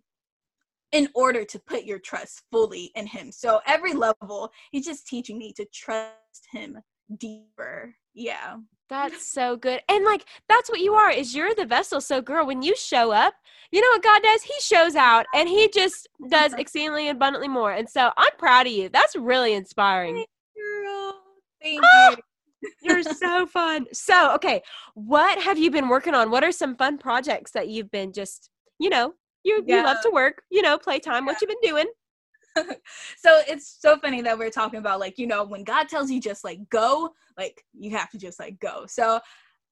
in 0.92 1.08
order 1.16 1.46
to 1.46 1.60
put 1.60 1.84
your 1.84 2.00
trust 2.00 2.44
fully 2.52 2.92
in 2.96 3.08
him. 3.08 3.32
So 3.32 3.62
every 3.66 3.94
level, 3.94 4.52
he's 4.72 4.86
just 4.86 5.08
teaching 5.08 5.38
me 5.38 5.54
to 5.54 5.66
trust 5.74 6.48
him 6.52 6.80
deeper. 7.18 7.96
Yeah. 8.14 8.58
That's 8.90 9.32
so 9.32 9.56
good. 9.56 9.80
And 9.88 10.04
like 10.04 10.26
that's 10.50 10.70
what 10.70 10.82
you 10.82 10.94
are 10.96 11.10
is 11.10 11.34
you're 11.34 11.56
the 11.56 11.66
vessel. 11.66 12.02
So 12.02 12.22
girl, 12.22 12.46
when 12.46 12.62
you 12.62 12.76
show 12.76 13.12
up, 13.12 13.34
you 13.72 13.80
know 13.80 13.88
what 13.94 14.04
God 14.04 14.22
does? 14.22 14.42
He 14.44 14.54
shows 14.60 14.96
out 14.98 15.26
and 15.34 15.48
he 15.48 15.70
just 15.70 16.10
does 16.30 16.54
exceedingly 16.54 17.08
abundantly 17.08 17.48
more. 17.48 17.72
And 17.72 17.90
so 17.90 18.12
I'm 18.18 18.36
proud 18.38 18.68
of 18.68 18.74
you. 18.74 18.90
That's 18.90 19.16
really 19.16 19.54
inspiring. 19.54 20.16
Thank 20.16 20.28
you. 20.58 21.14
Thank 21.62 21.82
oh, 21.86 22.16
you. 22.62 22.70
you're 22.82 23.04
so 23.04 23.46
fun. 23.54 23.86
So, 23.94 24.36
okay, 24.36 24.62
what 24.94 25.42
have 25.42 25.58
you 25.58 25.72
been 25.72 25.88
working 25.88 26.14
on? 26.14 26.30
What 26.30 26.44
are 26.44 26.52
some 26.52 26.76
fun 26.76 26.98
projects 26.98 27.52
that 27.52 27.70
you've 27.70 27.92
been 27.92 28.12
just, 28.12 28.50
you 28.78 28.90
know, 28.90 29.14
you 29.44 29.64
yeah. 29.66 29.78
you 29.78 29.84
love 29.84 29.98
to 30.04 30.12
work, 30.12 30.44
you 30.50 30.62
know, 30.62 30.78
playtime, 30.78 31.26
yeah. 31.26 31.32
what 31.32 31.42
you've 31.42 31.50
been 31.50 31.58
doing? 31.62 31.88
so 33.18 33.42
it's 33.48 33.78
so 33.80 33.98
funny 33.98 34.22
that 34.22 34.38
we're 34.38 34.50
talking 34.50 34.80
about 34.80 35.00
like 35.00 35.18
you 35.18 35.26
know 35.26 35.44
when 35.44 35.64
god 35.64 35.88
tells 35.88 36.12
you 36.12 36.20
just 36.20 36.44
like 36.44 36.60
go 36.70 37.10
like 37.38 37.64
you 37.74 37.92
have 37.92 38.10
to 38.10 38.18
just 38.18 38.40
like 38.40 38.60
go 38.60 38.86
so 38.86 39.20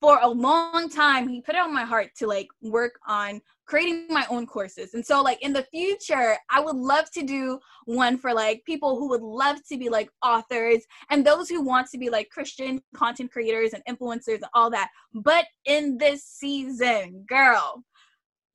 for 0.02 0.20
a 0.22 0.28
long 0.28 0.90
time 0.90 1.28
he 1.28 1.42
put 1.42 1.56
it 1.56 1.62
on 1.62 1.74
my 1.74 1.84
heart 1.84 2.10
to 2.16 2.26
like 2.26 2.48
work 2.62 2.98
on 3.06 3.42
creating 3.66 4.08
my 4.10 4.26
own 4.30 4.48
courses 4.48 4.94
and 4.94 5.06
so 5.06 5.22
like 5.22 5.42
in 5.44 5.52
the 5.52 5.66
future 5.72 6.38
i 6.50 6.60
would 6.60 6.76
love 6.76 7.12
to 7.12 7.24
do 7.24 7.60
one 7.86 8.18
for 8.18 8.34
like 8.34 8.64
people 8.66 8.98
who 8.98 9.10
would 9.10 9.22
love 9.22 9.58
to 9.68 9.78
be 9.78 9.90
like 9.90 10.10
authors 10.24 10.84
and 11.10 11.26
those 11.26 11.50
who 11.50 11.62
want 11.62 11.88
to 11.90 11.98
be 11.98 12.10
like 12.10 12.30
christian 12.30 12.82
content 12.96 13.32
creators 13.32 13.74
and 13.74 13.84
influencers 13.90 14.36
and 14.36 14.46
all 14.54 14.70
that 14.70 14.90
but 15.14 15.46
in 15.66 15.98
this 15.98 16.24
season 16.24 17.26
girl 17.28 17.84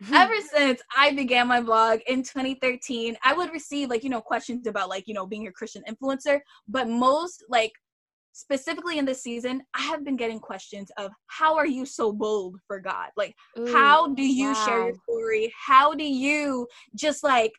ever 0.12 0.34
since 0.52 0.80
I 0.96 1.12
began 1.12 1.48
my 1.48 1.60
blog 1.60 2.00
in 2.08 2.22
2013, 2.22 3.16
I 3.22 3.32
would 3.32 3.52
receive 3.52 3.90
like, 3.90 4.04
you 4.04 4.10
know, 4.10 4.20
questions 4.20 4.66
about 4.66 4.88
like, 4.88 5.06
you 5.06 5.14
know, 5.14 5.26
being 5.26 5.46
a 5.46 5.52
Christian 5.52 5.82
influencer, 5.88 6.40
but 6.68 6.88
most 6.88 7.44
like 7.48 7.72
specifically 8.32 8.98
in 8.98 9.04
this 9.04 9.22
season, 9.22 9.62
I 9.74 9.82
have 9.82 10.04
been 10.04 10.16
getting 10.16 10.40
questions 10.40 10.90
of 10.98 11.12
how 11.28 11.56
are 11.56 11.66
you 11.66 11.86
so 11.86 12.12
bold 12.12 12.56
for 12.66 12.80
God? 12.80 13.10
Like, 13.16 13.34
Ooh, 13.58 13.72
how 13.72 14.12
do 14.12 14.22
you 14.22 14.48
wow. 14.48 14.64
share 14.66 14.84
your 14.86 14.94
story? 15.08 15.54
How 15.56 15.94
do 15.94 16.04
you 16.04 16.66
just 16.96 17.22
like 17.22 17.52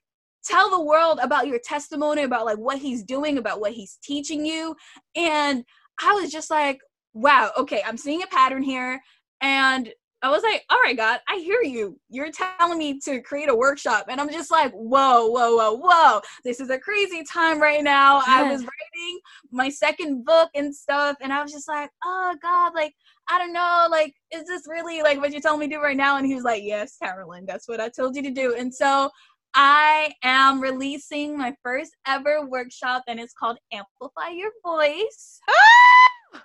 tell 0.43 0.69
the 0.69 0.81
world 0.81 1.19
about 1.23 1.47
your 1.47 1.59
testimony, 1.59 2.23
about 2.23 2.45
like 2.45 2.57
what 2.57 2.77
he's 2.77 3.03
doing, 3.03 3.37
about 3.37 3.61
what 3.61 3.71
he's 3.71 3.97
teaching 4.03 4.45
you? 4.45 4.75
And 5.15 5.63
I 6.03 6.13
was 6.13 6.31
just 6.31 6.51
like, 6.51 6.79
wow, 7.13 7.51
okay, 7.57 7.81
I'm 7.85 7.97
seeing 7.97 8.21
a 8.21 8.27
pattern 8.27 8.61
here. 8.61 9.01
And 9.41 9.89
I 10.25 10.29
was 10.29 10.41
like, 10.41 10.63
all 10.71 10.81
right, 10.81 10.97
God, 10.97 11.19
I 11.29 11.35
hear 11.35 11.61
you. 11.61 11.99
You're 12.09 12.31
telling 12.31 12.79
me 12.79 12.99
to 13.01 13.21
create 13.21 13.47
a 13.47 13.55
workshop. 13.55 14.07
And 14.09 14.19
I'm 14.19 14.31
just 14.31 14.49
like, 14.49 14.71
whoa, 14.71 15.27
whoa, 15.27 15.55
whoa, 15.55 15.73
whoa. 15.79 16.19
This 16.43 16.59
is 16.59 16.71
a 16.71 16.79
crazy 16.79 17.23
time 17.23 17.61
right 17.61 17.83
now. 17.83 18.23
I 18.25 18.41
was 18.41 18.61
writing 18.61 19.19
my 19.51 19.69
second 19.69 20.25
book 20.25 20.49
and 20.55 20.75
stuff. 20.75 21.15
And 21.21 21.31
I 21.31 21.43
was 21.43 21.51
just 21.51 21.67
like, 21.67 21.91
oh, 22.03 22.35
God, 22.41 22.73
like, 22.73 22.91
I 23.29 23.37
don't 23.37 23.53
know. 23.53 23.85
Like, 23.91 24.15
is 24.33 24.45
this 24.45 24.63
really 24.67 25.03
like 25.03 25.19
what 25.19 25.31
you're 25.31 25.41
telling 25.41 25.59
me 25.59 25.67
to 25.67 25.75
do 25.75 25.79
right 25.79 25.95
now? 25.95 26.17
And 26.17 26.25
he 26.25 26.33
was 26.33 26.43
like, 26.43 26.63
yes, 26.63 26.97
Tarah-Lynn, 26.97 27.45
that's 27.45 27.67
what 27.67 27.79
I 27.79 27.89
told 27.89 28.15
you 28.15 28.23
to 28.23 28.31
do. 28.31 28.55
And 28.55 28.73
so 28.73 29.11
I 29.53 30.11
am 30.23 30.59
releasing 30.59 31.37
my 31.37 31.53
first 31.61 31.95
ever 32.07 32.47
workshop, 32.47 33.03
and 33.07 33.19
it's 33.19 33.33
called 33.33 33.59
Amplify 33.71 34.29
Your 34.29 34.49
Voice. 34.65 35.39
Ah! 35.47 36.41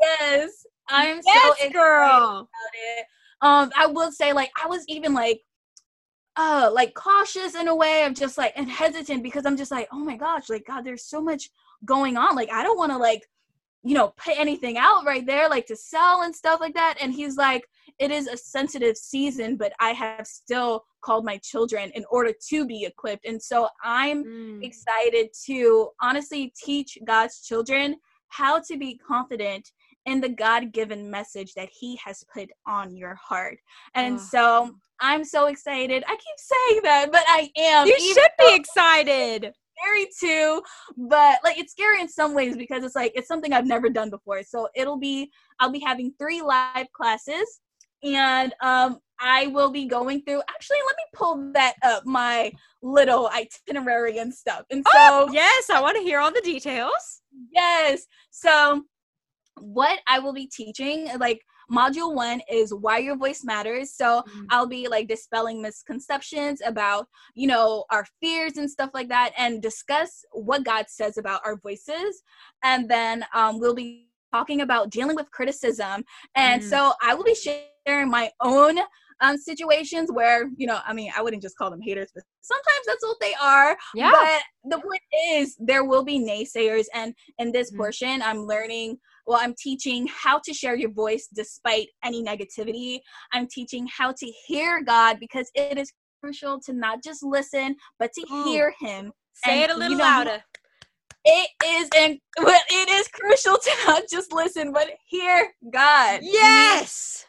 Yes, 0.00 0.64
I'm 0.92 1.20
yes, 1.24 1.42
so 1.42 1.52
excited 1.52 1.72
girl. 1.72 2.08
about 2.08 2.48
it. 2.74 3.06
Um, 3.40 3.72
I 3.76 3.86
will 3.86 4.12
say, 4.12 4.32
like, 4.32 4.52
I 4.62 4.68
was 4.68 4.84
even 4.88 5.14
like, 5.14 5.40
uh, 6.36 6.70
like 6.72 6.94
cautious 6.94 7.54
in 7.54 7.68
a 7.68 7.74
way 7.74 8.04
of 8.04 8.14
just 8.14 8.38
like 8.38 8.52
and 8.56 8.70
hesitant 8.70 9.22
because 9.22 9.44
I'm 9.44 9.56
just 9.56 9.70
like, 9.70 9.88
oh 9.92 9.98
my 9.98 10.16
gosh, 10.16 10.48
like 10.48 10.66
God, 10.66 10.82
there's 10.84 11.04
so 11.04 11.20
much 11.20 11.50
going 11.84 12.16
on. 12.16 12.36
Like, 12.36 12.50
I 12.50 12.62
don't 12.62 12.78
want 12.78 12.92
to 12.92 12.98
like, 12.98 13.26
you 13.82 13.94
know, 13.94 14.14
put 14.16 14.38
anything 14.38 14.78
out 14.78 15.04
right 15.04 15.26
there, 15.26 15.48
like 15.48 15.66
to 15.66 15.76
sell 15.76 16.22
and 16.22 16.34
stuff 16.34 16.60
like 16.60 16.74
that. 16.74 16.96
And 17.00 17.12
he's 17.12 17.36
like, 17.36 17.66
it 17.98 18.10
is 18.10 18.28
a 18.28 18.36
sensitive 18.36 18.96
season, 18.96 19.56
but 19.56 19.72
I 19.80 19.90
have 19.90 20.26
still 20.26 20.84
called 21.02 21.24
my 21.24 21.36
children 21.38 21.90
in 21.94 22.04
order 22.10 22.32
to 22.48 22.64
be 22.64 22.84
equipped. 22.84 23.26
And 23.26 23.42
so 23.42 23.68
I'm 23.84 24.24
mm. 24.24 24.64
excited 24.64 25.28
to 25.46 25.90
honestly 26.00 26.52
teach 26.64 26.96
God's 27.04 27.42
children 27.42 27.96
how 28.28 28.60
to 28.60 28.78
be 28.78 28.96
confident 28.96 29.70
in 30.06 30.20
the 30.20 30.28
God 30.28 30.72
given 30.72 31.10
message 31.10 31.54
that 31.54 31.68
He 31.70 31.98
has 32.04 32.24
put 32.32 32.50
on 32.66 32.96
your 32.96 33.14
heart. 33.14 33.58
And 33.94 34.16
oh. 34.16 34.22
so 34.30 34.74
I'm 35.00 35.24
so 35.24 35.46
excited. 35.46 36.04
I 36.06 36.12
keep 36.12 36.38
saying 36.38 36.80
that, 36.84 37.12
but 37.12 37.24
I 37.26 37.50
am. 37.56 37.86
You 37.86 37.98
should 37.98 38.30
be 38.38 38.54
excited. 38.54 39.52
Scary 39.78 40.06
too, 40.20 40.62
but 40.96 41.38
like 41.42 41.58
it's 41.58 41.72
scary 41.72 42.00
in 42.00 42.08
some 42.08 42.34
ways 42.34 42.56
because 42.56 42.84
it's 42.84 42.94
like 42.94 43.12
it's 43.16 43.26
something 43.26 43.52
I've 43.52 43.66
never 43.66 43.88
done 43.88 44.10
before. 44.10 44.42
So 44.44 44.68
it'll 44.76 44.98
be 44.98 45.30
I'll 45.58 45.72
be 45.72 45.80
having 45.80 46.12
three 46.18 46.40
live 46.40 46.86
classes, 46.92 47.60
and 48.04 48.54
um, 48.62 48.98
I 49.18 49.48
will 49.48 49.70
be 49.70 49.86
going 49.86 50.22
through. 50.22 50.42
Actually, 50.48 50.78
let 50.86 50.96
me 50.96 51.04
pull 51.14 51.52
that 51.54 51.74
up 51.82 52.04
my 52.04 52.52
little 52.82 53.28
itinerary 53.28 54.18
and 54.18 54.32
stuff. 54.32 54.62
And 54.70 54.84
so, 54.86 54.98
oh, 54.98 55.28
yes, 55.32 55.70
I 55.70 55.80
want 55.80 55.96
to 55.96 56.02
hear 56.02 56.20
all 56.20 56.32
the 56.32 56.40
details. 56.42 57.22
Yes. 57.52 58.02
So 58.30 58.84
what 59.60 60.00
I 60.06 60.18
will 60.18 60.32
be 60.32 60.46
teaching, 60.46 61.08
like 61.18 61.40
module 61.70 62.14
one 62.14 62.40
is 62.50 62.74
why 62.74 62.98
your 62.98 63.16
voice 63.16 63.44
matters. 63.44 63.94
So 63.94 64.22
mm-hmm. 64.22 64.44
I'll 64.50 64.66
be 64.66 64.88
like 64.88 65.08
dispelling 65.08 65.62
misconceptions 65.62 66.60
about, 66.64 67.06
you 67.34 67.46
know, 67.46 67.84
our 67.90 68.06
fears 68.20 68.56
and 68.56 68.70
stuff 68.70 68.90
like 68.94 69.08
that 69.08 69.32
and 69.38 69.62
discuss 69.62 70.24
what 70.32 70.64
God 70.64 70.86
says 70.88 71.18
about 71.18 71.40
our 71.44 71.56
voices. 71.56 72.22
And 72.62 72.88
then 72.88 73.24
um, 73.34 73.58
we'll 73.58 73.74
be 73.74 74.08
talking 74.32 74.62
about 74.62 74.90
dealing 74.90 75.16
with 75.16 75.30
criticism. 75.30 76.04
And 76.34 76.62
mm-hmm. 76.62 76.70
so 76.70 76.92
I 77.02 77.14
will 77.14 77.24
be 77.24 77.34
sharing 77.34 78.10
my 78.10 78.30
own 78.40 78.78
um, 79.22 79.38
situations 79.38 80.10
where 80.12 80.50
you 80.56 80.66
know 80.66 80.80
i 80.84 80.92
mean 80.92 81.10
i 81.16 81.22
wouldn't 81.22 81.42
just 81.42 81.56
call 81.56 81.70
them 81.70 81.80
haters 81.80 82.10
but 82.12 82.24
sometimes 82.40 82.86
that's 82.86 83.04
what 83.04 83.20
they 83.20 83.32
are 83.40 83.76
yeah 83.94 84.10
but 84.10 84.42
the 84.76 84.82
point 84.82 85.00
is 85.30 85.56
there 85.60 85.84
will 85.84 86.02
be 86.02 86.18
naysayers 86.18 86.86
and 86.92 87.14
in 87.38 87.52
this 87.52 87.70
mm-hmm. 87.70 87.78
portion 87.78 88.20
i'm 88.20 88.40
learning 88.46 88.98
well, 89.26 89.38
I'm 89.40 89.54
teaching 89.58 90.08
how 90.08 90.40
to 90.44 90.52
share 90.52 90.76
your 90.76 90.90
voice 90.90 91.28
despite 91.34 91.88
any 92.04 92.22
negativity. 92.22 93.00
I'm 93.32 93.46
teaching 93.46 93.86
how 93.96 94.12
to 94.12 94.32
hear 94.46 94.82
God 94.82 95.18
because 95.20 95.50
it 95.54 95.78
is 95.78 95.92
crucial 96.22 96.60
to 96.66 96.72
not 96.72 97.02
just 97.02 97.22
listen, 97.22 97.76
but 97.98 98.10
to 98.14 98.26
Ooh. 98.32 98.44
hear 98.44 98.74
Him. 98.80 99.12
Say 99.44 99.62
and, 99.62 99.70
it 99.70 99.74
a 99.74 99.78
little 99.78 99.92
you 99.92 99.98
know, 99.98 100.04
louder. 100.04 100.42
It 101.24 101.50
is, 101.64 101.88
and 101.96 102.18
well, 102.42 102.60
it 102.68 102.88
is 102.88 103.08
crucial 103.08 103.56
to 103.62 103.70
not 103.86 104.04
just 104.10 104.32
listen, 104.32 104.72
but 104.72 104.88
hear 105.06 105.48
God. 105.72 106.20
Yes. 106.22 107.26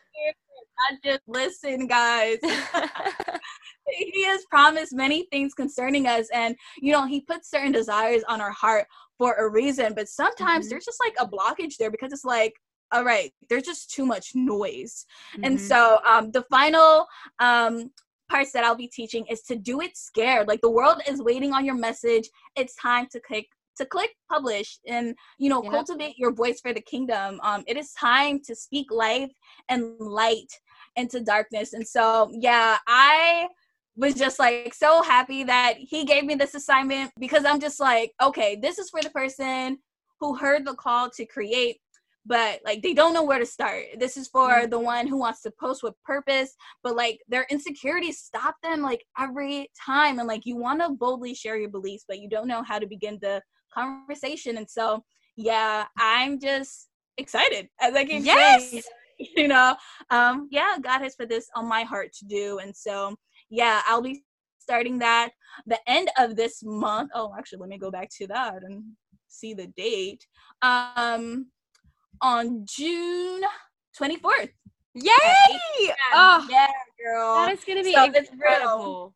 Not 0.90 1.00
just 1.04 1.22
listen, 1.28 1.88
guys. 1.88 2.38
he 3.88 4.24
has 4.26 4.44
promised 4.50 4.94
many 4.94 5.28
things 5.32 5.54
concerning 5.54 6.08
us 6.08 6.28
and 6.34 6.56
you 6.82 6.92
know 6.92 7.06
he 7.06 7.22
puts 7.22 7.50
certain 7.50 7.72
desires 7.72 8.24
on 8.28 8.42
our 8.42 8.52
heart 8.52 8.86
for 9.18 9.34
a 9.34 9.50
reason 9.50 9.94
but 9.96 10.08
sometimes 10.08 10.66
mm-hmm. 10.66 10.72
there's 10.72 10.86
just 10.86 11.00
like 11.04 11.16
a 11.20 11.28
blockage 11.28 11.78
there 11.78 11.92
because 11.92 12.12
it's 12.12 12.26
like 12.26 12.54
all 12.92 13.04
right 13.04 13.34
there's 13.50 13.64
just 13.64 13.92
too 13.92 14.06
much 14.06 14.32
noise 14.36 15.06
mm-hmm. 15.34 15.46
and 15.46 15.60
so 15.60 16.00
um 16.06 16.32
the 16.32 16.44
final 16.50 17.06
um 17.40 17.90
parts 18.34 18.52
that 18.52 18.64
I'll 18.64 18.76
be 18.76 18.88
teaching 18.88 19.26
is 19.30 19.44
to 19.44 19.56
do 19.56 19.80
it 19.82 19.96
scared. 19.96 20.48
Like 20.48 20.62
the 20.62 20.70
world 20.70 21.02
is 21.08 21.22
waiting 21.22 21.54
on 21.54 21.66
your 21.66 21.76
message. 21.76 22.28
It's 22.56 22.76
time 22.76 23.08
to 23.12 23.20
click 23.20 23.48
to 23.76 23.86
click 23.86 24.12
publish 24.32 24.78
and 24.88 25.16
you 25.40 25.50
know 25.50 25.64
yep. 25.64 25.72
cultivate 25.72 26.18
your 26.18 26.32
voice 26.32 26.60
for 26.60 26.74
the 26.74 26.82
kingdom. 26.82 27.40
Um 27.44 27.64
it 27.68 27.78
is 27.78 27.94
time 27.94 28.40
to 28.48 28.56
speak 28.56 28.92
life 28.92 29.32
and 29.70 30.00
light 30.00 30.52
into 30.96 31.20
darkness. 31.22 31.74
And 31.74 31.88
so 31.88 32.32
yeah, 32.34 32.78
I 32.88 33.48
was 33.96 34.16
just 34.16 34.40
like 34.40 34.74
so 34.74 35.04
happy 35.04 35.44
that 35.44 35.76
he 35.78 36.06
gave 36.06 36.26
me 36.26 36.36
this 36.36 36.56
assignment 36.56 37.12
because 37.20 37.46
I'm 37.46 37.60
just 37.60 37.80
like, 37.80 38.12
okay, 38.22 38.58
this 38.62 38.80
is 38.80 38.90
for 38.90 39.02
the 39.02 39.10
person 39.10 39.78
who 40.20 40.36
heard 40.36 40.66
the 40.66 40.74
call 40.74 41.10
to 41.12 41.26
create, 41.26 41.78
but 42.26 42.60
like 42.66 42.82
they 42.82 42.94
don't 42.94 43.14
know 43.14 43.24
where 43.24 43.40
to 43.40 43.46
start. 43.46 43.84
This 44.00 44.18
is 44.18 44.28
for 44.28 44.50
mm-hmm. 44.50 44.70
the 44.70 44.80
one 44.80 45.08
who 45.08 45.18
wants 45.18 45.42
to 45.44 45.52
post 45.60 45.84
with 45.84 45.94
purpose, 46.04 46.56
but 46.82 46.96
like 46.96 47.20
their 47.28 47.46
insecurities 47.50 48.20
stop 48.20 48.56
them 48.64 48.82
like 48.82 49.04
every 49.20 49.70
time. 49.86 50.20
And 50.20 50.28
like 50.28 50.46
you 50.46 50.58
want 50.58 50.82
to 50.82 50.90
boldly 50.90 51.36
share 51.36 51.58
your 51.58 51.70
beliefs, 51.70 52.06
but 52.08 52.20
you 52.20 52.30
don't 52.30 52.48
know 52.48 52.64
how 52.64 52.80
to 52.80 52.88
begin 52.88 53.20
the 53.22 53.42
conversation. 53.74 54.58
And 54.58 54.70
so, 54.70 55.04
yeah, 55.36 55.86
I'm 56.00 56.40
just 56.40 56.88
excited 57.18 57.68
as 57.80 57.94
I 57.94 58.06
keep 58.06 58.26
yes. 58.26 58.72
saying 58.72 58.84
you 59.36 59.48
know, 59.48 59.76
um, 60.10 60.48
yeah, 60.52 60.76
God 60.82 61.02
has 61.02 61.16
put 61.16 61.30
this 61.30 61.48
on 61.56 61.68
my 61.68 61.84
heart 61.84 62.14
to 62.20 62.26
do. 62.26 62.60
And 62.60 62.76
so, 62.76 63.16
yeah, 63.50 63.82
I'll 63.88 64.02
be 64.02 64.24
starting 64.60 65.00
that 65.00 65.32
the 65.66 65.80
end 65.88 66.10
of 66.18 66.36
this 66.36 66.62
month. 66.64 67.12
Oh, 67.14 67.34
actually, 67.38 67.60
let 67.60 67.70
me 67.70 67.78
go 67.78 67.92
back 67.92 68.10
to 68.18 68.28
that 68.28 68.64
and 68.64 68.84
see 69.28 69.54
the 69.54 69.68
date. 69.68 70.26
Um, 70.62 71.48
on 72.22 72.66
June 72.66 73.42
24th. 74.00 74.50
Yay! 74.96 75.12
Oh, 76.14 76.48
yeah, 76.50 76.68
girl. 77.04 77.34
that 77.46 77.52
is 77.52 77.64
going 77.66 77.80
to 77.80 77.84
be 77.84 77.94
So 77.94 78.06
incredible. 78.06 79.16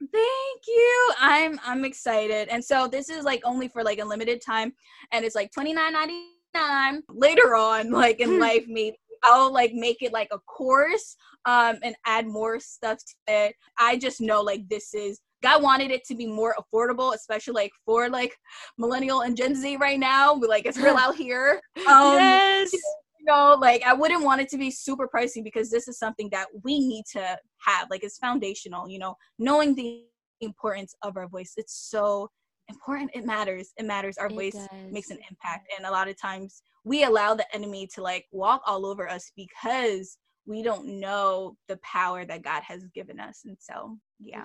Thank 0.00 0.60
you. 0.66 1.12
I'm 1.18 1.58
I'm 1.64 1.84
excited. 1.84 2.48
And 2.48 2.62
so 2.62 2.86
this 2.86 3.08
is 3.08 3.24
like 3.24 3.40
only 3.44 3.68
for 3.68 3.82
like 3.82 3.98
a 3.98 4.04
limited 4.04 4.42
time 4.44 4.72
and 5.12 5.24
it's 5.24 5.34
like 5.34 5.50
twenty 5.52 5.72
nine 5.72 5.94
ninety 5.94 6.26
nine. 6.54 7.02
Later 7.08 7.54
on, 7.54 7.90
like 7.90 8.20
in 8.20 8.34
Hmm. 8.34 8.40
life, 8.40 8.64
maybe 8.68 8.98
I'll 9.26 9.52
like 9.52 9.72
make 9.74 10.02
it 10.02 10.12
like 10.12 10.28
a 10.32 10.38
course 10.40 11.16
um 11.44 11.76
and 11.82 11.94
add 12.06 12.26
more 12.26 12.58
stuff 12.60 12.98
to 12.98 13.32
it. 13.32 13.54
I 13.78 13.96
just 13.98 14.20
know 14.20 14.40
like 14.40 14.68
this 14.68 14.94
is 14.94 15.20
God 15.42 15.62
wanted 15.62 15.90
it 15.90 16.04
to 16.06 16.14
be 16.14 16.26
more 16.26 16.56
affordable, 16.58 17.14
especially 17.14 17.54
like 17.54 17.72
for 17.84 18.08
like 18.08 18.34
millennial 18.78 19.20
and 19.20 19.36
Gen 19.36 19.54
Z 19.54 19.76
right 19.76 19.98
now. 19.98 20.34
Like 20.34 20.66
it's 20.66 20.78
real 20.78 20.96
out 20.96 21.16
here. 21.16 21.60
Um 21.86 22.14
yes. 22.14 22.72
you 22.72 22.80
know, 23.26 23.56
like 23.60 23.82
I 23.84 23.92
wouldn't 23.92 24.24
want 24.24 24.40
it 24.40 24.48
to 24.50 24.58
be 24.58 24.70
super 24.70 25.08
pricey 25.12 25.44
because 25.44 25.70
this 25.70 25.88
is 25.88 25.98
something 25.98 26.28
that 26.30 26.46
we 26.64 26.80
need 26.80 27.04
to 27.12 27.38
have. 27.66 27.88
Like 27.90 28.02
it's 28.04 28.18
foundational, 28.18 28.88
you 28.88 28.98
know, 28.98 29.14
knowing 29.38 29.74
the 29.74 30.04
importance 30.40 30.94
of 31.02 31.16
our 31.16 31.28
voice. 31.28 31.54
It's 31.56 31.74
so 31.90 32.30
important. 32.68 33.10
It 33.14 33.24
matters. 33.24 33.72
It 33.76 33.84
matters. 33.84 34.18
Our 34.18 34.26
It 34.26 34.34
voice 34.34 34.54
does. 34.54 34.92
makes 34.92 35.10
an 35.10 35.18
impact. 35.30 35.70
And 35.76 35.86
a 35.86 35.90
lot 35.90 36.08
of 36.08 36.20
times 36.20 36.62
we 36.84 37.04
allow 37.04 37.34
the 37.34 37.46
enemy 37.54 37.88
to 37.94 38.02
like 38.02 38.26
walk 38.32 38.62
all 38.66 38.86
over 38.86 39.08
us 39.08 39.32
because 39.36 40.18
we 40.46 40.62
don't 40.62 41.00
know 41.00 41.56
the 41.68 41.76
power 41.78 42.24
that 42.24 42.42
God 42.42 42.62
has 42.62 42.84
given 42.94 43.18
us. 43.18 43.42
And 43.44 43.56
so, 43.58 43.98
yeah. 44.20 44.44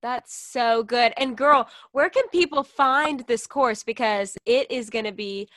That's 0.00 0.34
so 0.34 0.82
good. 0.82 1.12
And 1.18 1.36
girl, 1.36 1.68
where 1.92 2.08
can 2.08 2.26
people 2.28 2.62
find 2.62 3.20
this 3.26 3.46
course? 3.46 3.84
Because 3.84 4.36
it 4.46 4.70
is 4.70 4.88
going 4.88 5.04
to 5.04 5.12
be 5.12 5.48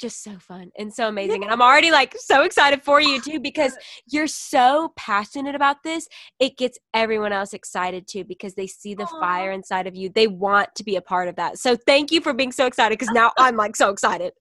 just 0.00 0.22
so 0.22 0.38
fun 0.38 0.70
and 0.78 0.92
so 0.92 1.08
amazing. 1.08 1.42
And 1.42 1.52
I'm 1.52 1.62
already 1.62 1.90
like 1.90 2.14
so 2.18 2.42
excited 2.42 2.82
for 2.82 3.00
you 3.00 3.20
too 3.20 3.40
because 3.40 3.76
you're 4.10 4.26
so 4.26 4.92
passionate 4.96 5.54
about 5.54 5.82
this. 5.84 6.06
It 6.40 6.56
gets 6.56 6.78
everyone 6.92 7.32
else 7.32 7.52
excited 7.52 8.06
too 8.06 8.24
because 8.24 8.54
they 8.54 8.66
see 8.66 8.94
the 8.94 9.04
Aw. 9.04 9.20
fire 9.20 9.52
inside 9.52 9.86
of 9.86 9.94
you. 9.94 10.08
They 10.08 10.26
want 10.26 10.74
to 10.76 10.84
be 10.84 10.96
a 10.96 11.02
part 11.02 11.28
of 11.28 11.36
that. 11.36 11.58
So 11.58 11.76
thank 11.76 12.10
you 12.10 12.20
for 12.20 12.32
being 12.32 12.52
so 12.52 12.66
excited 12.66 12.98
because 12.98 13.14
now 13.14 13.32
I'm 13.38 13.56
like 13.56 13.76
so 13.76 13.90
excited. 13.90 14.32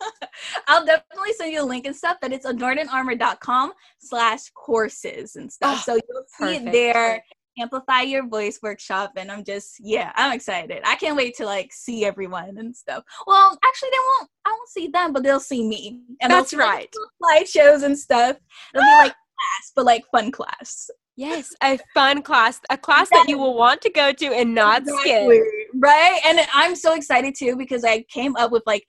I'll 0.68 0.84
definitely 0.84 1.32
send 1.32 1.52
you 1.52 1.62
a 1.62 1.64
link 1.64 1.86
and 1.86 1.96
stuff, 1.96 2.18
but 2.20 2.32
it's 2.32 2.46
on 2.46 2.58
adornedinarmor.com 2.58 3.72
slash 3.98 4.50
courses 4.50 5.36
and 5.36 5.50
stuff. 5.50 5.78
Oh, 5.80 5.82
so 5.84 5.94
you'll 5.94 6.24
see 6.26 6.58
perfect. 6.58 6.68
it 6.68 6.72
there. 6.72 7.24
Amplify 7.58 8.02
your 8.02 8.26
voice 8.26 8.58
workshop. 8.62 9.12
And 9.16 9.30
I'm 9.30 9.44
just, 9.44 9.76
yeah, 9.80 10.12
I'm 10.16 10.32
excited. 10.32 10.82
I 10.84 10.96
can't 10.96 11.16
wait 11.16 11.34
to 11.36 11.44
like 11.44 11.72
see 11.72 12.04
everyone 12.04 12.56
and 12.58 12.76
stuff. 12.76 13.04
Well, 13.26 13.58
actually 13.64 13.90
they 13.90 13.98
won't 13.98 14.30
I 14.46 14.50
won't 14.50 14.68
see 14.68 14.88
them, 14.88 15.12
but 15.12 15.22
they'll 15.22 15.40
see 15.40 15.66
me. 15.66 16.02
And 16.20 16.32
That's 16.32 16.52
like, 16.52 16.60
right. 16.60 16.94
Slideshows 17.22 17.82
and 17.82 17.98
stuff. 17.98 18.36
It'll 18.74 18.84
be 18.84 18.98
like 18.98 19.12
class, 19.36 19.72
but 19.74 19.84
like 19.84 20.04
fun 20.12 20.30
class. 20.30 20.90
Yes, 21.18 21.54
a 21.62 21.78
fun 21.94 22.20
class, 22.20 22.60
a 22.68 22.76
class 22.76 23.08
that 23.08 23.24
you 23.26 23.38
will 23.38 23.56
want 23.56 23.80
to 23.80 23.90
go 23.90 24.12
to 24.12 24.26
and 24.26 24.54
not 24.54 24.82
Exactly, 24.82 25.38
skip. 25.38 25.68
Right? 25.76 26.20
And 26.26 26.40
I'm 26.52 26.76
so 26.76 26.94
excited 26.94 27.34
too 27.34 27.56
because 27.56 27.84
I 27.84 28.02
came 28.10 28.36
up 28.36 28.52
with 28.52 28.62
like 28.66 28.84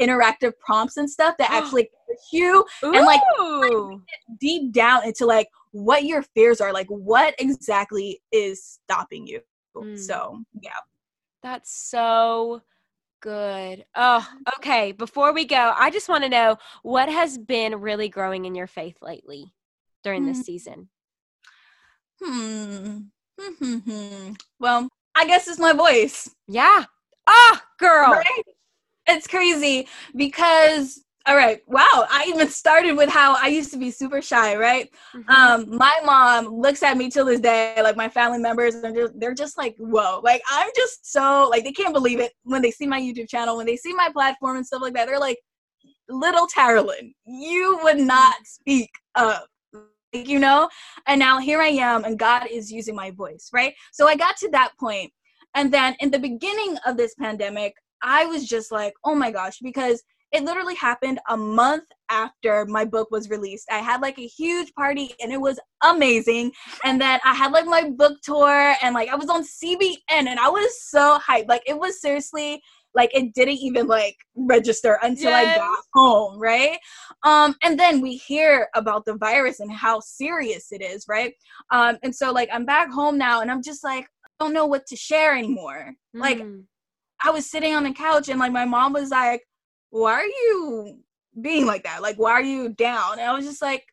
interactive 0.00 0.52
prompts 0.60 0.98
and 0.98 1.08
stuff 1.08 1.36
that 1.38 1.50
actually 1.50 1.88
you 2.32 2.64
And, 2.82 3.06
like, 3.06 3.20
deep 4.40 4.72
down 4.72 5.04
into 5.06 5.26
like 5.26 5.48
what 5.72 6.04
your 6.04 6.22
fears 6.22 6.60
are, 6.60 6.72
like 6.72 6.88
what 6.88 7.34
exactly 7.38 8.20
is 8.32 8.64
stopping 8.64 9.26
you. 9.26 9.40
Mm. 9.76 9.98
So 9.98 10.42
yeah. 10.60 10.70
That's 11.42 11.72
so 11.72 12.62
good. 13.20 13.84
Oh, 13.94 14.26
okay. 14.58 14.92
Before 14.92 15.32
we 15.32 15.44
go, 15.44 15.72
I 15.76 15.90
just 15.90 16.08
want 16.08 16.24
to 16.24 16.30
know 16.30 16.56
what 16.82 17.08
has 17.08 17.38
been 17.38 17.80
really 17.80 18.08
growing 18.08 18.44
in 18.44 18.54
your 18.54 18.66
faith 18.66 18.96
lately 19.00 19.52
during 20.02 20.26
this 20.26 20.38
Hmm. 20.38 20.42
season. 20.42 20.88
Hmm. 22.22 22.98
Hmm, 23.40 23.54
hmm, 23.58 23.76
hmm. 23.78 24.32
Well, 24.58 24.88
I 25.14 25.26
guess 25.26 25.48
it's 25.48 25.58
my 25.58 25.72
voice. 25.72 26.28
Yeah. 26.46 26.84
Ah, 27.26 27.64
girl. 27.78 28.12
Right? 28.12 28.44
It's 29.06 29.26
crazy 29.26 29.88
because 30.14 31.02
all 31.26 31.36
right, 31.36 31.62
wow, 31.66 32.06
I 32.10 32.24
even 32.28 32.48
started 32.48 32.94
with 32.96 33.10
how 33.10 33.36
I 33.40 33.48
used 33.48 33.70
to 33.72 33.78
be 33.78 33.90
super 33.90 34.22
shy, 34.22 34.56
right? 34.56 34.90
Mhm. 35.14 35.28
um 35.30 35.76
my 35.76 36.00
mom 36.04 36.46
looks 36.48 36.82
at 36.82 36.96
me 36.96 37.10
till 37.10 37.24
this 37.24 37.40
day 37.40 37.74
like 37.82 37.96
my 37.96 38.08
family 38.08 38.38
members 38.38 38.74
and 38.74 38.94
they're, 38.96 39.10
they're 39.14 39.34
just 39.34 39.58
like 39.58 39.74
whoa. 39.78 40.20
Like 40.22 40.42
i'm 40.50 40.70
just 40.76 41.10
so 41.12 41.48
like 41.50 41.64
they 41.64 41.72
can't 41.72 41.92
believe 41.94 42.20
it 42.20 42.32
when 42.44 42.62
they 42.62 42.70
see 42.70 42.86
my 42.86 43.00
youtube 43.00 43.28
channel 43.28 43.56
when 43.56 43.66
they 43.66 43.76
see 43.76 43.92
my 43.94 44.08
platform 44.12 44.56
and 44.56 44.66
stuff 44.66 44.82
like 44.82 44.94
that. 44.94 45.06
They're 45.06 45.18
like 45.20 45.38
little 46.08 46.46
Tarah-Lynn, 46.46 47.12
you 47.26 47.78
would 47.82 47.98
not 47.98 48.34
speak 48.44 48.90
up. 49.14 49.46
Like, 50.12 50.28
you 50.28 50.38
know? 50.40 50.68
And 51.06 51.18
now 51.18 51.38
here 51.38 51.60
i 51.60 51.68
am 51.68 52.04
and 52.04 52.18
god 52.18 52.46
is 52.50 52.70
using 52.72 52.94
my 52.96 53.10
voice 53.12 53.50
right? 53.52 53.74
So 53.92 54.08
i 54.08 54.16
got 54.16 54.36
to 54.38 54.48
that 54.50 54.72
point. 54.78 55.12
And 55.54 55.72
then 55.72 55.96
in 56.00 56.10
the 56.10 56.18
beginning 56.18 56.76
of 56.86 56.96
this 56.96 57.14
pandemic 57.14 57.74
i 58.02 58.24
was 58.26 58.46
just 58.46 58.72
like 58.72 58.94
oh 59.04 59.14
my 59.14 59.30
gosh 59.30 59.58
because 59.62 60.02
it 60.32 60.44
literally 60.44 60.74
happened 60.76 61.18
a 61.28 61.36
month 61.36 61.84
after 62.08 62.64
my 62.66 62.84
book 62.84 63.10
was 63.10 63.30
released. 63.30 63.66
I 63.70 63.78
had 63.78 64.00
like 64.00 64.18
a 64.18 64.26
huge 64.26 64.72
party 64.74 65.14
and 65.20 65.32
it 65.32 65.40
was 65.40 65.58
amazing. 65.82 66.52
And 66.84 67.00
then 67.00 67.18
I 67.24 67.34
had 67.34 67.52
like 67.52 67.66
my 67.66 67.90
book 67.90 68.18
tour 68.22 68.74
and 68.82 68.94
like 68.94 69.08
I 69.08 69.16
was 69.16 69.28
on 69.28 69.44
CBN 69.44 69.96
and 70.08 70.38
I 70.38 70.48
was 70.48 70.70
so 70.88 71.18
hyped. 71.18 71.48
Like 71.48 71.62
it 71.66 71.78
was 71.78 72.00
seriously 72.00 72.62
like 72.94 73.10
it 73.14 73.32
didn't 73.34 73.58
even 73.58 73.86
like 73.86 74.16
register 74.34 74.98
until 75.02 75.32
I 75.32 75.56
got 75.56 75.78
home, 75.94 76.40
right? 76.40 76.78
Um 77.24 77.54
and 77.62 77.78
then 77.78 78.00
we 78.00 78.16
hear 78.16 78.68
about 78.74 79.04
the 79.04 79.14
virus 79.14 79.60
and 79.60 79.72
how 79.72 80.00
serious 80.00 80.72
it 80.72 80.82
is, 80.82 81.06
right? 81.08 81.32
Um 81.72 81.98
and 82.02 82.14
so 82.14 82.32
like 82.32 82.48
I'm 82.52 82.64
back 82.64 82.90
home 82.90 83.18
now 83.18 83.40
and 83.40 83.50
I'm 83.50 83.62
just 83.62 83.84
like 83.84 84.04
I 84.24 84.44
don't 84.44 84.54
know 84.54 84.66
what 84.66 84.86
to 84.86 84.96
share 84.96 85.36
anymore. 85.36 85.92
Like 86.14 86.38
Mm. 86.38 86.64
I 87.22 87.30
was 87.30 87.50
sitting 87.50 87.74
on 87.74 87.84
the 87.84 87.92
couch 87.92 88.28
and 88.28 88.40
like 88.40 88.52
my 88.52 88.64
mom 88.64 88.94
was 88.94 89.10
like, 89.10 89.42
Why 89.90 90.12
are 90.12 90.24
you 90.24 90.98
being 91.40 91.66
like 91.66 91.84
that? 91.84 92.02
Like, 92.02 92.16
why 92.16 92.32
are 92.32 92.42
you 92.42 92.70
down? 92.70 93.18
And 93.18 93.28
I 93.28 93.34
was 93.34 93.44
just 93.44 93.62
like, 93.62 93.84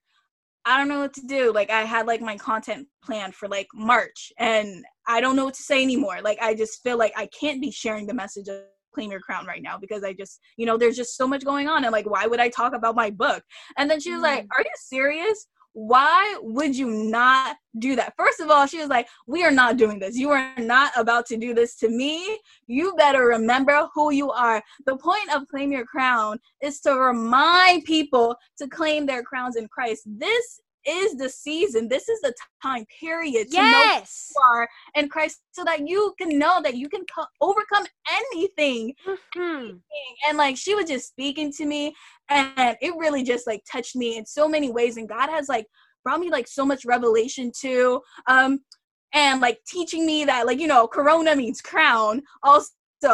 I 0.65 0.77
don't 0.77 0.89
know 0.89 0.99
what 0.99 1.13
to 1.13 1.25
do. 1.25 1.53
Like, 1.53 1.69
I 1.69 1.83
had 1.83 2.07
like 2.07 2.21
my 2.21 2.37
content 2.37 2.87
planned 3.03 3.35
for 3.35 3.47
like 3.47 3.67
March 3.73 4.31
and 4.37 4.83
I 5.07 5.21
don't 5.21 5.35
know 5.35 5.45
what 5.45 5.53
to 5.55 5.63
say 5.63 5.81
anymore. 5.81 6.19
Like, 6.21 6.39
I 6.41 6.53
just 6.53 6.83
feel 6.83 6.97
like 6.97 7.13
I 7.15 7.27
can't 7.27 7.61
be 7.61 7.71
sharing 7.71 8.05
the 8.05 8.13
message 8.13 8.47
of 8.49 8.61
claim 8.93 9.11
your 9.11 9.19
crown 9.19 9.45
right 9.45 9.61
now 9.61 9.77
because 9.77 10.03
I 10.03 10.13
just, 10.13 10.39
you 10.57 10.65
know, 10.65 10.77
there's 10.77 10.97
just 10.97 11.15
so 11.15 11.27
much 11.27 11.45
going 11.45 11.67
on. 11.67 11.83
And 11.85 11.93
like, 11.93 12.09
why 12.09 12.25
would 12.25 12.39
I 12.39 12.49
talk 12.49 12.73
about 12.73 12.95
my 12.95 13.09
book? 13.09 13.43
And 13.77 13.89
then 13.89 13.99
she 13.99 14.11
was 14.11 14.21
like, 14.21 14.43
Mm. 14.43 14.47
Are 14.57 14.61
you 14.61 14.71
serious? 14.75 15.47
Why 15.79 16.39
would 16.41 16.75
you 16.75 16.89
not 16.89 17.55
do 17.77 17.95
that? 17.97 18.15
First 18.17 18.39
of 18.39 18.49
all, 18.49 18.65
she 18.65 18.79
was 18.79 18.89
like, 18.89 19.07
We 19.27 19.43
are 19.43 19.51
not 19.51 19.77
doing 19.77 19.99
this. 19.99 20.17
You 20.17 20.31
are 20.31 20.51
not 20.57 20.91
about 20.97 21.27
to 21.27 21.37
do 21.37 21.53
this 21.53 21.75
to 21.75 21.87
me. 21.87 22.39
You 22.65 22.95
better 22.95 23.27
remember 23.27 23.87
who 23.93 24.11
you 24.11 24.31
are. 24.31 24.63
The 24.87 24.97
point 24.97 25.31
of 25.35 25.47
Claim 25.47 25.71
Your 25.71 25.85
Crown 25.85 26.39
is 26.63 26.79
to 26.79 26.95
remind 26.95 27.83
people 27.83 28.35
to 28.57 28.67
claim 28.67 29.05
their 29.05 29.21
crowns 29.21 29.55
in 29.55 29.67
Christ. 29.67 30.01
This 30.07 30.61
is 30.85 31.15
the 31.17 31.29
season, 31.29 31.87
this 31.87 32.07
is 32.09 32.19
the 32.21 32.33
time 32.61 32.85
period 32.99 33.49
to 33.51 33.57
know 33.57 33.63
Yes. 33.63 34.31
who 34.35 34.41
you 34.41 34.59
are 34.59 34.69
in 34.95 35.09
Christ 35.09 35.41
so 35.51 35.63
that 35.65 35.87
you 35.87 36.13
can 36.19 36.37
know 36.37 36.61
that 36.61 36.75
you 36.75 36.89
can 36.89 37.03
co- 37.13 37.25
overcome 37.41 37.85
anything 38.11 38.93
Mhm. 39.35 39.81
and 40.27 40.37
like 40.37 40.57
she 40.57 40.75
was 40.75 40.85
just 40.85 41.07
speaking 41.07 41.51
to 41.53 41.65
me 41.65 41.95
and 42.29 42.77
it 42.81 42.93
really 42.97 43.23
just 43.23 43.47
like 43.47 43.63
touched 43.71 43.95
me 43.95 44.17
in 44.17 44.25
so 44.25 44.47
many 44.47 44.71
ways 44.71 44.97
and 44.97 45.07
god 45.09 45.29
has 45.29 45.47
like 45.49 45.65
brought 46.03 46.19
me 46.19 46.29
like 46.29 46.47
so 46.47 46.65
much 46.65 46.85
revelation 46.85 47.51
too 47.57 48.01
um 48.27 48.59
and 49.13 49.41
like 49.41 49.59
teaching 49.67 50.05
me 50.05 50.25
that 50.25 50.45
like 50.45 50.59
you 50.59 50.67
know 50.67 50.87
corona 50.87 51.35
means 51.35 51.61
crown 51.61 52.21
also 52.43 52.69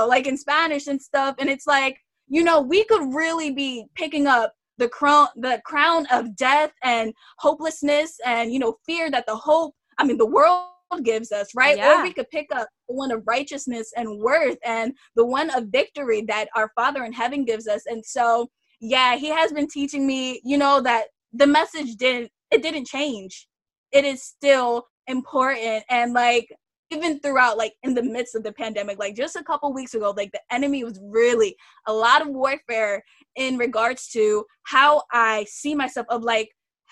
like 0.07 0.27
in 0.27 0.37
spanish 0.37 0.87
and 0.87 1.01
stuff 1.01 1.35
and 1.39 1.49
it's 1.49 1.67
like 1.67 1.97
you 2.27 2.43
know 2.43 2.61
we 2.61 2.83
could 2.85 3.13
really 3.13 3.51
be 3.51 3.85
picking 3.95 4.27
up 4.27 4.53
the 4.83 4.89
crown 4.89 5.27
the 5.37 5.61
crown 5.65 6.05
of 6.11 6.35
death 6.35 6.71
and 6.83 7.13
hopelessness 7.39 8.19
and 8.25 8.51
you 8.53 8.59
know 8.59 8.75
fear 8.85 9.09
that 9.09 9.25
the 9.25 9.35
hope 9.35 9.73
i 9.97 10.03
mean 10.03 10.17
the 10.17 10.25
world 10.25 10.67
gives 11.03 11.31
us 11.31 11.49
right? 11.55 11.77
Yeah. 11.77 12.01
or 12.01 12.03
we 12.03 12.13
could 12.13 12.29
pick 12.29 12.47
up 12.53 12.67
the 12.87 12.95
one 12.95 13.11
of 13.11 13.23
righteousness 13.25 13.91
and 13.95 14.19
worth 14.19 14.57
and 14.63 14.93
the 15.15 15.25
one 15.25 15.49
of 15.49 15.67
victory 15.67 16.21
that 16.27 16.49
our 16.55 16.71
father 16.75 17.03
in 17.03 17.13
heaven 17.13 17.45
gives 17.45 17.67
us. 17.67 17.83
And 17.87 18.05
so 18.05 18.49
yeah 18.79 19.15
he 19.15 19.29
has 19.29 19.51
been 19.51 19.67
teaching 19.67 20.05
me 20.05 20.41
you 20.43 20.57
know 20.57 20.81
that 20.81 21.05
the 21.31 21.47
message 21.47 21.95
didn't 21.95 22.31
it 22.51 22.61
didn't 22.61 22.85
change. 22.85 23.47
It 23.91 24.05
is 24.05 24.23
still 24.23 24.85
important. 25.07 25.83
And 25.89 26.13
like 26.13 26.47
even 26.91 27.19
throughout 27.19 27.57
like 27.57 27.73
in 27.81 27.95
the 27.95 28.03
midst 28.03 28.35
of 28.35 28.43
the 28.43 28.51
pandemic 28.51 28.99
like 28.99 29.15
just 29.15 29.35
a 29.35 29.43
couple 29.43 29.73
weeks 29.73 29.95
ago 29.95 30.13
like 30.15 30.31
the 30.31 30.41
enemy 30.51 30.83
was 30.83 30.99
really 31.01 31.55
a 31.87 31.93
lot 31.93 32.21
of 32.21 32.27
warfare 32.27 33.03
in 33.35 33.57
regards 33.57 34.07
to 34.09 34.45
how 34.63 35.01
i 35.11 35.45
see 35.49 35.75
myself 35.75 36.05
of 36.09 36.23
like 36.23 36.49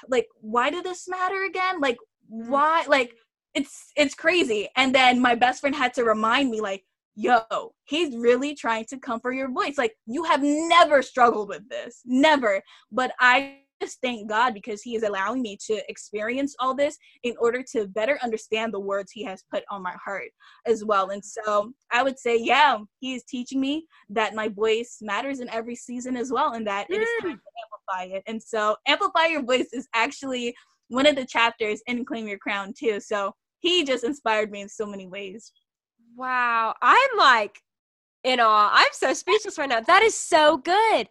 like 0.09 0.27
why 0.39 0.69
did 0.69 0.83
this 0.83 1.07
matter 1.07 1.43
again? 1.43 1.79
Like 1.79 1.97
mm-hmm. 2.31 2.49
why 2.49 2.85
like 2.87 3.13
it's 3.53 3.91
it's 3.95 4.15
crazy. 4.15 4.69
And 4.75 4.95
then 4.95 5.19
my 5.19 5.35
best 5.35 5.61
friend 5.61 5.75
had 5.75 5.93
to 5.95 6.03
remind 6.03 6.49
me 6.49 6.61
like 6.61 6.83
yo 7.15 7.73
he's 7.85 8.15
really 8.15 8.55
trying 8.55 8.85
to 8.85 8.97
comfort 8.97 9.33
your 9.33 9.51
voice. 9.51 9.77
Like 9.77 9.95
you 10.05 10.23
have 10.23 10.41
never 10.43 11.01
struggled 11.01 11.49
with 11.49 11.67
this. 11.69 12.01
Never. 12.05 12.61
But 12.91 13.11
i 13.19 13.59
just 13.81 13.99
thank 14.01 14.29
God 14.29 14.53
because 14.53 14.81
He 14.81 14.95
is 14.95 15.03
allowing 15.03 15.41
me 15.41 15.57
to 15.67 15.81
experience 15.89 16.55
all 16.59 16.75
this 16.75 16.97
in 17.23 17.35
order 17.39 17.63
to 17.73 17.87
better 17.87 18.19
understand 18.21 18.73
the 18.73 18.79
words 18.79 19.11
He 19.11 19.23
has 19.25 19.43
put 19.51 19.63
on 19.69 19.81
my 19.81 19.95
heart 20.03 20.29
as 20.65 20.85
well. 20.85 21.09
And 21.09 21.23
so 21.23 21.73
I 21.91 22.03
would 22.03 22.19
say, 22.19 22.37
yeah, 22.37 22.77
He 22.99 23.15
is 23.15 23.23
teaching 23.23 23.59
me 23.59 23.85
that 24.09 24.35
my 24.35 24.47
voice 24.47 24.97
matters 25.01 25.39
in 25.39 25.49
every 25.49 25.75
season 25.75 26.15
as 26.15 26.31
well, 26.31 26.53
and 26.53 26.65
that 26.67 26.87
it 26.89 27.01
is 27.01 27.09
time 27.21 27.31
to 27.37 27.97
amplify 27.97 28.15
it. 28.15 28.23
And 28.27 28.41
so, 28.41 28.75
amplify 28.87 29.25
your 29.27 29.43
voice 29.43 29.67
is 29.73 29.87
actually 29.93 30.55
one 30.89 31.05
of 31.05 31.15
the 31.15 31.25
chapters 31.25 31.81
in 31.87 32.05
Claim 32.05 32.27
Your 32.27 32.39
Crown, 32.39 32.73
too. 32.77 32.99
So, 32.99 33.33
He 33.59 33.83
just 33.83 34.03
inspired 34.03 34.51
me 34.51 34.61
in 34.61 34.69
so 34.69 34.85
many 34.85 35.07
ways. 35.07 35.51
Wow. 36.15 36.75
I'm 36.81 37.17
like, 37.17 37.57
in 38.23 38.39
awe. 38.39 38.69
I'm 38.71 38.91
so 38.91 39.13
speechless 39.13 39.57
right 39.57 39.69
now. 39.69 39.81
That 39.81 40.03
is 40.03 40.15
so 40.15 40.57
good 40.57 41.07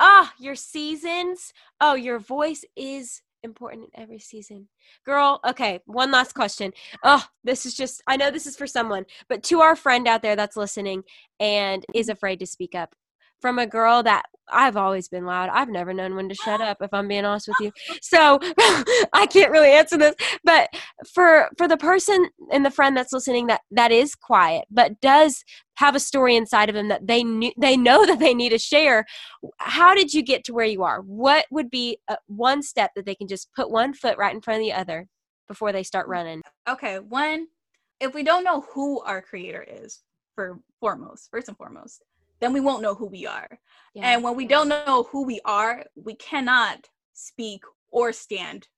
ah, 0.00 0.32
your 0.38 0.54
seasons. 0.54 1.52
Oh, 1.80 1.94
your 1.94 2.18
voice 2.18 2.64
is 2.76 3.22
important 3.42 3.90
in 3.94 4.02
every 4.02 4.18
season. 4.18 4.68
Girl, 5.06 5.40
okay, 5.46 5.80
one 5.86 6.10
last 6.10 6.34
question. 6.34 6.72
Oh, 7.04 7.24
this 7.44 7.64
is 7.64 7.74
just, 7.74 8.02
I 8.06 8.16
know 8.16 8.30
this 8.30 8.46
is 8.46 8.56
for 8.56 8.66
someone, 8.66 9.04
but 9.28 9.42
to 9.44 9.60
our 9.60 9.76
friend 9.76 10.08
out 10.08 10.22
there 10.22 10.36
that's 10.36 10.56
listening 10.56 11.04
and 11.38 11.84
is 11.94 12.08
afraid 12.08 12.40
to 12.40 12.46
speak 12.46 12.74
up, 12.74 12.94
from 13.40 13.58
a 13.58 13.66
girl 13.66 14.02
that 14.02 14.24
I've 14.52 14.76
always 14.76 15.08
been 15.08 15.24
loud. 15.24 15.48
I've 15.50 15.68
never 15.68 15.94
known 15.94 16.14
when 16.14 16.28
to 16.28 16.34
shut 16.34 16.60
up 16.60 16.78
if 16.80 16.92
I'm 16.92 17.08
being 17.08 17.24
honest 17.24 17.48
with 17.48 17.60
you. 17.60 17.72
So 18.02 18.38
I 19.12 19.26
can't 19.30 19.52
really 19.52 19.70
answer 19.70 19.96
this. 19.96 20.14
But 20.42 20.68
for 21.12 21.48
for 21.56 21.68
the 21.68 21.76
person 21.76 22.28
and 22.50 22.64
the 22.64 22.70
friend 22.70 22.96
that's 22.96 23.12
listening 23.12 23.46
that 23.46 23.60
that 23.70 23.92
is 23.92 24.14
quiet 24.14 24.64
but 24.70 25.00
does 25.00 25.44
have 25.80 25.96
a 25.96 26.00
story 26.00 26.36
inside 26.36 26.68
of 26.68 26.74
them 26.74 26.88
that 26.88 27.06
they 27.06 27.24
knew 27.24 27.52
they 27.58 27.76
know 27.76 28.06
that 28.10 28.18
they 28.18 28.34
need 28.34 28.50
to 28.50 28.58
share, 28.58 29.04
how 29.58 29.94
did 29.94 30.14
you 30.14 30.22
get 30.22 30.44
to 30.44 30.52
where 30.52 30.66
you 30.66 30.82
are? 30.82 31.00
What 31.00 31.46
would 31.50 31.70
be 31.70 31.98
a, 32.08 32.16
one 32.26 32.62
step 32.62 32.92
that 32.94 33.06
they 33.06 33.14
can 33.14 33.26
just 33.26 33.48
put 33.56 33.70
one 33.70 33.94
foot 33.94 34.18
right 34.18 34.34
in 34.34 34.40
front 34.40 34.60
of 34.60 34.64
the 34.64 34.72
other 34.72 35.08
before 35.48 35.72
they 35.72 35.82
start 35.82 36.06
running? 36.06 36.42
Okay, 36.68 36.98
one 36.98 37.46
if 38.00 38.14
we 38.14 38.22
don't 38.22 38.44
know 38.44 38.62
who 38.72 39.00
our 39.00 39.20
creator 39.20 39.64
is 39.68 40.00
for 40.34 40.58
foremost, 40.80 41.28
first 41.30 41.48
and 41.48 41.56
foremost, 41.56 42.02
then 42.40 42.52
we 42.52 42.60
won't 42.60 42.82
know 42.82 42.94
who 42.94 43.06
we 43.06 43.26
are. 43.26 43.48
Yeah. 43.94 44.10
And 44.10 44.24
when 44.24 44.34
we 44.34 44.46
don't 44.46 44.68
know 44.68 45.06
who 45.10 45.24
we 45.24 45.40
are, 45.44 45.84
we 45.94 46.14
cannot 46.14 46.88
speak 47.12 47.62
or 47.90 48.12
stand 48.12 48.68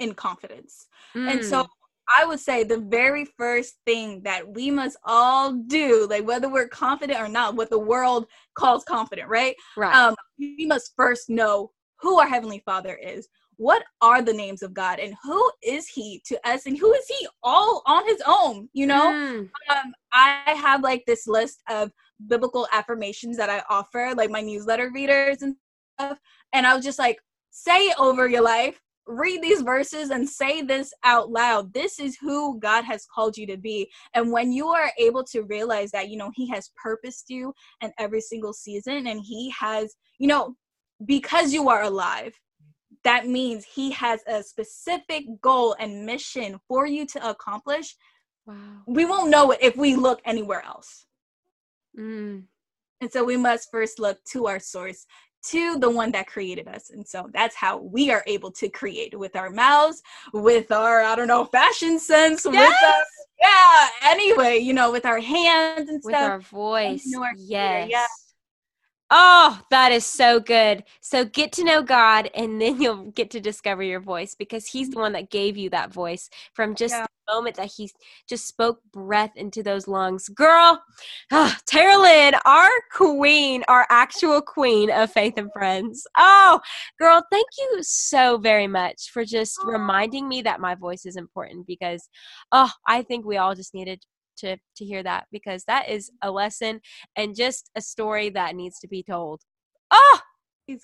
in 0.00 0.14
confidence. 0.14 0.88
Mm. 1.14 1.30
And 1.30 1.44
so 1.44 1.62
mm. 1.62 1.68
I 2.16 2.24
would 2.24 2.40
say 2.40 2.64
the 2.64 2.78
very 2.78 3.24
first 3.24 3.76
thing 3.86 4.22
that 4.22 4.46
we 4.54 4.70
must 4.70 4.96
all 5.04 5.52
do, 5.52 6.06
like 6.08 6.26
whether 6.26 6.48
we're 6.48 6.68
confident 6.68 7.20
or 7.20 7.28
not, 7.28 7.56
what 7.56 7.70
the 7.70 7.78
world 7.78 8.26
calls 8.54 8.84
confident, 8.84 9.28
right? 9.28 9.54
Right. 9.76 9.94
Um, 9.94 10.14
we 10.38 10.66
must 10.66 10.92
first 10.96 11.30
know 11.30 11.70
who 12.00 12.18
our 12.18 12.28
Heavenly 12.28 12.62
Father 12.64 12.94
is. 12.94 13.28
What 13.56 13.82
are 14.00 14.22
the 14.22 14.32
names 14.32 14.62
of 14.62 14.72
God 14.72 14.98
and 14.98 15.14
who 15.22 15.50
is 15.62 15.86
He 15.86 16.22
to 16.26 16.48
us 16.48 16.64
and 16.66 16.78
who 16.78 16.92
is 16.94 17.06
He 17.06 17.28
all 17.42 17.82
on 17.86 18.06
His 18.06 18.22
own? 18.26 18.68
You 18.72 18.86
know, 18.86 19.12
mm. 19.12 19.50
um, 19.68 19.92
I 20.12 20.42
have 20.46 20.82
like 20.82 21.04
this 21.06 21.26
list 21.26 21.62
of 21.68 21.92
biblical 22.26 22.66
affirmations 22.72 23.36
that 23.36 23.50
I 23.50 23.62
offer, 23.68 24.14
like 24.16 24.30
my 24.30 24.40
newsletter 24.40 24.90
readers 24.94 25.42
and 25.42 25.56
stuff. 25.98 26.18
And 26.52 26.66
I 26.66 26.74
was 26.74 26.84
just 26.84 26.98
like, 26.98 27.20
say 27.50 27.88
it 27.88 27.96
over 27.98 28.26
your 28.26 28.42
life, 28.42 28.80
read 29.06 29.42
these 29.42 29.62
verses 29.62 30.10
and 30.10 30.28
say 30.28 30.62
this 30.62 30.92
out 31.04 31.30
loud. 31.30 31.72
This 31.72 31.98
is 31.98 32.16
who 32.20 32.58
God 32.60 32.84
has 32.84 33.06
called 33.12 33.36
you 33.36 33.46
to 33.48 33.56
be. 33.56 33.90
And 34.14 34.32
when 34.32 34.52
you 34.52 34.68
are 34.68 34.90
able 34.98 35.24
to 35.24 35.42
realize 35.42 35.90
that, 35.92 36.08
you 36.08 36.16
know, 36.16 36.30
He 36.34 36.48
has 36.48 36.70
purposed 36.80 37.28
you 37.28 37.52
in 37.80 37.92
every 37.98 38.20
single 38.20 38.52
season 38.52 39.06
and 39.06 39.20
He 39.20 39.52
has, 39.58 39.94
you 40.18 40.28
know, 40.28 40.54
because 41.06 41.52
you 41.52 41.68
are 41.68 41.82
alive, 41.82 42.34
that 43.04 43.26
means 43.26 43.64
He 43.64 43.90
has 43.92 44.20
a 44.26 44.42
specific 44.42 45.24
goal 45.40 45.74
and 45.78 46.04
mission 46.06 46.60
for 46.68 46.86
you 46.86 47.06
to 47.06 47.28
accomplish. 47.28 47.96
Wow. 48.46 48.56
We 48.86 49.04
won't 49.04 49.30
know 49.30 49.50
it 49.52 49.58
if 49.62 49.76
we 49.76 49.96
look 49.96 50.20
anywhere 50.24 50.62
else. 50.64 51.06
Mm. 51.98 52.44
And 53.00 53.10
so 53.10 53.24
we 53.24 53.36
must 53.36 53.70
first 53.70 53.98
look 53.98 54.18
to 54.32 54.46
our 54.46 54.60
source, 54.60 55.06
to 55.42 55.78
the 55.78 55.90
one 55.90 56.12
that 56.12 56.26
created 56.26 56.68
us. 56.68 56.90
And 56.90 57.06
so 57.06 57.28
that's 57.32 57.56
how 57.56 57.78
we 57.78 58.10
are 58.10 58.22
able 58.26 58.50
to 58.52 58.68
create 58.68 59.18
with 59.18 59.36
our 59.36 59.50
mouths, 59.50 60.02
with 60.32 60.70
our, 60.70 61.02
I 61.02 61.14
don't 61.16 61.28
know, 61.28 61.44
fashion 61.44 61.98
sense, 61.98 62.44
yes! 62.44 62.68
with 62.68 62.88
our, 62.88 63.04
yeah, 63.40 63.88
anyway, 64.10 64.58
you 64.58 64.72
know, 64.74 64.90
with 64.92 65.06
our 65.06 65.20
hands 65.20 65.88
and 65.88 66.00
with 66.04 66.14
stuff. 66.14 66.22
With 66.22 66.30
our 66.30 66.40
voice. 66.40 67.06
You 67.06 67.18
know, 67.18 67.24
our 67.24 67.32
yes. 67.36 67.88
Yeah. 67.90 68.06
Oh, 69.12 69.60
that 69.70 69.90
is 69.90 70.06
so 70.06 70.38
good. 70.38 70.84
So 71.00 71.24
get 71.24 71.50
to 71.52 71.64
know 71.64 71.82
God 71.82 72.30
and 72.34 72.60
then 72.60 72.80
you'll 72.80 73.10
get 73.10 73.30
to 73.30 73.40
discover 73.40 73.82
your 73.82 73.98
voice 73.98 74.36
because 74.36 74.66
He's 74.66 74.90
the 74.90 75.00
one 75.00 75.12
that 75.12 75.30
gave 75.30 75.56
you 75.56 75.68
that 75.70 75.92
voice 75.92 76.30
from 76.52 76.76
just 76.76 76.94
yeah. 76.94 77.06
Moment 77.30 77.56
that 77.56 77.70
He 77.76 77.90
just 78.28 78.46
spoke 78.46 78.80
breath 78.92 79.32
into 79.36 79.62
those 79.62 79.88
lungs. 79.88 80.28
Girl, 80.28 80.82
oh, 81.32 81.54
Tarah-Lynn, 81.66 82.34
our 82.44 82.70
queen, 82.92 83.64
our 83.68 83.86
actual 83.90 84.40
queen 84.40 84.90
of 84.90 85.12
Faith 85.12 85.34
and 85.36 85.52
Friends. 85.52 86.06
Oh, 86.16 86.60
girl, 86.98 87.22
thank 87.30 87.46
you 87.58 87.78
so 87.82 88.38
very 88.38 88.66
much 88.66 89.10
for 89.10 89.24
just 89.24 89.58
reminding 89.64 90.28
me 90.28 90.42
that 90.42 90.60
my 90.60 90.74
voice 90.74 91.06
is 91.06 91.16
important 91.16 91.66
because, 91.66 92.08
oh, 92.52 92.70
I 92.86 93.02
think 93.02 93.24
we 93.24 93.36
all 93.36 93.54
just 93.54 93.74
needed 93.74 94.02
to 94.38 94.56
to 94.76 94.84
hear 94.84 95.02
that 95.02 95.26
because 95.30 95.64
that 95.64 95.88
is 95.88 96.10
a 96.22 96.30
lesson 96.30 96.80
and 97.16 97.36
just 97.36 97.70
a 97.76 97.80
story 97.80 98.30
that 98.30 98.56
needs 98.56 98.78
to 98.80 98.88
be 98.88 99.02
told. 99.02 99.42
Oh, 99.90 100.20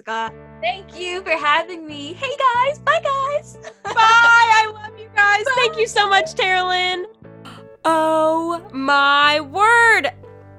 God. 0.04 0.32
Thank 0.60 0.98
you 0.98 1.22
for 1.22 1.30
having 1.30 1.86
me. 1.86 2.14
Hey 2.14 2.34
guys, 2.36 2.78
bye 2.80 3.00
guys. 3.02 3.58
bye. 3.84 3.92
I 3.94 4.70
love 4.72 4.98
you 4.98 5.08
guys. 5.14 5.44
Bye. 5.44 5.52
Thank 5.56 5.78
you 5.78 5.86
so 5.86 6.08
much, 6.08 6.34
Taryn. 6.34 7.04
Oh 7.84 8.66
my 8.72 9.40
word. 9.40 10.10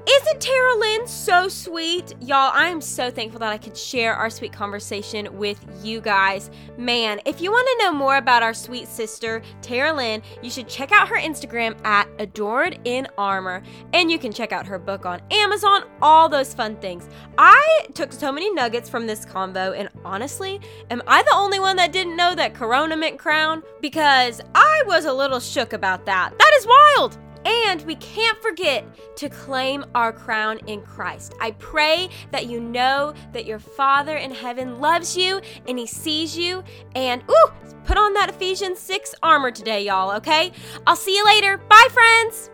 Isn't 0.10 0.40
Tarah-Lynn 0.40 1.06
so 1.06 1.50
sweet? 1.50 2.16
Y'all, 2.22 2.52
I 2.54 2.70
am 2.70 2.80
so 2.80 3.12
thankful 3.12 3.42
that 3.42 3.52
I 3.52 3.58
could 3.58 3.76
share 3.76 4.14
our 4.14 4.30
sweet 4.30 4.54
conversation 4.54 5.38
with 5.38 5.60
you 5.84 6.00
guys. 6.00 6.50
Man, 6.78 7.20
if 7.26 7.42
you 7.42 7.52
want 7.52 7.68
to 7.68 7.84
know 7.84 7.92
more 7.92 8.16
about 8.16 8.42
our 8.42 8.54
sweet 8.54 8.88
sister, 8.88 9.42
Tarah-Lynn, 9.62 10.22
you 10.42 10.50
should 10.50 10.70
check 10.70 10.94
out 10.94 11.10
her 11.10 11.18
Instagram 11.18 11.76
at 11.86 12.08
Adorned 12.20 12.80
in 12.86 13.06
Armor. 13.18 13.62
And 13.92 14.10
you 14.10 14.18
can 14.18 14.32
check 14.32 14.54
out 14.54 14.66
her 14.66 14.80
book 14.80 15.06
on 15.06 15.22
Amazon, 15.30 15.84
all 16.02 16.30
those 16.30 16.54
fun 16.54 16.78
things. 16.78 17.10
I 17.38 17.88
took 17.94 18.14
so 18.14 18.32
many 18.32 18.50
nuggets 18.54 18.90
from 18.90 19.08
this 19.08 19.26
convo, 19.26 19.78
and 19.78 19.90
honestly, 20.06 20.62
am 20.90 21.04
I 21.06 21.22
the 21.24 21.36
only 21.36 21.60
one 21.60 21.76
that 21.76 21.92
didn't 21.92 22.16
know 22.16 22.34
that 22.34 22.54
Corona 22.54 22.96
meant 22.96 23.20
crown? 23.20 23.62
Because 23.82 24.40
I 24.56 24.84
was 24.86 25.04
a 25.04 25.12
little 25.12 25.42
shook 25.42 25.74
about 25.74 26.06
that. 26.06 26.32
That 26.40 26.54
is 26.58 26.66
wild! 26.66 27.18
And 27.48 27.82
we 27.84 27.96
can't 27.96 28.38
forget 28.42 28.84
to 29.16 29.30
claim 29.30 29.86
our 29.96 30.12
crown 30.12 30.58
in 30.68 30.82
Christ. 30.82 31.34
I 31.40 31.52
pray 31.52 32.10
that 32.32 32.48
you 32.48 32.60
know 32.60 33.14
that 33.32 33.46
your 33.46 33.60
Father 33.60 34.18
in 34.18 34.32
heaven 34.32 34.82
loves 34.82 35.16
you 35.16 35.40
and 35.66 35.80
he 35.80 35.88
sees 35.88 36.38
you. 36.38 36.62
And, 36.94 37.24
ooh, 37.32 37.52
put 37.86 37.98
on 37.98 38.14
that 38.16 38.30
Ephesians 38.30 38.80
6 38.80 39.16
armor 39.24 39.52
today, 39.52 39.86
y'all, 39.86 40.12
okay? 40.18 40.52
I'll 40.86 40.98
see 40.98 41.16
you 41.16 41.24
later. 41.24 41.58
Bye, 41.58 41.88
friends. 41.94 42.50